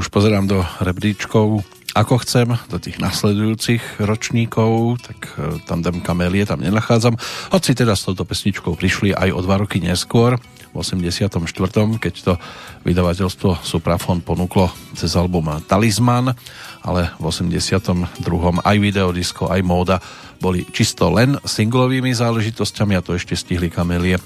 [0.00, 1.62] Pozerám do rebríčkov,
[1.94, 7.14] ako chcem, do tých nasledujúcich ročníkov, tak e, tandem kamelie tam nenachádzam.
[7.54, 10.42] Hoci teda s touto pesničkou prišli aj o dva roky neskôr,
[10.74, 11.30] v 84.,
[12.02, 12.32] keď to
[12.82, 16.34] vydavateľstvo Suprafon ponúklo cez album Talisman,
[16.82, 18.18] ale v 82.
[18.58, 20.02] aj videodisko, aj móda
[20.42, 24.18] boli čisto len singlovými záležitosťami a to ešte stihli kamelie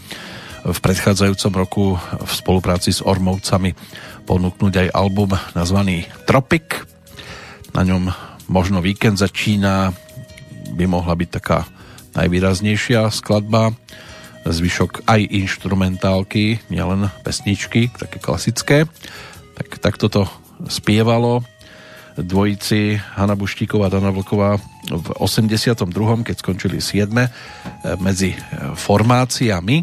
[0.64, 3.76] v predchádzajúcom roku v spolupráci s Ormovcami
[4.28, 6.84] ponúknuť aj album nazvaný Tropic.
[7.72, 8.12] Na ňom
[8.52, 9.96] možno víkend začína,
[10.76, 11.64] by mohla byť taká
[12.12, 13.72] najvýraznejšia skladba.
[14.44, 18.84] Zvyšok aj instrumentálky, nielen pesničky, také klasické.
[19.56, 20.28] Tak, tak toto
[20.68, 21.40] spievalo
[22.20, 24.60] dvojici Hanna Buštíková a Dana Vlková
[24.92, 25.88] v 82.,
[26.28, 27.08] keď skončili 7.
[28.02, 28.36] medzi
[28.76, 29.76] formáciami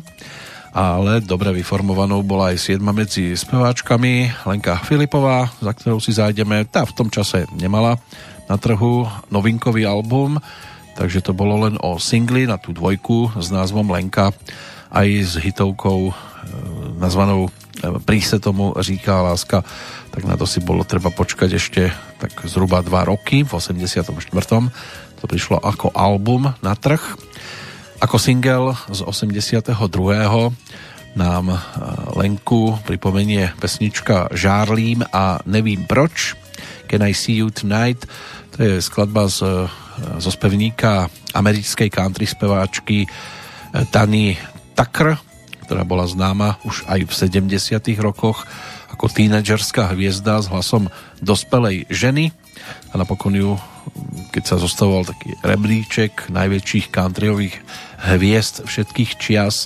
[0.76, 6.68] ale dobre vyformovanou bola aj 7 medzi speváčkami Lenka Filipová, za ktorou si zájdeme.
[6.68, 7.96] Tá v tom čase nemala
[8.52, 10.36] na trhu novinkový album,
[11.00, 14.36] takže to bolo len o singli na tú dvojku s názvom Lenka
[14.92, 16.14] aj s hitovkou e,
[17.00, 17.52] nazvanou e,
[18.04, 19.64] Príse tomu říká láska,
[20.12, 21.88] tak na to si bolo treba počkať ešte
[22.20, 24.12] tak zhruba 2 roky, v 84.
[25.20, 27.00] To prišlo ako album na trh.
[28.04, 29.72] Ako single z 82.
[31.16, 31.58] nám e,
[32.20, 36.36] Lenku pripomenie pesnička Žárlím a nevím proč.
[36.92, 38.04] Can I see you tonight?
[38.56, 39.72] To je skladba z, e,
[40.20, 43.10] zo spevníka americkej country speváčky e,
[43.88, 44.36] Tany
[44.76, 45.16] Tucker,
[45.64, 47.12] ktorá bola známa už aj v
[47.48, 47.80] 70.
[48.04, 48.44] rokoch
[48.92, 50.92] ako tínedžerská hviezda s hlasom
[51.24, 52.36] dospelej ženy
[52.92, 53.56] a napokon ju
[54.34, 57.56] keď sa zostavoval taký rebríček najväčších countryových
[58.06, 59.66] hviezd všetkých čias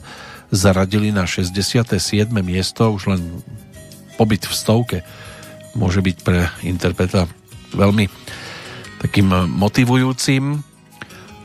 [0.50, 2.00] zaradili na 67.
[2.40, 3.22] miesto, už len
[4.18, 4.98] pobyt v stovke
[5.78, 7.30] môže byť pre interpreta
[7.76, 8.10] veľmi
[9.00, 10.60] takým motivujúcim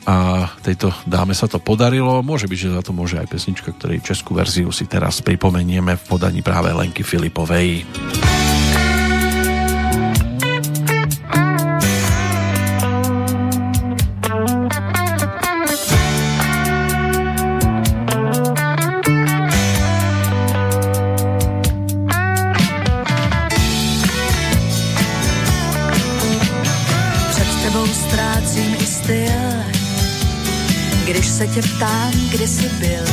[0.05, 2.21] a tejto dáme sa to podarilo.
[2.21, 6.05] Môže byť, že za to môže aj pesnička, ktorej českú verziu si teraz pripomenieme v
[6.09, 7.85] podaní práve Lenky Filipovej.
[31.55, 33.05] Tě ptám, kde jsi byl.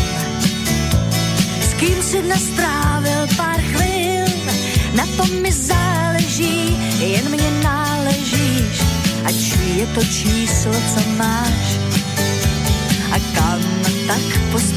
[1.62, 4.26] S kým si dnes strávil pár chvil,
[4.96, 8.82] na tom mi záleží, jen mě náležíš,
[9.26, 9.36] ať
[9.78, 11.80] je to číslo, co máš
[13.12, 13.62] a kam
[14.08, 14.71] tak pospícháš.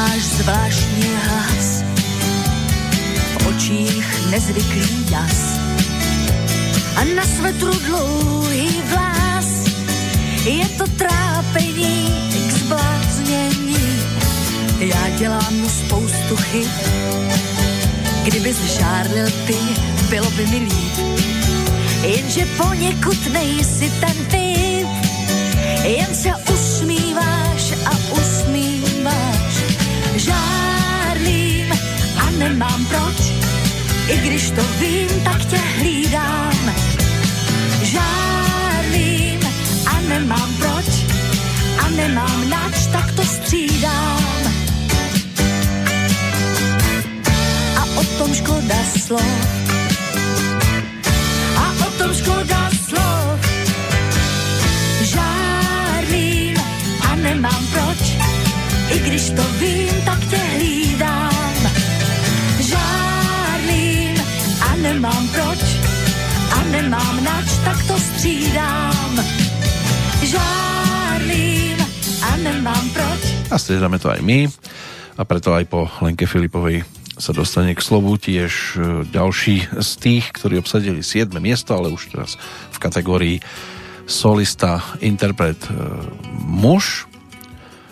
[0.00, 1.84] Máš zvláštní hlas,
[3.32, 5.60] v očích nezvyklý jas.
[6.96, 9.48] A na svetru dlouhý vlás
[10.44, 12.08] je to trápení
[12.48, 14.00] k zbláznění.
[14.80, 16.70] Já dělám spoustu chyb,
[18.24, 19.58] kdyby žárlil ty,
[20.08, 20.96] bylo by mi líp.
[22.02, 24.88] Jenže poněkud nejsi ten typ,
[25.84, 26.49] jen se
[32.60, 33.32] nemám proč,
[34.08, 36.74] i když to vím, tak tě hlídám.
[37.82, 39.40] Žárlím
[40.08, 40.88] nemám proč
[41.78, 44.42] a nemám nač, tak to střídám.
[47.76, 49.22] A o tom škoda slov.
[51.56, 53.40] A o tom škoda slov.
[55.02, 56.56] Žárlím
[57.10, 58.02] a nemám proč,
[58.90, 61.19] i když to vím, tak tě hlídám.
[64.90, 65.62] Nemám proč
[66.50, 69.12] a nemám nač, tak to střídám
[70.22, 71.78] žárlím
[72.22, 73.20] a nemám proč.
[73.50, 74.50] A striedame to aj my
[75.14, 76.82] a preto aj po Lenke Filipovej
[77.22, 81.38] sa dostane k slovu tiež e, ďalší z tých, ktorí obsadili 7.
[81.38, 82.34] miesto, ale už teraz
[82.74, 83.36] v kategórii
[84.10, 85.70] solista, interpret e,
[86.42, 87.09] muž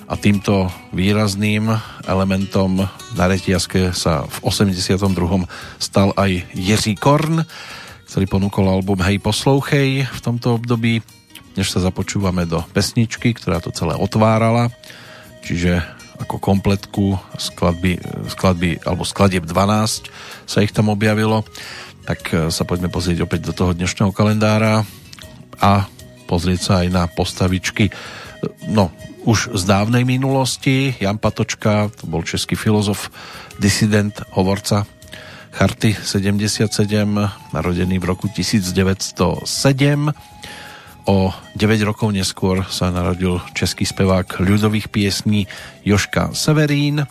[0.08, 1.68] a týmto výrazným
[2.08, 4.96] elementom na retiaske sa v 82.
[5.76, 7.44] stal aj Jiří Korn,
[8.08, 11.04] ktorý ponúkol album Hej poslouchej v tomto období
[11.58, 14.70] než sa započúvame do pesničky, ktorá to celé otvárala,
[15.42, 15.82] čiže
[16.22, 17.98] ako kompletku skladby,
[18.30, 20.06] skladby alebo skladieb 12
[20.46, 21.42] sa ich tam objavilo,
[22.06, 24.86] tak e, sa poďme pozrieť opäť do toho dnešného kalendára
[25.58, 25.86] a
[26.30, 27.90] pozrieť sa aj na postavičky
[28.70, 28.94] no,
[29.28, 30.96] už z dávnej minulosti.
[30.96, 33.12] Jan Patočka, to bol český filozof,
[33.60, 34.88] disident, hovorca
[35.52, 36.72] Charty 77,
[37.52, 39.44] narodený v roku 1907
[41.08, 45.48] O 9 rokov neskôr sa narodil český spevák ľudových piesní
[45.80, 47.08] Joška Severín.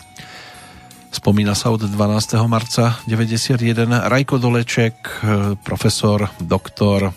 [1.10, 1.98] Spomína sa od 12.
[2.46, 3.58] marca 91
[4.06, 4.94] Rajko Doleček,
[5.66, 7.10] profesor, doktor,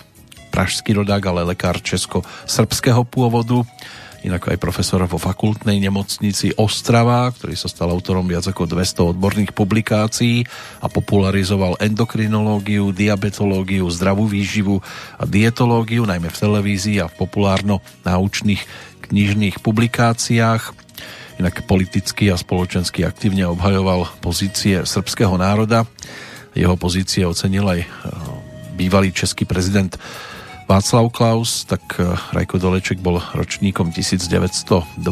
[0.49, 3.61] pražský rodák, ale lekár česko-srbského pôvodu,
[4.21, 9.53] inak aj profesor vo fakultnej nemocnici Ostrava, ktorý sa stal autorom viac ako 200 odborných
[9.57, 10.45] publikácií
[10.85, 14.85] a popularizoval endokrinológiu, diabetológiu, zdravú výživu
[15.17, 18.63] a dietológiu, najmä v televízii a v populárno-náučných
[19.09, 20.63] knižných publikáciách.
[21.41, 25.89] Inak politicky a spoločensky aktívne obhajoval pozície srbského národa.
[26.53, 27.89] Jeho pozície ocenil aj eh,
[28.77, 29.97] bývalý český prezident
[30.71, 35.03] Václav Klaus, tak eh, Rajko Doleček bol ročníkom 1925.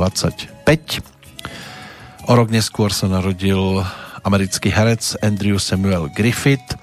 [2.30, 3.82] O rok neskôr sa narodil
[4.22, 6.78] americký herec Andrew Samuel Griffith,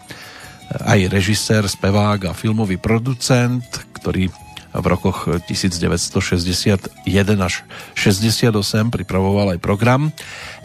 [0.84, 3.64] aj režisér, spevák a filmový producent,
[3.96, 4.28] ktorý
[4.76, 7.00] v rokoch 1961
[7.40, 7.64] až
[7.96, 8.52] 68
[8.92, 10.12] pripravoval aj program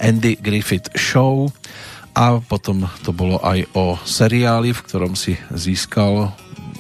[0.03, 1.55] Andy Griffith Show
[2.19, 6.35] a potom to bolo aj o seriáli, v ktorom si získal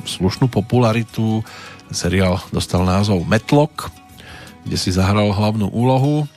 [0.05, 1.45] slušnú popularitu.
[1.91, 3.91] Seriál dostal názov Metlock,
[4.63, 6.29] kde si zahral hlavnú úlohu.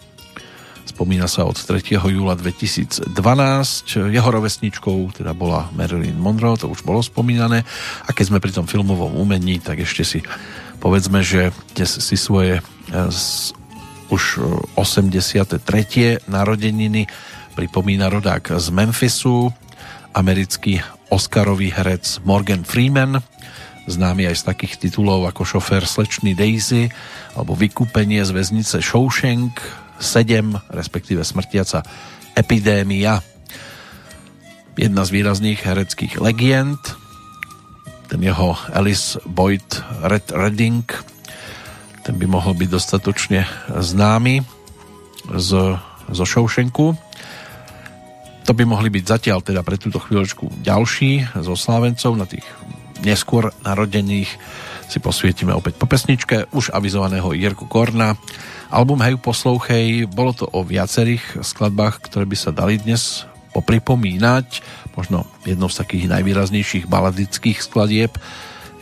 [0.83, 1.95] Spomína sa od 3.
[1.97, 3.09] júla 2012.
[4.13, 7.65] Jeho rovesničkou teda bola Marilyn Monroe, to už bolo spomínané.
[8.05, 10.19] A keď sme pri tom filmovom umení, tak ešte si
[10.83, 14.23] povedzme, že dnes si svoje eh, už
[14.77, 15.63] 83.
[16.29, 17.09] narodeniny
[17.57, 19.49] pripomína rodák z Memphisu,
[20.13, 23.21] americký Oscarový herec Morgan Freeman,
[23.87, 26.87] známy aj z takých titulov ako šofér slečny Daisy
[27.35, 29.59] alebo Vykúpenie z väznice Shawshank
[29.99, 31.83] 7, respektíve Smrtiaca
[32.35, 33.21] epidémia.
[34.73, 36.81] Jedna z výrazných hereckých legend,
[38.09, 39.65] ten jeho Alice Boyd
[40.01, 40.85] Red Redding,
[42.03, 44.43] ten by mohol byť dostatočne známy
[45.39, 45.49] z,
[46.11, 46.99] zo Shawshanku.
[48.43, 52.43] To by mohli byť zatiaľ teda pre túto chvíľočku ďalší zo Slávencov na tých
[53.03, 54.31] neskôr narodených
[54.87, 58.15] si posvietime opäť po pesničke už avizovaného Jirku Korna.
[58.73, 64.65] Album Heju poslouchej, bolo to o viacerých skladbách, ktoré by sa dali dnes popripomínať.
[64.97, 68.17] Možno jednou z takých najvýraznejších baladických skladieb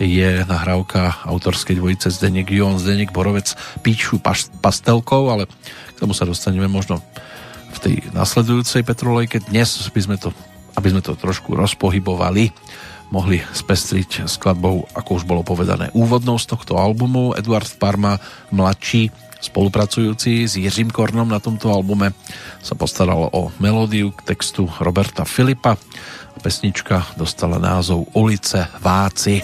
[0.02, 3.54] je nahrávka autorskej dvojice Zdeněk Jon, Zdeněk Borovec
[3.86, 4.18] píšu
[4.64, 5.46] pastelkou, ale
[5.94, 7.04] k tomu sa dostaneme možno
[7.72, 9.44] v tej nasledujúcej petrolejke.
[9.46, 10.34] Dnes by sme to,
[10.74, 12.50] aby sme to trošku rozpohybovali,
[13.12, 17.36] mohli spestriť skladbou, ako už bolo povedané, úvodnou z tohto albumu.
[17.36, 18.18] Eduard Parma,
[18.50, 19.12] mladší,
[19.42, 22.16] spolupracujúci s Jiřím Kornom na tomto albume,
[22.64, 25.76] sa postaral o melódiu k textu Roberta Filipa.
[26.42, 29.44] Pesnička dostala názov Ulice Váci.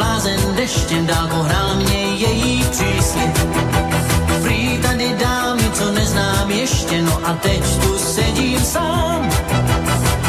[0.00, 3.38] blázen deštěm dál pohrál mě její příslip.
[4.42, 9.30] Prý tady dámy, co neznám ještě, no a teď tu sedím sám.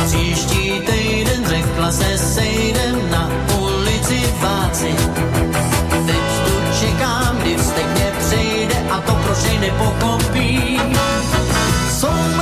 [0.06, 3.30] Příští týden řekla se sejdem na
[3.60, 4.95] ulici Váci.
[6.06, 10.81] Teď tu čekám, kdy vztek mě přejde a to prošej nepochopím.
[11.99, 12.40] Jsou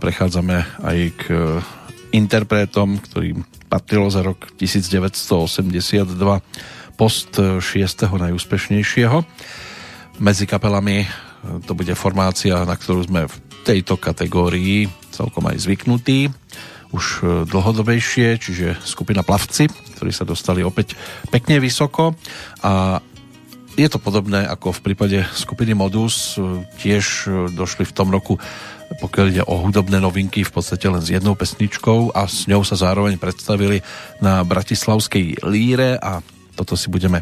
[0.00, 1.60] Prechádzame aj k e,
[2.16, 6.08] interpretom, ktorým patrilo za rok 1982
[6.96, 7.60] post 6.
[8.08, 9.20] najúspešnejšieho.
[10.24, 11.08] Medzi kapelami e,
[11.68, 13.36] to bude formácia, na ktorú sme v
[13.68, 16.32] tejto kategórii celkom aj zvyknutí
[16.94, 19.66] už e, dlhodobejšie, čiže skupina Plavci,
[19.98, 20.94] ktorí sa dostali opäť
[21.28, 22.14] pekne vysoko
[22.62, 23.02] a
[23.74, 26.38] je to podobné ako v prípade skupiny Modus,
[26.78, 28.38] tiež došli v tom roku
[29.00, 32.78] pokiaľ ide o hudobné novinky v podstate len s jednou pesničkou a s ňou sa
[32.78, 33.82] zároveň predstavili
[34.22, 36.20] na Bratislavskej líre a
[36.54, 37.18] toto si budeme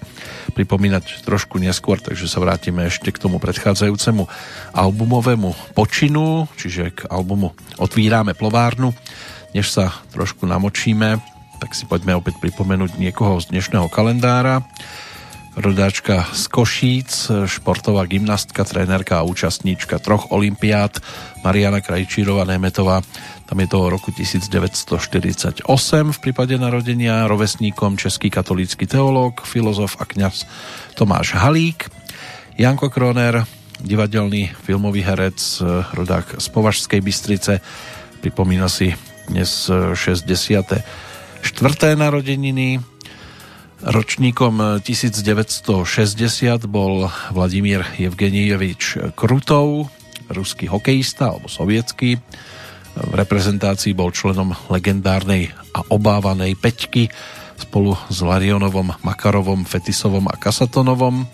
[0.53, 4.29] pripomínať trošku neskôr, takže sa vrátime ešte k tomu predchádzajúcemu
[4.77, 8.93] albumovému počinu, čiže k albumu Otvírame plovárnu.
[9.57, 11.17] Než sa trošku namočíme,
[11.65, 14.61] tak si poďme opäť pripomenúť niekoho z dnešného kalendára
[15.57, 21.01] rodáčka z Košíc, športová gymnastka, trénerka a účastníčka troch olimpiád,
[21.45, 23.05] Mariana Krajčírová Nemetová,
[23.53, 25.69] tam je to roku 1948
[26.13, 30.49] v prípade narodenia, rovesníkom český katolícky teológ, filozof a kňaz
[30.97, 31.93] Tomáš Halík,
[32.57, 33.45] Janko Kroner,
[33.77, 35.37] divadelný filmový herec,
[35.93, 37.61] rodák z Považskej Bystrice,
[38.25, 38.97] pripomína si
[39.29, 40.81] dnes 64.
[41.93, 42.92] narodeniny,
[43.83, 45.83] Ročníkom 1960
[46.71, 49.91] bol Vladimír Evgeniejevič Krutov,
[50.31, 52.15] ruský hokejista alebo sovietský.
[52.95, 57.11] V reprezentácii bol členom legendárnej a obávanej Peťky
[57.59, 61.27] spolu s Larionovom, Makarovom, Fetisovom a Kasatonovom.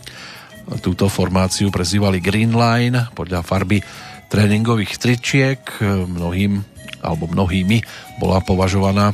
[0.81, 3.85] Túto formáciu prezývali Green Line podľa farby
[4.33, 5.61] tréningových tričiek.
[5.85, 6.65] Mnohým
[7.05, 7.85] alebo mnohými
[8.17, 9.13] bola považovaná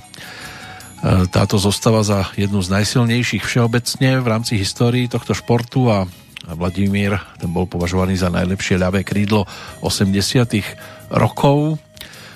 [1.05, 6.09] táto zostava za jednu z najsilnejších všeobecne v rámci histórii tohto športu a
[6.49, 9.45] Vladimír ten bol považovaný za najlepšie ľavé krídlo
[9.85, 11.77] 80 rokov.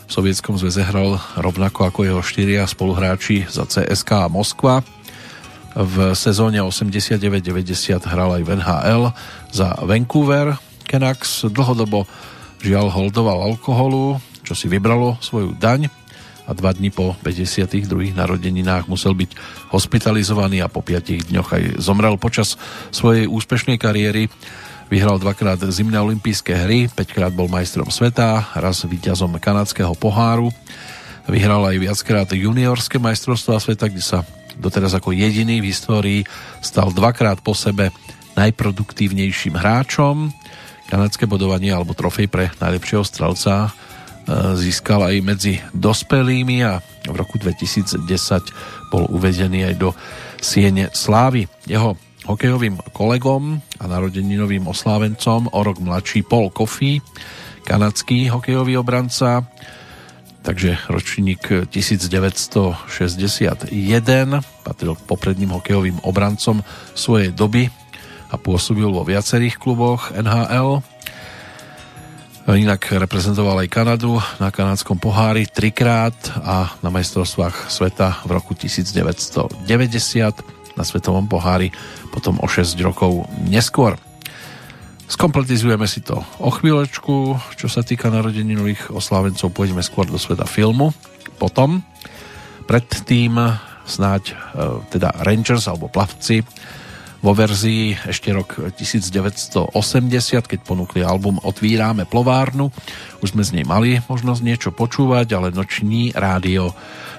[0.09, 4.85] V Sovietskom zväze hral rovnako ako jeho štyria spoluhráči za CSK a Moskva.
[5.73, 9.03] V sezóne 89-90 hral aj v NHL
[9.53, 10.57] za Vancouver
[10.89, 11.45] Canucks.
[11.49, 12.09] Dlhodobo
[12.65, 15.93] žiaľ holdoval alkoholu, čo si vybralo svoju daň
[16.48, 18.16] a dva dní po 52.
[18.16, 19.36] narodeninách musel byť
[19.68, 22.56] hospitalizovaný a po 5 dňoch aj zomrel počas
[22.88, 24.32] svojej úspešnej kariéry.
[24.88, 30.48] Vyhral dvakrát zimné olympijské hry, 5 krát bol majstrom sveta, raz víťazom kanadského poháru.
[31.28, 34.24] Vyhral aj viackrát juniorské majstrovstvá sveta, kde sa
[34.56, 36.20] doteraz ako jediný v histórii
[36.64, 37.92] stal dvakrát po sebe
[38.40, 40.32] najproduktívnejším hráčom.
[40.88, 43.76] Kanadské bodovanie alebo trofej pre najlepšieho strelca
[44.55, 48.05] získal aj medzi dospelými a v roku 2010
[48.92, 49.96] bol uvedený aj do
[50.38, 51.48] Siene Slávy.
[51.64, 51.96] Jeho
[52.28, 57.00] hokejovým kolegom a narodeninovým oslávencom o rok mladší Paul Coffey,
[57.64, 59.48] kanadský hokejový obranca,
[60.44, 63.64] takže ročník 1961,
[64.64, 66.60] patril k popredným hokejovým obrancom
[66.92, 67.72] svojej doby
[68.28, 70.84] a pôsobil vo viacerých kluboch NHL
[72.48, 79.68] Inak reprezentoval aj Kanadu na kanadskom pohári trikrát a na majstrovstvách sveta v roku 1990
[80.72, 81.68] na svetovom pohári
[82.08, 84.00] potom o 6 rokov neskôr.
[85.12, 90.96] Skompletizujeme si to o chvíľočku, čo sa týka narodeninových oslávencov, pôjdeme skôr do sveta filmu.
[91.36, 91.84] Potom,
[92.64, 93.36] predtým
[93.84, 94.34] snáď e,
[94.88, 96.40] teda Rangers alebo plavci
[97.19, 99.74] vo verzii ešte rok 1980,
[100.47, 102.70] keď ponúkli album Otvírame plovárnu.
[103.19, 106.74] Už sme z nej mali možnosť niečo počúvať, ale noční rádio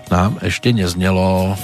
[0.07, 1.59] nám ešte neznelo.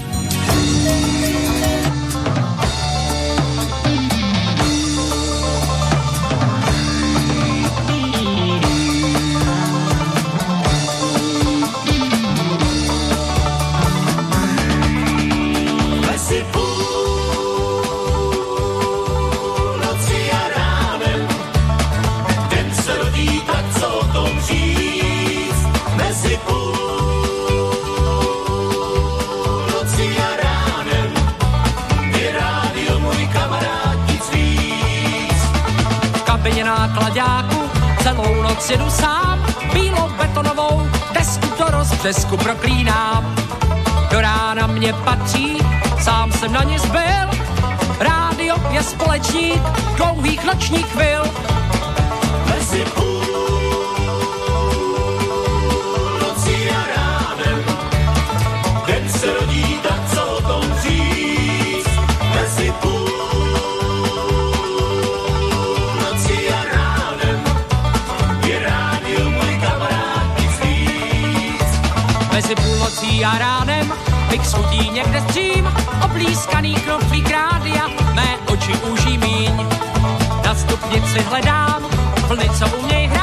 [38.69, 40.81] Jedu sám, bílou betonovou
[41.13, 43.35] desku do rozbřesku proklínám.
[44.11, 45.57] Do rána mě patří,
[46.01, 47.29] sám jsem na ně zbyl,
[47.99, 49.61] rádio je společník
[49.97, 51.23] dlouhých nočních chvil.
[52.49, 52.85] Mezi
[73.15, 73.93] nocí a ránem,
[74.29, 75.69] bych schutí někde střím,
[76.05, 79.67] oblízkaný knoflík rádia, mé oči uží míň.
[80.45, 81.83] Na stupnici hledám
[82.27, 83.14] vlny, co uměj hrát,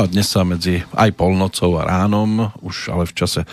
[0.00, 3.44] No a dnes sa medzi aj polnocou a ránom, už ale v čase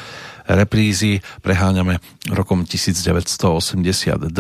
[0.48, 2.00] reprízy, preháňame
[2.32, 4.32] rokom 1982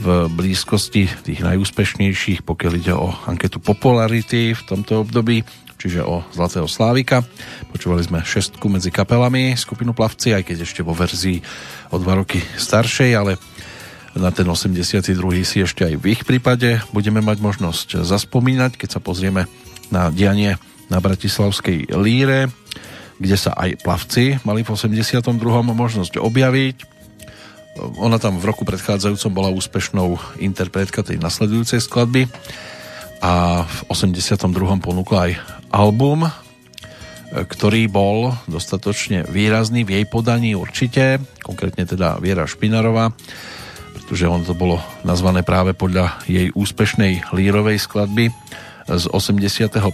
[0.00, 5.44] v blízkosti tých najúspešnejších, pokiaľ ide o anketu Popularity v tomto období,
[5.76, 7.20] čiže o Zlatého Slávika.
[7.68, 11.44] Počúvali sme šestku medzi kapelami skupinu Plavci, aj keď ešte vo verzii
[11.92, 13.36] o dva roky staršej, ale
[14.16, 15.04] na ten 82.
[15.44, 19.44] si ešte aj v ich prípade budeme mať možnosť zaspomínať, keď sa pozrieme
[19.92, 20.56] na dianie
[20.88, 22.48] na Bratislavskej líre,
[23.18, 25.20] kde sa aj plavci mali v 82.
[25.64, 26.76] možnosť objaviť.
[28.02, 32.26] Ona tam v roku predchádzajúcom bola úspešnou interpretka tej nasledujúcej skladby
[33.22, 34.50] a v 82.
[34.82, 35.32] ponúkla aj
[35.70, 36.26] album,
[37.28, 43.12] ktorý bol dostatočne výrazný v jej podaní určite, konkrétne teda Viera Špinarová,
[43.94, 48.32] pretože on to bolo nazvané práve podľa jej úspešnej lírovej skladby
[48.88, 49.84] z 81.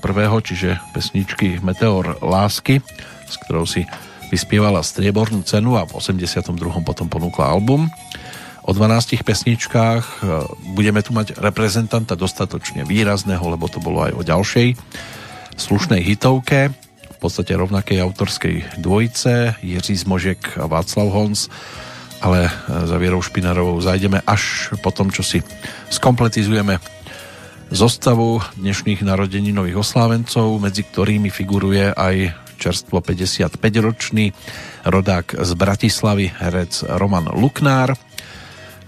[0.47, 2.79] čiže pesničky Meteor lásky,
[3.27, 3.83] s ktorou si
[4.31, 6.55] vyspievala striebornú cenu a v 82.
[6.87, 7.91] potom ponúkla album.
[8.65, 10.17] O 12 pesničkách e,
[10.73, 14.69] budeme tu mať reprezentanta dostatočne výrazného, lebo to bolo aj o ďalšej
[15.61, 16.73] slušnej hitovke,
[17.05, 21.53] v podstate rovnakej autorskej dvojice, Jiří Zmožek a Václav Hons,
[22.25, 22.51] ale e,
[22.89, 25.45] za Vierou Špinarovou zajdeme až po tom, čo si
[25.93, 26.94] skompletizujeme
[27.75, 34.31] zostavu dnešných narodeninových oslávencov, medzi ktorými figuruje aj čerstvo 55-ročný
[34.87, 37.99] rodák z Bratislavy, herec Roman Luknár,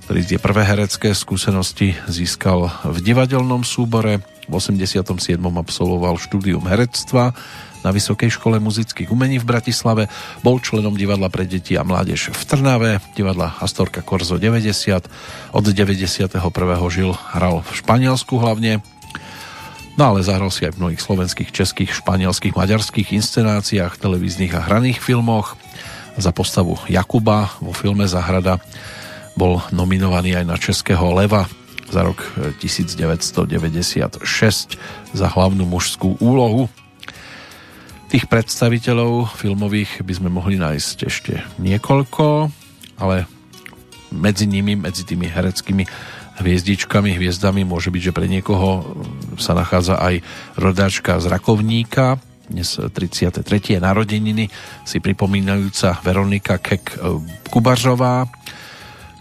[0.06, 4.22] ktorý tie prvé herecké skúsenosti získal v divadelnom súbore.
[4.46, 5.02] V 87.
[5.34, 7.34] absolvoval štúdium herectva
[7.86, 10.10] na Vysokej škole muzických umení v Bratislave.
[10.42, 15.06] Bol členom divadla pre deti a mládež v Trnave, divadla Astorka Korzo 90.
[15.54, 16.34] Od 91.
[16.90, 18.82] žil, hral v Španielsku hlavne.
[19.94, 24.98] No ale zahral si aj v mnohých slovenských, českých, španielských, maďarských inscenáciách, televíznych a hraných
[24.98, 25.54] filmoch.
[26.18, 28.58] Za postavu Jakuba vo filme Zahrada
[29.38, 31.46] bol nominovaný aj na Českého leva
[31.86, 32.18] za rok
[32.58, 34.26] 1996
[35.14, 36.66] za hlavnú mužskú úlohu.
[38.06, 42.48] Tých predstaviteľov filmových by sme mohli nájsť ešte niekoľko,
[43.02, 43.26] ale
[44.14, 45.82] medzi nimi, medzi tými hereckými
[46.38, 48.86] hviezdičkami, hviezdami môže byť, že pre niekoho
[49.42, 50.22] sa nachádza aj
[50.54, 53.42] rodáčka z Rakovníka, dnes 33.
[53.82, 54.46] narodeniny
[54.86, 57.02] si pripomínajúca Veronika Kek
[57.50, 58.30] Kubařová,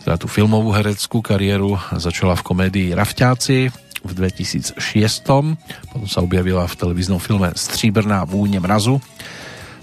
[0.06, 4.78] teda tú filmovú hereckú kariéru začala v komédii Rafťáci v 2006.
[5.90, 9.02] Potom sa objavila v televíznom filme Stříbrná vúne mrazu.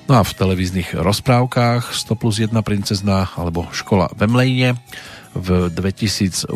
[0.06, 4.78] No a v televíznych rozprávkách 100 plus 1 princezna alebo Škola v Mlejne
[5.34, 6.52] v 2008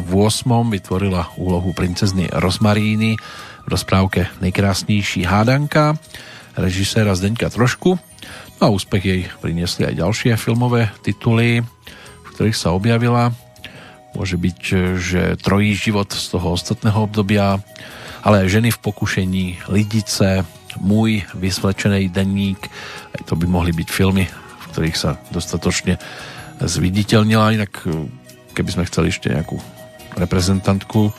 [0.71, 3.17] vytvorila úlohu princezny Rozmaríny
[3.65, 5.97] v rozprávke Nejkrásnější hádanka
[6.57, 8.01] režiséra Zdeňka Trošku.
[8.57, 13.29] a úspech jej priniesli aj ďalšie filmové tituly, v ktorých sa objavila.
[14.17, 14.61] Môže byť,
[14.97, 17.61] že trojí život z toho ostatného obdobia,
[18.25, 22.69] ale ženy v pokušení, Lidice, Môj vysvlečený denník,
[23.17, 25.97] aj to by mohli byť filmy, v ktorých sa dostatočne
[26.61, 27.73] zviditeľnila, inak
[28.53, 29.57] keby sme chceli ešte nejakú
[30.17, 31.13] reprezentantku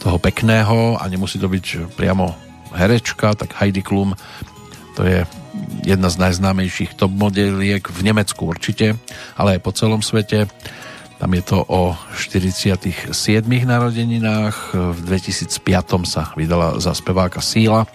[0.00, 2.32] toho pekného a nemusí to byť priamo
[2.72, 4.16] herečka, tak Heidi Klum
[4.92, 5.24] to je
[5.88, 9.00] jedna z najznámejších top modeliek v Nemecku určite,
[9.40, 10.48] ale aj po celom svete.
[11.22, 13.14] Tam je to o 47
[13.46, 14.74] narodeninách.
[14.74, 15.54] V 2005
[16.02, 17.86] sa vydala za speváka Síla,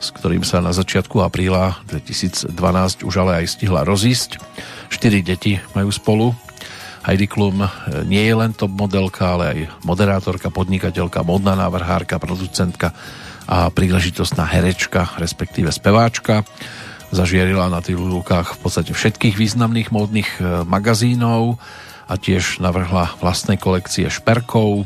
[0.00, 2.48] s ktorým sa na začiatku apríla 2012
[3.04, 4.40] už ale aj stihla rozísť.
[4.88, 6.32] Štyri deti majú spolu.
[7.04, 7.60] Heidi Klum
[8.08, 12.96] nie je len top modelka, ale aj moderátorka, podnikateľka, modná návrhárka, producentka
[13.44, 16.40] a príležitostná herečka, respektíve speváčka
[17.12, 21.60] zažierila na titulkách v podstate všetkých významných módnych e, magazínov
[22.12, 24.84] a tiež navrhla vlastné kolekcie šperkov,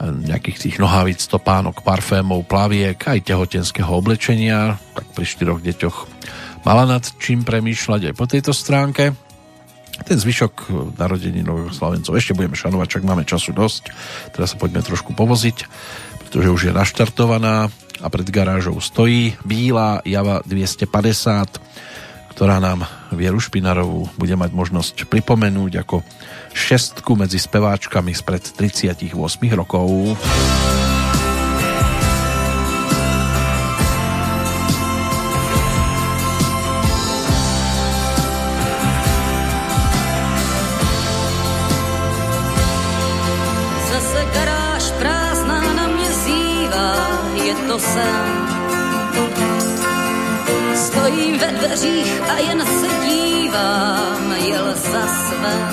[0.00, 5.96] nejakých tých nohavíc, topánok, parfémov, plaviek, aj tehotenského oblečenia, tak pri štyroch deťoch
[6.64, 9.12] mala nad čím premýšľať aj po tejto stránke.
[10.02, 13.92] Ten zvyšok narodení nových Slavencov ešte budeme šanovať, čak máme času dosť.
[14.34, 15.68] Teraz sa poďme trošku povoziť,
[16.26, 17.70] pretože už je naštartovaná
[18.02, 21.62] a pred garážou stojí Bílá Java 250,
[22.32, 26.00] ktorá nám Vieru Špinarovú bude mať možnosť pripomenúť ako
[26.56, 29.12] šestku medzi speváčkami spred 38
[29.52, 30.16] rokov.
[51.42, 55.70] Ve dveřích a jen se dívám, jel za své.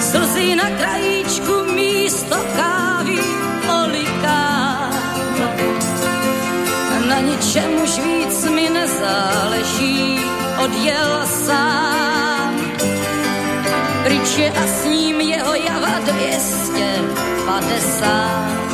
[0.00, 3.18] Slzy na krajíčku místo kávy
[3.82, 4.92] olikám.
[7.08, 10.20] Na ničem už víc mi nezáleží,
[10.64, 12.60] odjel sám.
[14.04, 18.73] Pryč je a s ním jeho java 250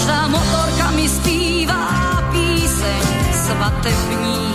[0.00, 1.84] Každá motorka mi zpívá
[2.32, 3.04] píseň
[3.36, 4.49] svatební.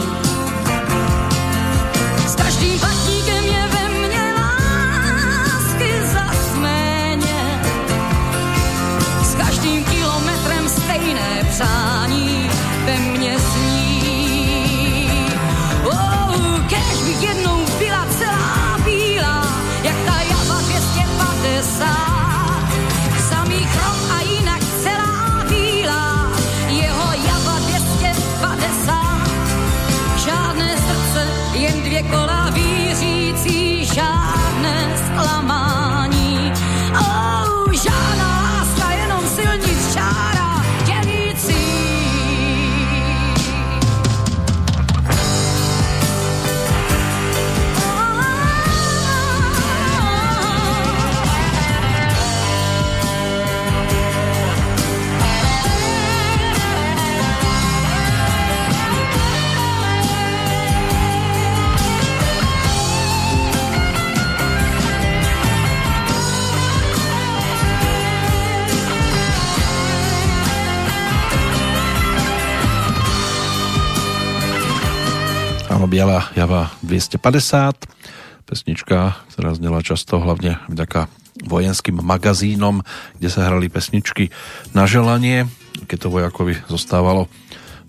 [76.96, 78.48] 250.
[78.48, 81.12] Pesnička, ktorá znela často hlavne vďaka
[81.44, 82.88] vojenským magazínom,
[83.20, 84.32] kde sa hrali pesničky
[84.72, 85.52] na želanie.
[85.92, 87.28] Keď to vojakovi zostávalo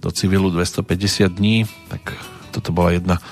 [0.02, 2.18] do civilu 250 dní, tak
[2.50, 3.22] toto bola jedna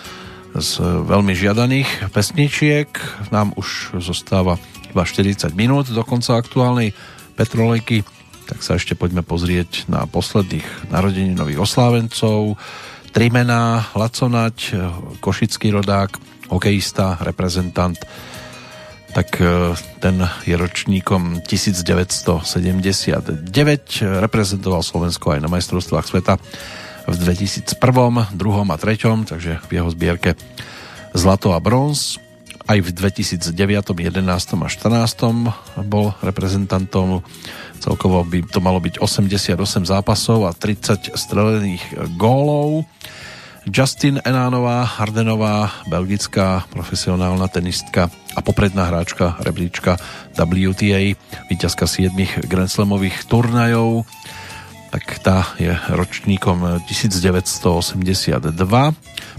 [0.55, 0.79] z
[1.11, 2.87] veľmi žiadaných pesničiek.
[3.35, 6.95] Nám už zostáva iba 40 minút do konca aktuálnej
[7.35, 8.07] Petrolejky,
[8.47, 12.55] tak sa ešte poďme pozrieť na posledných narodeninových oslávencov.
[13.15, 14.75] Trimená, Laconať,
[15.23, 16.19] košický rodák,
[16.51, 17.95] hokejista, reprezentant,
[19.15, 22.43] tak e, ten je ročníkom 1979,
[24.19, 26.43] reprezentoval Slovensko aj na majstrovstvách sveta
[27.07, 30.35] v 2001, 2 a 3, takže v jeho zbierke
[31.15, 32.19] zlato a bronz.
[32.65, 33.53] Aj v 2009,
[33.93, 37.21] 11 a 14 bol reprezentantom.
[37.77, 41.85] Celkovo by to malo byť 88 zápasov a 30 strelených
[42.17, 42.89] gólov.
[43.69, 49.97] Justin Enánová, Hardenová, belgická profesionálna tenistka a popredná hráčka rebríčka
[50.37, 51.17] WTA,
[51.49, 52.13] víťazka 7
[52.45, 54.05] Grand Slamových turnajov,
[54.93, 58.45] tak tá je ročníkom 1982,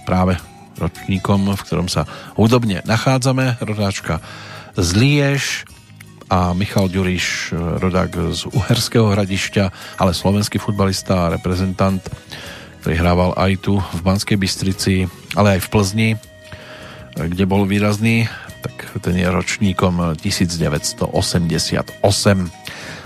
[0.10, 0.34] práve
[0.78, 4.20] ročníkom, v ktorom sa hudobne nachádzame, rodáčka
[4.76, 5.44] z Liež
[6.28, 12.02] a Michal Ďuriš, rodák z Uherského hradišťa, ale slovenský futbalista a reprezentant
[12.86, 16.10] ktorý hrával aj tu v Banskej Bystrici, ale aj v Plzni,
[17.18, 18.30] kde bol výrazný,
[18.62, 21.98] tak ten je ročníkom 1988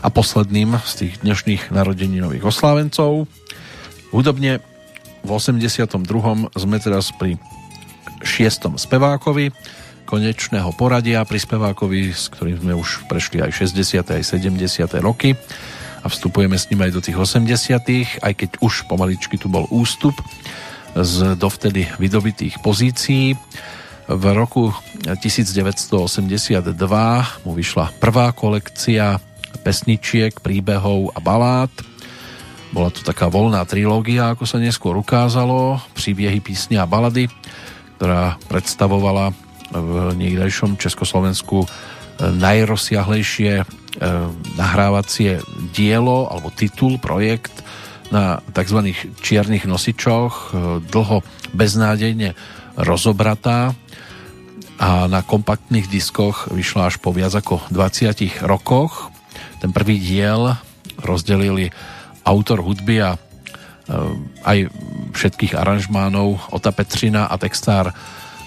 [0.03, 3.31] a posledným z tých dnešných narodeninových oslávencov.
[4.11, 4.59] Hudobne
[5.23, 5.95] v 82.
[6.59, 7.39] sme teraz pri
[8.21, 9.51] spevákovi
[10.09, 14.01] konečného poradia pri spevákovi, s ktorým sme už prešli aj 60.
[14.01, 14.89] aj 70.
[15.05, 15.37] roky
[16.01, 20.17] a vstupujeme s ním aj do tých 80 aj keď už pomaličky tu bol ústup
[20.97, 23.37] z dovtedy vydobitých pozícií.
[24.09, 24.73] V roku
[25.05, 26.73] 1982
[27.45, 29.21] mu vyšla prvá kolekcia
[29.61, 31.69] pesničiek, príbehov a balád.
[32.73, 37.29] Bola to taká voľná trilógia, ako sa neskôr ukázalo, príbiehy, písne a balady,
[37.99, 39.35] ktorá predstavovala
[39.75, 41.67] v niekdejšom Československu
[42.19, 43.67] najrozsiahlejšie
[43.99, 44.07] E,
[44.55, 45.43] nahrávacie
[45.75, 47.65] dielo alebo titul, projekt
[48.15, 48.95] na tzv.
[49.19, 50.41] čiernych nosičoch, e,
[50.87, 51.19] dlho
[51.51, 52.31] beznádejne
[52.79, 53.75] rozobratá
[54.79, 59.11] a na kompaktných diskoch vyšla až po viac ako 20 rokoch.
[59.59, 60.55] Ten prvý diel
[61.01, 61.73] rozdelili
[62.23, 63.19] autor hudby a e,
[64.45, 64.69] aj
[65.13, 67.91] všetkých aranžmánov Ota Petřina a textár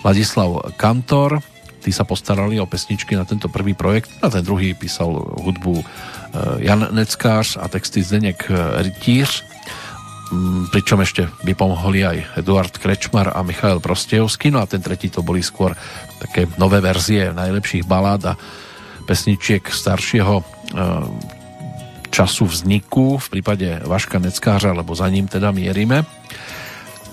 [0.06, 1.42] Ladislav Kantor.
[1.82, 4.10] Tí sa postarali o pesničky na tento prvý projekt.
[4.22, 5.84] Na ten druhý písal hudbu e,
[6.62, 8.46] Jan Neckář a texty Zdeněk
[8.78, 9.42] Rytíř.
[10.32, 15.12] Mm, pričom ešte by pomohli aj Eduard Krečmar a Michael Prostejovský, no a ten tretí
[15.12, 15.76] to boli skôr
[16.22, 18.34] také nové verzie najlepších balád a
[19.04, 20.44] pesničiek staršieho e,
[22.12, 26.04] času vzniku v prípade Vaška Neckářa, lebo za ním teda mierime.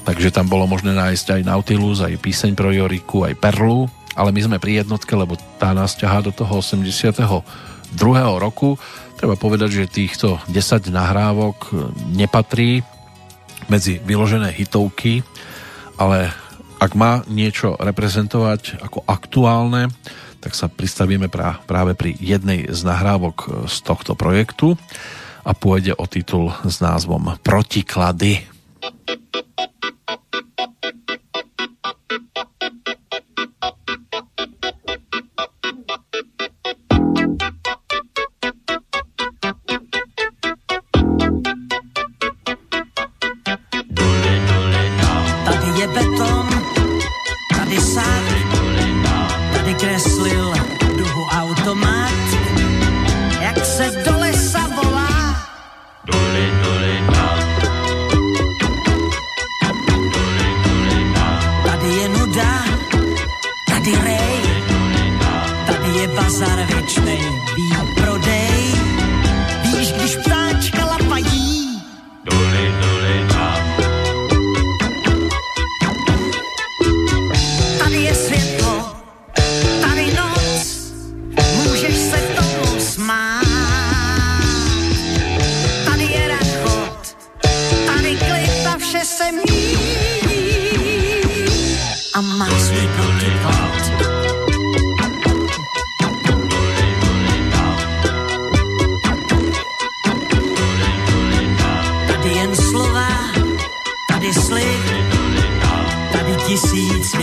[0.03, 3.87] Takže tam bolo možné nájsť aj Nautilus, aj píseň pro Joriku, aj Perlu,
[4.19, 7.39] ale my sme pri jednotke, lebo tá nás ťahá do toho 82.
[8.35, 8.75] roku.
[9.15, 11.71] Treba povedať, že týchto 10 nahrávok
[12.11, 12.83] nepatrí
[13.71, 15.23] medzi vyložené hitovky,
[15.95, 16.31] ale
[16.79, 19.91] ak má niečo reprezentovať ako aktuálne,
[20.39, 21.27] tak sa pristavíme
[21.67, 24.79] práve pri jednej z nahrávok z tohto projektu
[25.43, 28.43] a pôjde o titul s názvom Protiklady.
[28.79, 29.68] tisíc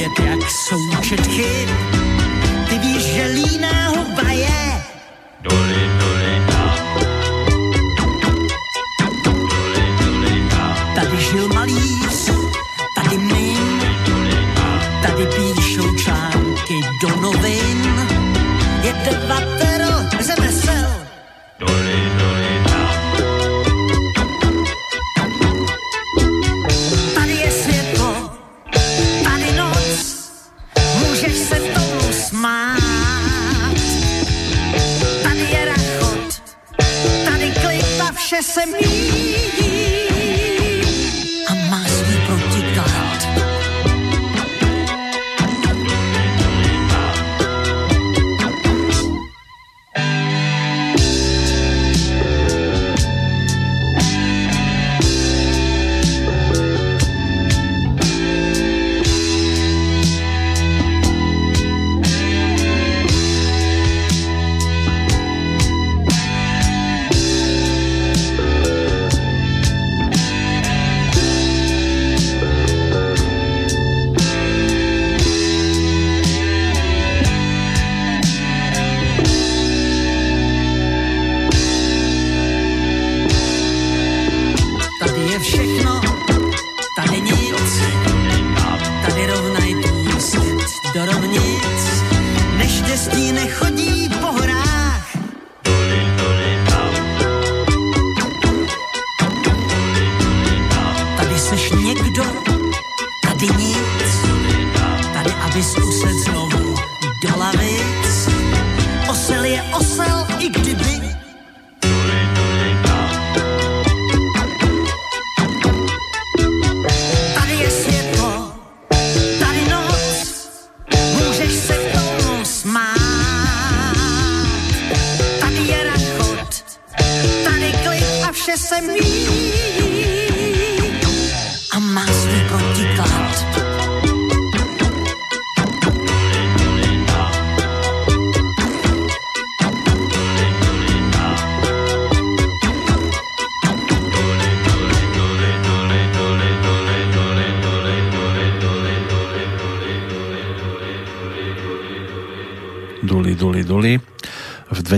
[0.06, 1.95] svět jak součet chyb.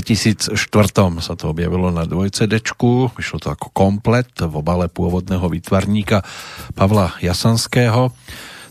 [0.09, 0.57] 2004
[1.21, 2.65] sa to objavilo na 2 CD,
[3.13, 6.25] vyšlo to ako komplet v obale pôvodného výtvarníka
[6.73, 8.17] Pavla Jasanského.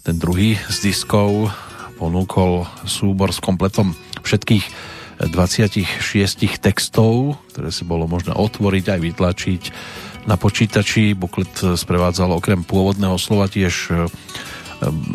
[0.01, 1.53] Ten druhý z diskov
[2.01, 3.93] ponúkol súbor s kompletom
[4.25, 4.66] všetkých
[5.30, 5.85] 26
[6.57, 9.61] textov, ktoré si bolo možné otvoriť aj vytlačiť
[10.25, 11.14] na počítači.
[11.14, 13.93] Buklet sprevádzal okrem pôvodného slova tiež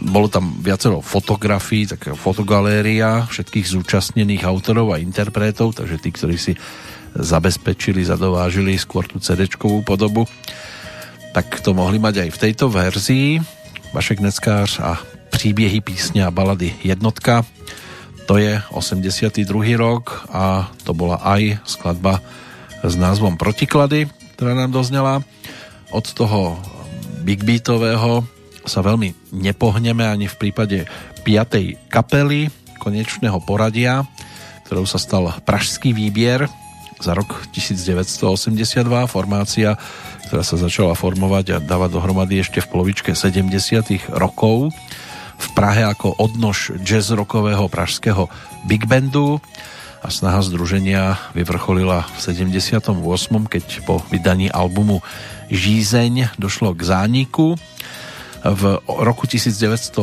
[0.02, 6.52] bolo tam viacero fotografií, taká fotogaléria všetkých zúčastnených autorov a interpretov, takže tí, ktorí si
[7.14, 9.46] zabezpečili, zadovážili skôr tú cd
[9.84, 10.26] podobu,
[11.32, 13.40] tak to mohli mať aj v tejto verzii.
[13.92, 15.00] Vašek Neckář a
[15.32, 17.44] príbiehy písne a balady jednotka.
[18.28, 19.44] To je 82.
[19.76, 22.20] rok a to bola aj skladba
[22.80, 25.20] s názvom Protiklady, ktorá nám doznela.
[25.92, 26.56] Od toho
[27.20, 28.24] big beatového
[28.66, 30.78] sa veľmi nepohneme ani v prípade
[31.26, 31.90] 5.
[31.90, 34.06] kapely konečného poradia,
[34.66, 36.50] ktorou sa stal Pražský výbier
[37.02, 39.74] za rok 1982, formácia,
[40.30, 43.50] ktorá sa začala formovať a dávať dohromady ešte v polovičke 70.
[44.14, 44.70] rokov
[45.42, 48.30] v Prahe ako odnož jazz rockového pražského
[48.62, 49.42] big bandu
[50.02, 52.90] a snaha združenia vyvrcholila v 78.
[53.50, 55.02] keď po vydaní albumu
[55.50, 57.58] Žízeň došlo k zániku
[58.42, 60.02] v roku 1980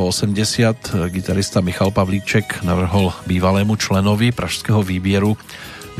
[1.11, 5.35] gitarista Michal Pavlíček navrhol bývalému členovi pražského výbieru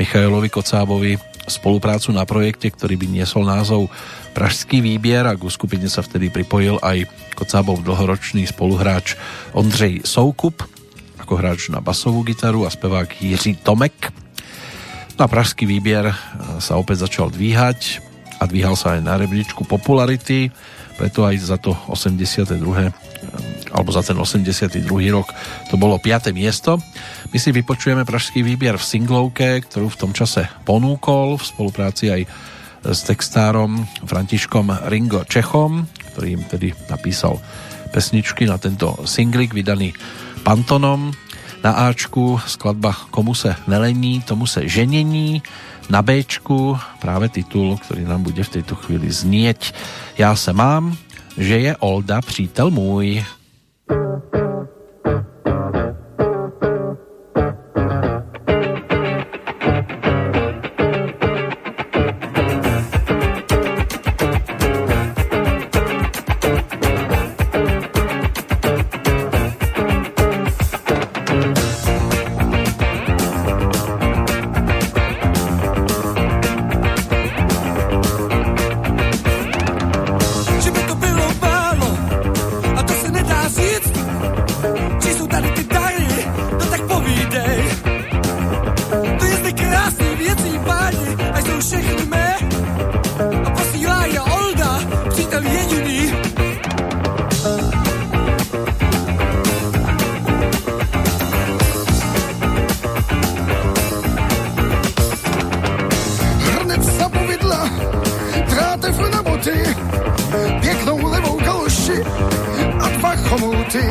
[0.00, 3.92] Michailovi Kocábovi spoluprácu na projekte, ktorý by niesol názov
[4.32, 7.04] Pražský výbier a k skupine sa vtedy pripojil aj
[7.36, 9.20] Kocábov dlhoročný spoluhráč
[9.52, 10.64] Ondřej Soukup
[11.20, 14.10] ako hráč na basovú gitaru a spevák Jiří Tomek.
[15.20, 16.10] Na Pražský výbier
[16.58, 18.00] sa opäť začal dvíhať
[18.40, 20.48] a dvíhal sa aj na rebríčku popularity
[21.00, 22.60] preto aj za to 82.
[23.72, 24.84] alebo za ten 82.
[25.08, 25.32] rok
[25.72, 26.28] to bolo 5.
[26.36, 26.76] miesto.
[27.32, 32.22] My si vypočujeme pražský výbier v singlovke, ktorú v tom čase ponúkol v spolupráci aj
[32.84, 37.40] s textárom Františkom Ringo Čechom, ktorý im tedy napísal
[37.96, 39.96] pesničky na tento singlik vydaný
[40.44, 41.16] Pantonom.
[41.64, 45.40] Na Ačku skladba Komu se nelení, tomu se ženení.
[45.90, 49.74] Na Bčku práve titul, ktorý nám bude v tejto chvíli znieť
[50.18, 50.96] Já se mám,
[51.36, 53.24] že je Olda přítel můj.
[53.90, 54.49] thank you
[93.44, 96.12] a posílá je Olda, přítel jediný.
[106.38, 107.62] Hrnec sa povidla,
[108.48, 109.58] drátev na boty,
[110.60, 112.04] pěknou levou galoši
[112.80, 113.84] a dva chomouty.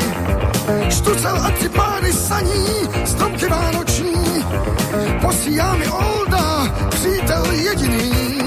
[0.90, 2.66] Štucel a tři páry saní,
[3.04, 4.44] stromky vánoční,
[5.20, 8.39] posílá mi Olda, přítel jediný.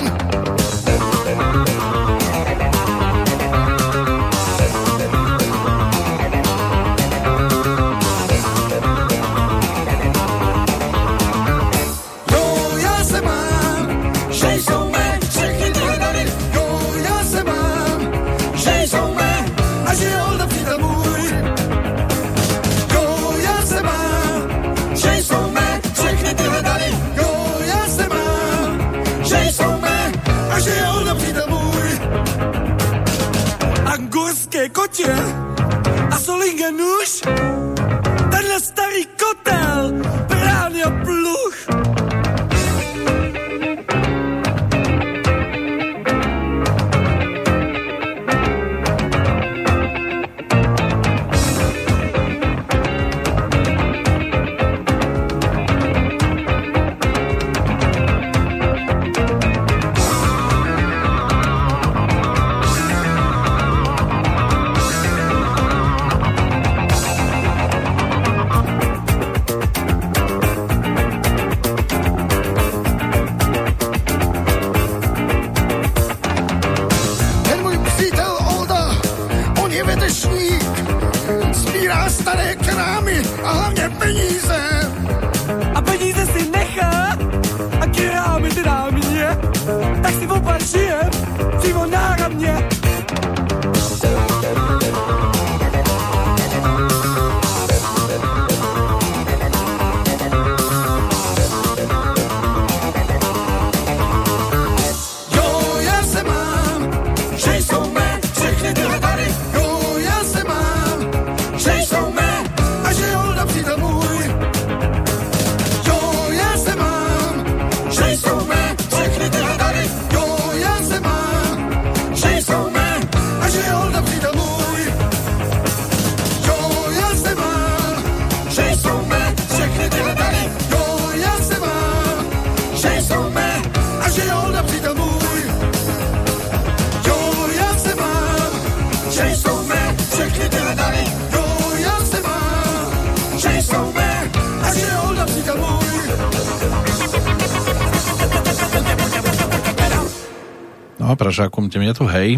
[151.33, 152.37] Pražákom tým je tu hej.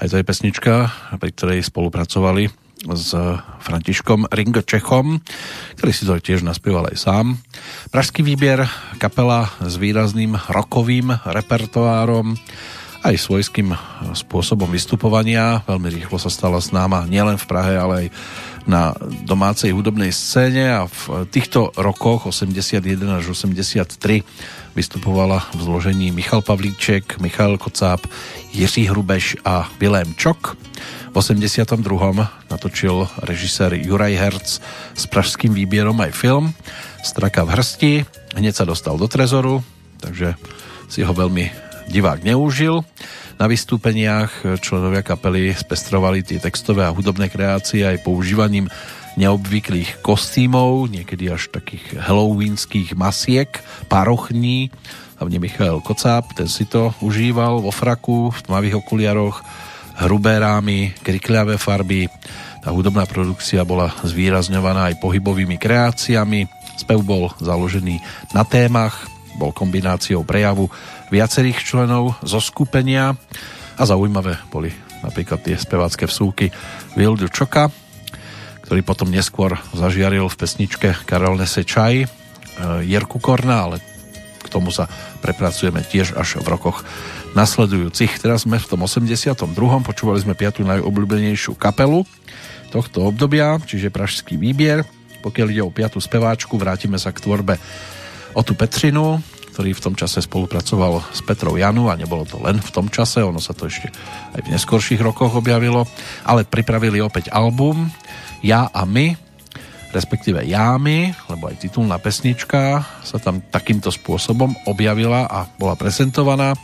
[0.00, 0.88] Aj to je pesnička,
[1.20, 2.48] pri ktorej spolupracovali
[2.88, 3.12] s
[3.60, 5.20] Františkom Ringo Čechom,
[5.76, 7.36] ktorý si to tiež naspieval aj sám.
[7.92, 8.64] Pražský výbier,
[8.96, 12.40] kapela s výrazným rokovým repertoárom,
[13.04, 13.76] aj svojským
[14.16, 15.60] spôsobom vystupovania.
[15.68, 18.06] Veľmi rýchlo sa stala známa nielen v Prahe, ale aj
[18.64, 18.96] na
[19.28, 24.24] domácej hudobnej scéne a v týchto rokoch 81 až 83
[24.74, 28.06] vystupovala v zložení Michal Pavlíček, Michal Kocáb,
[28.52, 30.58] Jiří Hrubeš a Vilém Čok.
[31.10, 31.78] V 82.
[32.50, 34.46] natočil režisér Juraj Herc
[34.94, 36.50] s pražským výbierom aj film
[37.06, 37.92] Straka v hrsti.
[38.34, 39.62] Hneď sa dostal do trezoru,
[40.02, 40.34] takže
[40.90, 41.54] si ho veľmi
[41.86, 42.82] divák neužil.
[43.38, 48.70] Na vystúpeniach členovia kapely spestrovali tie textové a hudobné kreácie aj používaním
[49.14, 53.50] neobvyklých kostýmov, niekedy až takých halloweenských masiek,
[53.94, 54.74] parochní.
[55.22, 59.38] Hlavne Michael Kocáb, ten si to užíval vo fraku, v tmavých okuliaroch,
[60.02, 62.10] hrubé rámy, krikľavé farby.
[62.58, 66.50] Tá hudobná produkcia bola zvýrazňovaná aj pohybovými kreáciami.
[66.74, 68.02] Spev bol založený
[68.34, 69.06] na témach,
[69.38, 70.66] bol kombináciou prejavu
[71.14, 73.14] viacerých členov zo skupenia
[73.78, 74.74] a zaujímavé boli
[75.06, 76.50] napríklad tie spevácké vsúky
[76.98, 77.70] Vildu Čoka,
[78.66, 82.23] ktorý potom neskôr zažiaril v pesničke Karel Nese čaj
[82.84, 83.76] Jerku Korna, ale
[84.44, 84.86] k tomu sa
[85.24, 86.84] prepracujeme tiež až v rokoch
[87.34, 88.20] nasledujúcich.
[88.22, 89.34] Teraz sme v tom 82.
[89.82, 92.06] počúvali sme piatu najobľúbenejšiu kapelu
[92.70, 94.86] tohto obdobia, čiže Pražský výbier.
[95.24, 97.56] Pokiaľ ide o piatu speváčku, vrátime sa k tvorbe
[98.36, 99.22] Otu Petrinu,
[99.54, 103.22] ktorý v tom čase spolupracoval s Petrou Janu a nebolo to len v tom čase,
[103.22, 103.86] ono sa to ešte
[104.34, 105.86] aj v neskorších rokoch objavilo,
[106.26, 107.86] ale pripravili opäť album
[108.42, 109.14] Ja a my,
[109.94, 116.58] respektíve Jámy, lebo aj titulná pesnička sa tam takýmto spôsobom objavila a bola prezentovaná.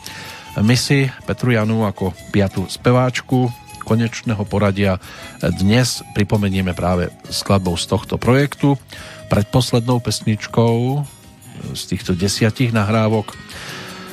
[0.59, 3.47] My si Petru Janu ako piatu speváčku
[3.91, 5.03] konečného poradia
[5.43, 8.79] dnes pripomenieme práve skladbou z tohto projektu.
[9.27, 11.03] Predposlednou pesničkou
[11.75, 13.35] z týchto desiatich nahrávok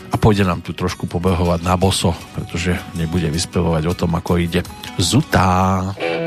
[0.09, 4.65] a pôjde nám tu trošku pobehovať na boso, pretože nebude vyspevovať o tom, ako ide
[4.97, 5.93] Zutá.
[5.93, 6.26] Zutá.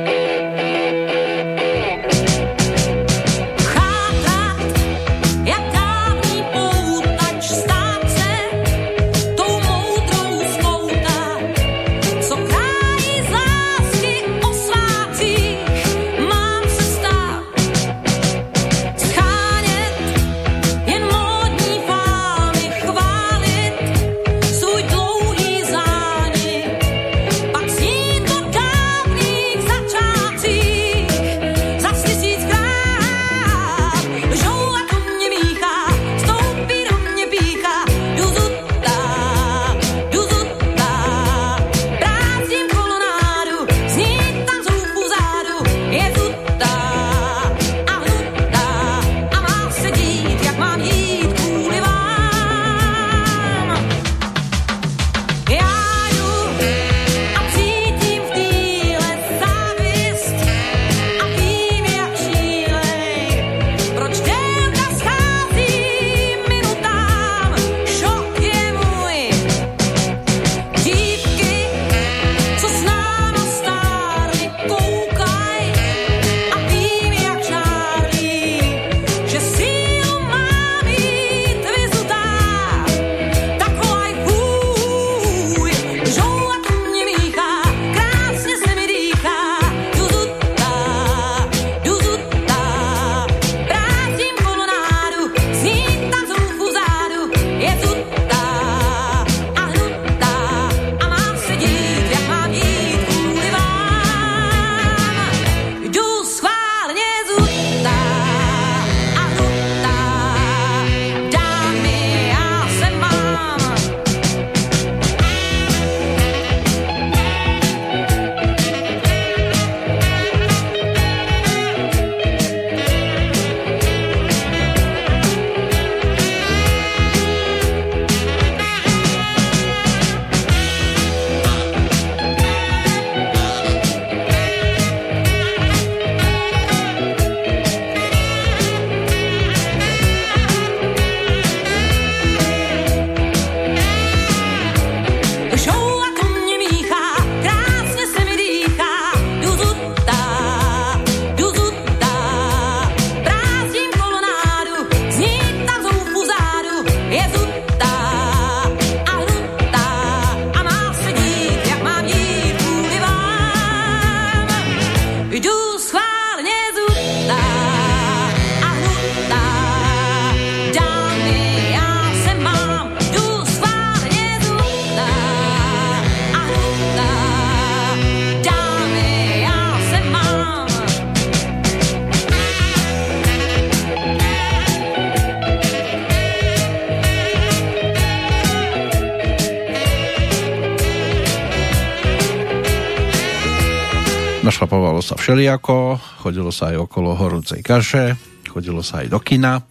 [195.31, 195.94] Všelijako,
[196.26, 198.18] chodilo sa aj okolo horúcej kaše,
[198.50, 199.62] chodilo sa aj do kina.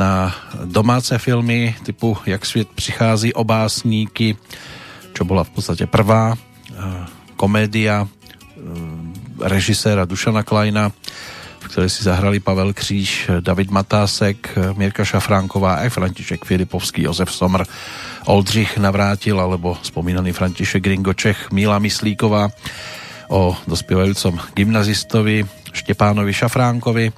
[0.00, 0.32] Na
[0.64, 4.32] domáce filmy typu Jak svět přichází o básníky,
[5.12, 7.04] čo bola v podstate prvá eh,
[7.36, 8.08] komédia eh,
[9.44, 10.88] režiséra Dušana Kleina,
[11.60, 17.68] v ktorej si zahrali Pavel Kříž, David Matásek, Mirka Šafránková aj František Filipovský, Jozef Somr,
[18.24, 22.48] Oldřich Navrátil alebo spomínaný František Ringočech, Míla Myslíková
[23.32, 27.08] o dospievajúcom gymnazistovi Štepánovi Šafránkovi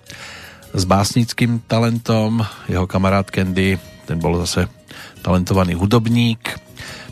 [0.70, 2.38] s básnickým talentom.
[2.70, 3.74] Jeho kamarát Kendy,
[4.06, 4.70] ten bol zase
[5.26, 6.54] talentovaný hudobník.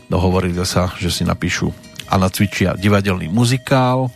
[0.07, 1.67] Dohovorili sa, že si napíšu
[2.07, 4.07] a nacvičia divadelný muzikál.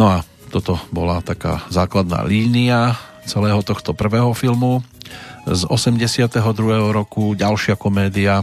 [0.00, 2.96] No a toto bola taká základná línia
[3.28, 4.80] celého tohto prvého filmu
[5.44, 6.40] z 82.
[6.88, 7.36] roku.
[7.36, 8.40] Ďalšia komédia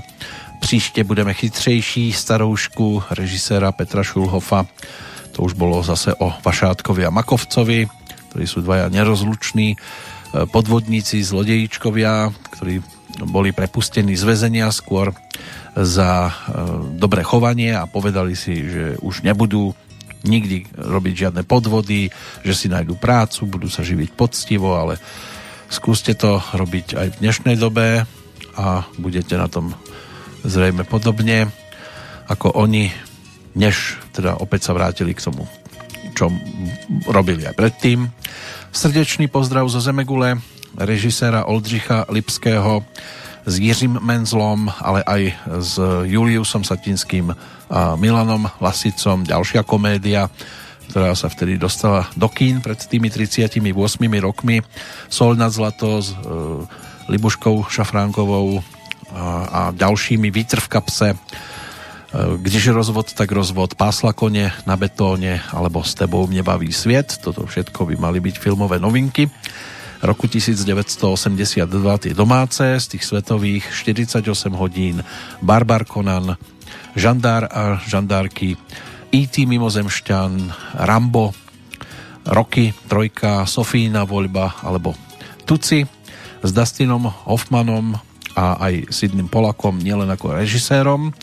[0.61, 4.66] Příště budeme chytřejší staroušku režiséra Petra Šulhofa
[5.42, 7.90] to už bolo zase o Vašátkovi a Makovcovi,
[8.30, 9.78] ktorí sú dvaja nerozluční e,
[10.45, 12.86] podvodníci, zlodejíčkovia, ktorí
[13.26, 15.18] boli prepustení z väzenia skôr
[15.74, 16.32] za e,
[16.94, 19.74] dobré chovanie a povedali si, že už nebudú
[20.30, 22.14] nikdy robiť žiadne podvody,
[22.45, 25.02] že si nájdu prácu, budú sa živiť poctivo, ale
[25.74, 28.06] skúste to robiť aj v dnešnej dobe
[28.61, 29.74] a budete na tom
[30.45, 31.50] zrejme podobne
[32.30, 33.11] ako oni
[33.56, 35.48] než teda opäť sa vrátili k tomu,
[36.16, 36.32] čo
[37.08, 38.08] robili aj predtým.
[38.72, 40.40] Srdečný pozdrav zo Zemegule,
[40.80, 42.86] režiséra Oldřicha Lipského
[43.46, 45.22] s Jiřím Menzlom, ale aj
[45.60, 45.74] s
[46.06, 47.34] Juliusom Satinským
[47.72, 49.26] a Milanom Lasicom.
[49.26, 50.30] Ďalšia komédia,
[50.94, 53.58] ktorá sa vtedy dostala do kín pred tými 38
[54.22, 54.62] rokmi.
[55.10, 56.16] Sol nad zlato s e,
[57.10, 58.62] Libuškou Šafránkovou
[59.12, 61.08] a, a ďalšími Vítr v kapse
[62.12, 67.24] Kdeže rozvod, tak rozvod, pásla kone na betóne alebo s tebou mne baví sviet.
[67.24, 69.32] Toto všetko by mali byť filmové novinky.
[70.04, 71.72] Roku 1982
[72.04, 74.28] tie domáce, z tých svetových 48
[74.60, 75.00] hodín,
[75.40, 76.36] Barbar Conan,
[77.00, 78.60] Žandár a žandárky,
[79.16, 79.48] E.T.
[79.48, 80.32] Mimozemšťan,
[80.84, 81.32] Rambo,
[82.28, 85.00] Roky, Trojka, Sofína voľba alebo
[85.48, 85.88] Tuci
[86.44, 87.96] s Dustinom Hoffmanom
[88.36, 91.16] a aj Sidným Polakom nielen ako režisérom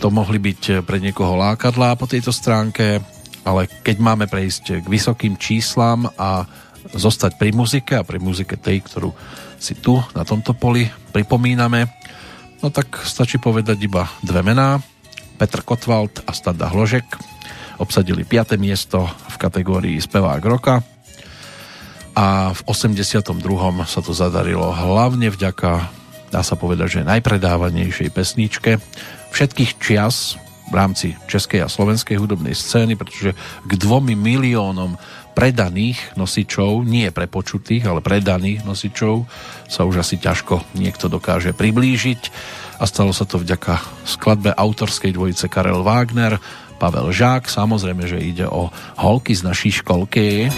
[0.00, 3.04] to mohli byť eh, pre niekoho lákadlá po tejto stránke,
[3.44, 6.48] ale keď máme prejsť k vysokým číslam a
[6.96, 9.12] zostať pri muzike a pri muzike tej, ktorú
[9.60, 11.84] si tu na tomto poli pripomíname,
[12.64, 14.80] no tak stačí povedať iba dve mená.
[15.36, 17.04] Petr Kotwald a Standa Hložek
[17.80, 18.60] obsadili 5.
[18.60, 20.84] miesto v kategórii Spevák roka
[22.12, 23.24] a v 82.
[23.88, 25.99] sa to zadarilo hlavne vďaka,
[26.30, 28.78] dá sa povedať, že najpredávanejšej pesničke
[29.34, 30.38] všetkých čias
[30.70, 33.34] v rámci českej a slovenskej hudobnej scény, pretože
[33.66, 34.94] k dvomi miliónom
[35.34, 39.26] predaných nosičov, nie prepočutých, ale predaných nosičov
[39.66, 42.20] sa už asi ťažko niekto dokáže priblížiť
[42.78, 46.38] a stalo sa to vďaka skladbe autorskej dvojice Karel Wagner,
[46.80, 50.48] Pavel Žák, samozrejme, že ide o holky z našej školky.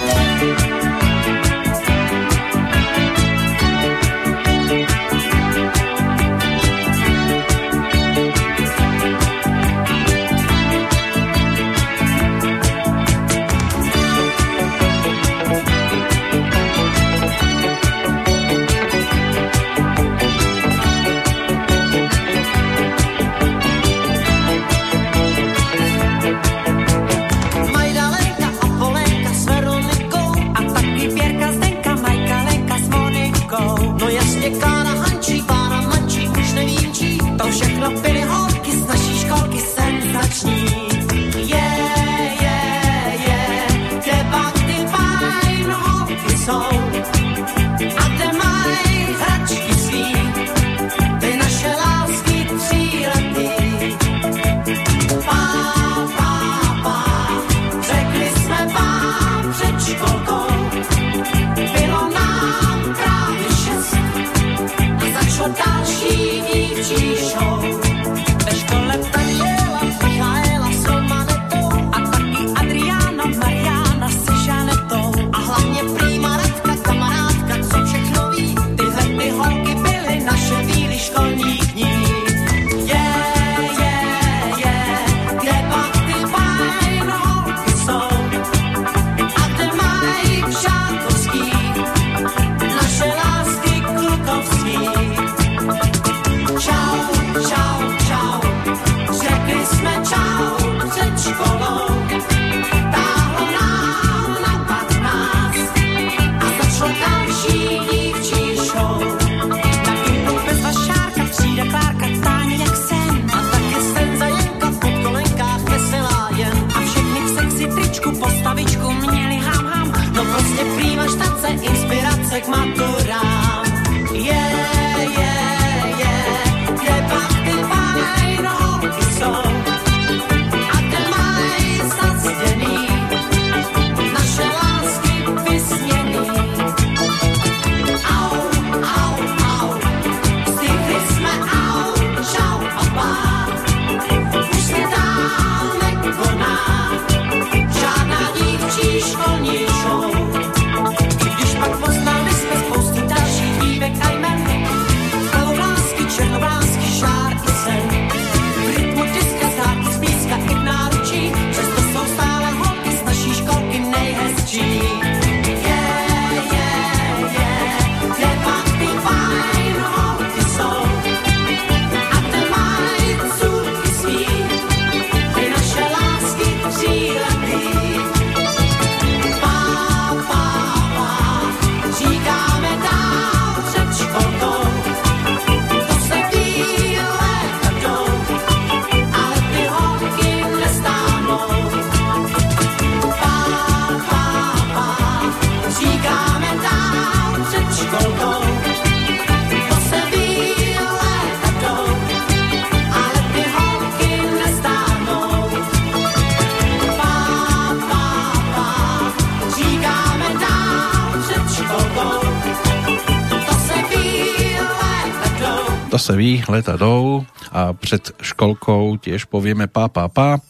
[216.02, 217.22] To sa ví, leta jdou
[217.54, 220.42] a před školkou tiež povieme pá, pá, pá.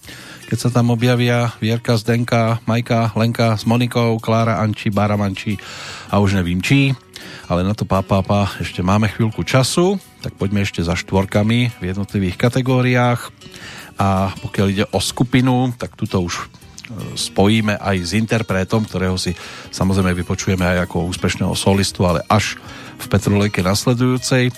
[0.49, 5.21] Keď sa tam objavia Vierka, Zdenka, Majka, Lenka s Monikou, Klára, Anči, Bára
[6.09, 6.97] a už nevím čí.
[7.53, 11.77] Ale na to pá, pá, pá ešte máme chvíľku času, tak poďme ešte za štvorkami
[11.77, 13.21] v jednotlivých kategóriách.
[14.01, 16.45] A pokiaľ ide o skupinu, tak tuto už e,
[17.13, 19.37] spojíme aj s interpretom, ktorého si
[19.69, 22.57] samozrejme vypočujeme aj ako úspešného solistu, ale až
[23.03, 24.55] v Petrolejke nasledujúcej,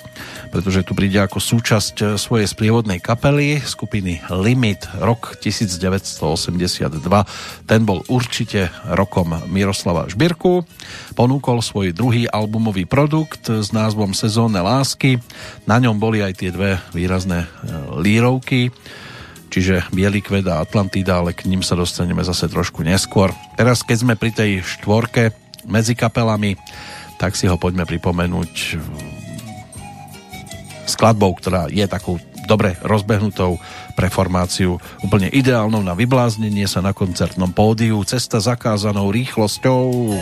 [0.54, 6.94] pretože tu príde ako súčasť e, svojej sprievodnej kapely skupiny Limit rok 1982.
[7.66, 10.62] Ten bol určite rokom Miroslava Žbirku.
[11.18, 15.18] Ponúkol svoj druhý albumový produkt s názvom Sezónne lásky.
[15.66, 17.48] Na ňom boli aj tie dve výrazné e,
[17.98, 18.70] lírovky
[19.50, 23.30] čiže Bielý kvet a Atlantida, ale k ním sa dostaneme zase trošku neskôr.
[23.54, 25.30] Teraz, keď sme pri tej štvorke
[25.70, 26.58] medzi kapelami,
[27.22, 28.52] tak si ho poďme pripomenúť
[30.86, 33.56] skladbou, ktorá je takou dobre rozbehnutou
[33.96, 40.14] pre formáciu úplne ideálnou na vybláznenie sa na koncertnom pódiu Cesta zakázanou rýchlosťou.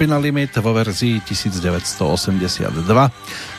[0.00, 2.08] Skupina Limit vo verzii 1982.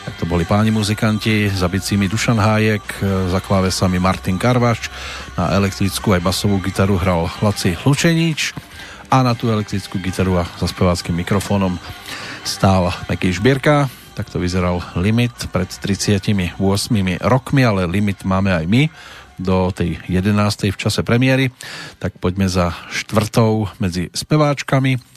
[0.09, 2.81] Tak to boli páni muzikanti, za bicími Dušan Hájek,
[3.29, 4.89] za klávesami Martin Karvaš,
[5.37, 8.57] na elektrickú aj basovú gitaru hral Laci Lučeníč
[9.13, 11.77] a na tú elektrickú gitaru a za speváckým mikrofónom
[12.41, 13.85] stál Meky Žbierka.
[14.17, 16.57] Tak to vyzeral Limit pred 38
[17.21, 18.89] rokmi, ale Limit máme aj my
[19.37, 20.73] do tej 11.
[20.73, 21.53] v čase premiéry,
[22.01, 25.10] tak poďme za štvrtou medzi speváčkami.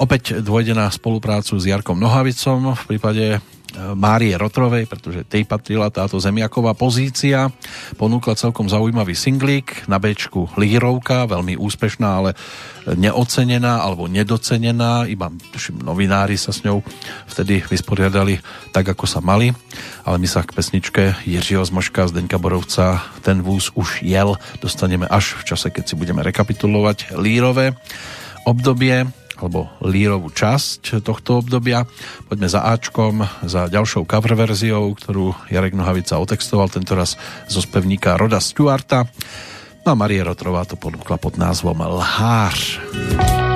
[0.00, 3.36] Opäť dôjde na spoluprácu s Jarkom Nohavicom v prípade
[3.76, 7.52] Márie Rotrovej, pretože tej patrila táto zemiaková pozícia.
[8.00, 12.30] Ponúkla celkom zaujímavý singlík na Bčku Lírovka, veľmi úspešná, ale
[12.96, 16.80] neocenená alebo nedocenená, iba tuším, novinári sa s ňou
[17.28, 18.40] vtedy vysporiadali
[18.72, 19.52] tak, ako sa mali,
[20.08, 25.04] ale my sa k pesničke Jiřího Zmoška z Deňka Borovca ten vúz už jel, dostaneme
[25.04, 27.76] až v čase, keď si budeme rekapitulovať Lírové
[28.48, 31.88] obdobie alebo lírovú časť tohto obdobia.
[32.28, 37.16] Poďme za Ačkom, za ďalšou cover verziou, ktorú Jarek Nohavica otextoval, tentoraz
[37.48, 39.08] zo spevníka Roda Stewarta.
[39.82, 42.78] No a Marie Rotrová to ponúkla pod názvom Lhář.
[43.10, 43.49] Slova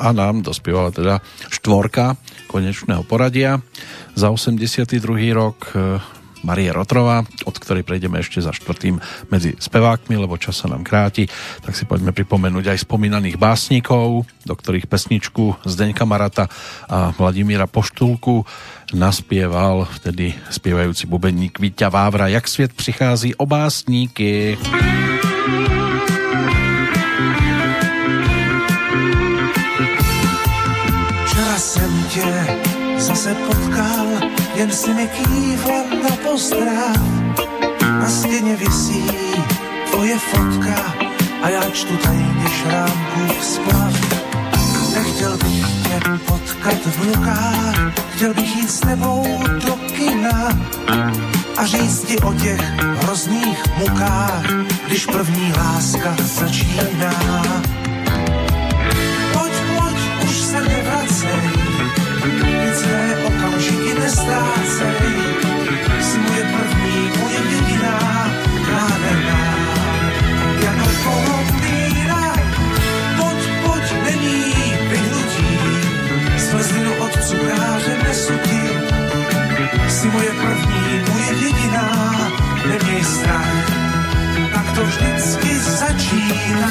[0.00, 1.20] a nám dospievala teda
[1.52, 2.16] štvorka
[2.48, 3.60] konečného poradia
[4.16, 4.96] za 82.
[5.36, 6.00] rok e,
[6.40, 8.96] Marie Rotrová, od ktorej prejdeme ešte za štvrtým
[9.28, 11.28] medzi spevákmi, lebo čas sa nám kráti,
[11.60, 16.48] tak si poďme pripomenúť aj spomínaných básnikov, do ktorých pesničku Zdeňka Marata
[16.88, 18.48] a Vladimíra Poštulku
[18.96, 24.58] naspieval vtedy spievajúci bubeník Víťa Vávra, jak svět přichází o básníky.
[24.58, 24.99] Včera
[33.30, 34.06] zase potkal,
[34.54, 36.96] jen si kýval na pozdrav.
[38.00, 39.04] Na stěně visí
[39.90, 40.94] tvoje fotka
[41.42, 43.94] a já čtu tajně šrámkův splav.
[44.94, 49.26] Nechtěl bych tě potkat v lukách, chtěl bych jít s tebou
[49.66, 50.48] do kina
[51.56, 54.42] a říct ti o těch hrozných mukách,
[54.86, 57.10] když první láska začíná.
[66.00, 67.98] Jsi moje první, moje jediná,
[68.72, 69.54] nádherná,
[70.64, 72.34] jako Kolumbína.
[73.16, 74.54] Pojď, pojď, není
[74.88, 75.58] vyhnutí,
[76.36, 78.60] zmrzlinu od cukráře nesutí.
[79.88, 82.16] Jsi moje první, moje jediná,
[82.68, 83.70] neměj strach,
[84.54, 86.70] tak to vždycky začíná.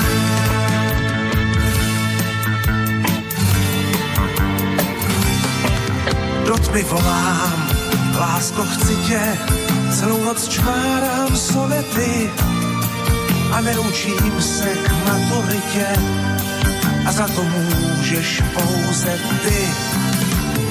[6.50, 7.70] Do tmy volám,
[8.20, 9.38] lásko chci tě,
[10.00, 12.32] celou noc čvárám sonety
[13.52, 15.88] a neučím se k maturitě
[17.06, 19.68] a za to můžeš pouze ty.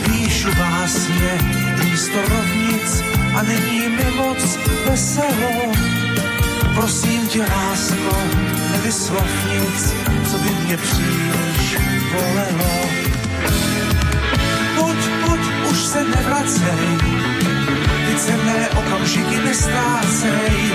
[0.05, 1.39] Píšu básně
[1.85, 3.03] místo rovnic
[3.39, 4.59] a není mi moc
[4.91, 5.73] veselo.
[6.75, 8.17] Prosím tě, lásko,
[8.73, 9.95] nevyslov nic,
[10.31, 11.77] co by mě příliš
[12.13, 12.88] bolelo.
[16.17, 16.99] Nevracej,
[18.07, 20.73] ty cenné okamžiky nestrácej.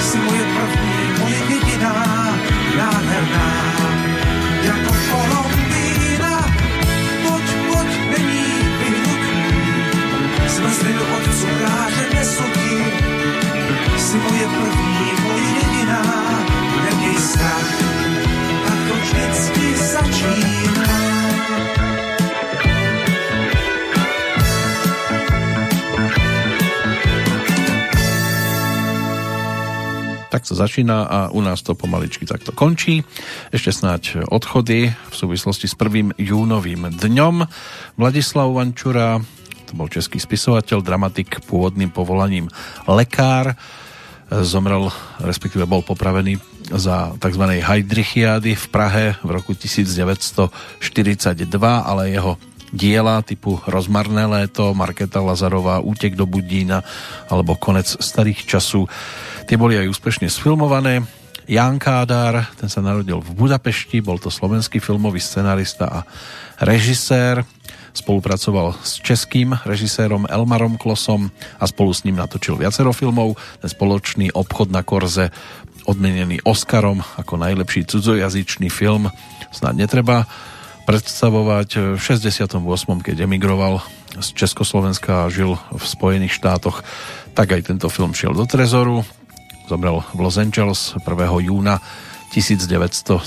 [0.00, 1.94] Jsi moje první, moje jediná,
[2.76, 3.52] nádherná,
[4.62, 6.54] jako Kolumbína.
[7.22, 8.44] Pojď, pojď, není
[8.78, 9.40] vyhnutí,
[10.46, 12.76] zmrzlinu od cukráře nesutí.
[13.98, 16.02] Jsi moje první, moje jediná,
[16.84, 17.70] neměj strach,
[18.66, 20.50] tak to vždycky začíná.
[30.60, 33.00] Začína a u nás to pomaličky takto končí.
[33.48, 36.20] Ešte snáď odchody v súvislosti s 1.
[36.20, 37.48] júnovým dňom.
[37.96, 39.24] Vladislav Vančura,
[39.64, 42.52] to bol český spisovateľ, dramatik pôvodným povolaním
[42.84, 43.56] lekár.
[44.30, 44.92] Zomrel,
[45.24, 46.38] respektíve bol popravený
[46.70, 47.44] za tzv.
[47.64, 52.36] Heidrichiády v Prahe v roku 1942, ale jeho
[52.72, 56.82] diela typu Rozmarné léto, Marketa Lazarová, Útek do Budína
[57.28, 58.86] alebo Konec starých časů
[59.50, 61.02] Tie boli aj úspešne sfilmované.
[61.50, 66.00] Jan Kádár, ten sa narodil v Budapešti, bol to slovenský filmový scenarista a
[66.62, 67.42] režisér.
[67.90, 73.34] Spolupracoval s českým režisérom Elmarom Klosom a spolu s ním natočil viacero filmov.
[73.58, 75.34] Ten spoločný obchod na Korze
[75.90, 79.10] odmenený Oscarom ako najlepší cudzojazyčný film
[79.50, 80.30] snad netreba
[80.90, 82.50] predstavovať v 68.
[82.98, 83.78] keď emigroval
[84.18, 86.82] z Československa a žil v Spojených štátoch,
[87.30, 89.06] tak aj tento film šiel do trezoru.
[89.70, 91.46] Zomrel v Los Angeles 1.
[91.46, 91.78] júna
[92.34, 93.22] 1979.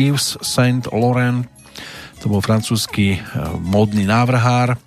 [0.00, 1.44] Yves Saint Laurent,
[2.24, 3.20] to bol francúzsky
[3.60, 4.80] módny návrhár,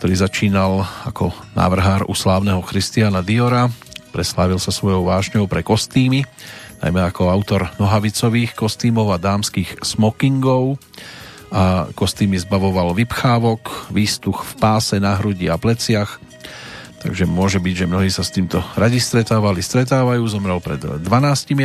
[0.00, 3.68] ktorý začínal ako návrhár u slávneho Christiana Diora.
[4.16, 6.24] Preslávil sa svojou vášňou pre kostýmy,
[6.80, 10.76] najmä ako autor nohavicových kostýmov a dámskych smokingov
[11.54, 16.18] a kostýmy zbavoval vypchávok, výstuch v páse, na hrudi a pleciach,
[17.00, 21.06] takže môže byť, že mnohí sa s týmto radi stretávali, stretávajú, zomrel pred 12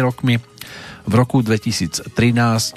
[0.06, 0.38] rokmi.
[1.02, 2.14] V roku 2013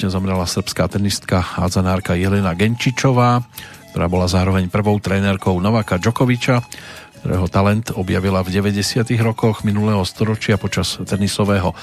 [0.09, 3.45] zomrela srbská tenistka hádzanárka Jelena Genčičová,
[3.93, 6.65] ktorá bola zároveň prvou trénerkou Novaka Djokoviča,
[7.21, 9.05] ktorého talent objavila v 90.
[9.21, 11.77] rokoch minulého storočia počas tenisového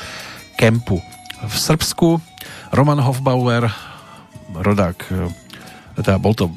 [0.57, 0.99] kempu
[1.41, 2.21] v Srbsku.
[2.71, 3.67] Roman Hofbauer,
[4.55, 4.97] rodák,
[5.99, 6.47] teda bol to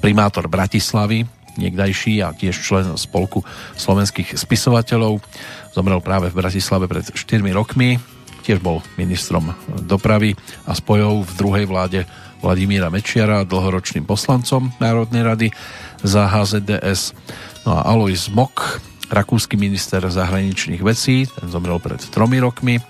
[0.00, 1.28] primátor Bratislavy,
[1.60, 3.44] niekdajší a tiež člen spolku
[3.76, 5.20] slovenských spisovateľov.
[5.76, 8.00] Zomrel práve v Bratislave pred 4 rokmi.
[8.42, 9.54] Tiež bol ministrom
[9.86, 10.34] dopravy
[10.66, 12.00] a spojov v druhej vláde
[12.42, 15.48] Vladimíra Mečiara, dlhoročným poslancom Národnej rady
[16.02, 17.14] za HZDS.
[17.62, 22.80] No a Alois Mok, rakúsky minister zahraničných vecí, ten zomrel pred tromi rokmi.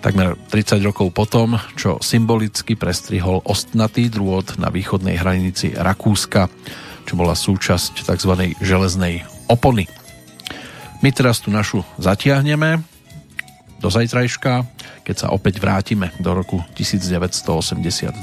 [0.00, 6.48] Takmer 30 rokov potom, čo symbolicky prestrihol ostnatý drôt na východnej hranici Rakúska
[7.10, 8.54] čo bola súčasť tzv.
[8.62, 9.90] železnej opony.
[11.02, 12.86] My teraz tu našu zatiahneme
[13.82, 14.62] do zajtrajška,
[15.02, 18.22] keď sa opäť vrátime do roku 1982,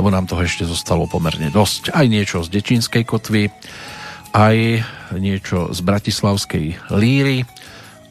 [0.00, 1.92] lebo nám toho ešte zostalo pomerne dosť.
[1.92, 3.52] Aj niečo z Dečínskej kotvy,
[4.32, 4.56] aj
[5.16, 7.48] niečo z Bratislavskej líry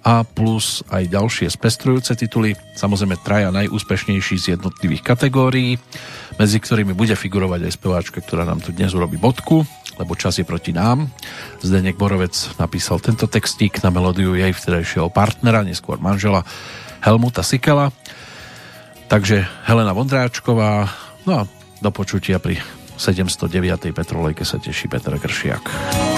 [0.08, 5.76] a plus aj ďalšie spestrujúce tituly, samozrejme traja najúspešnejší z jednotlivých kategórií,
[6.40, 9.67] medzi ktorými bude figurovať aj speváčka, ktorá nám tu dnes urobí bodku,
[10.00, 11.11] lebo čas je proti nám.
[11.59, 16.48] Zdenek Borovec napísal tento textík na melódiu jej vtedajšieho partnera, neskôr manžela
[17.03, 17.92] Helmuta Sikela.
[19.11, 20.88] Takže Helena Vondráčková,
[21.27, 21.43] no a
[21.84, 22.59] do počutia pri
[22.95, 23.93] 709.
[23.93, 26.16] Petrolejke sa teší Petr Kršiak.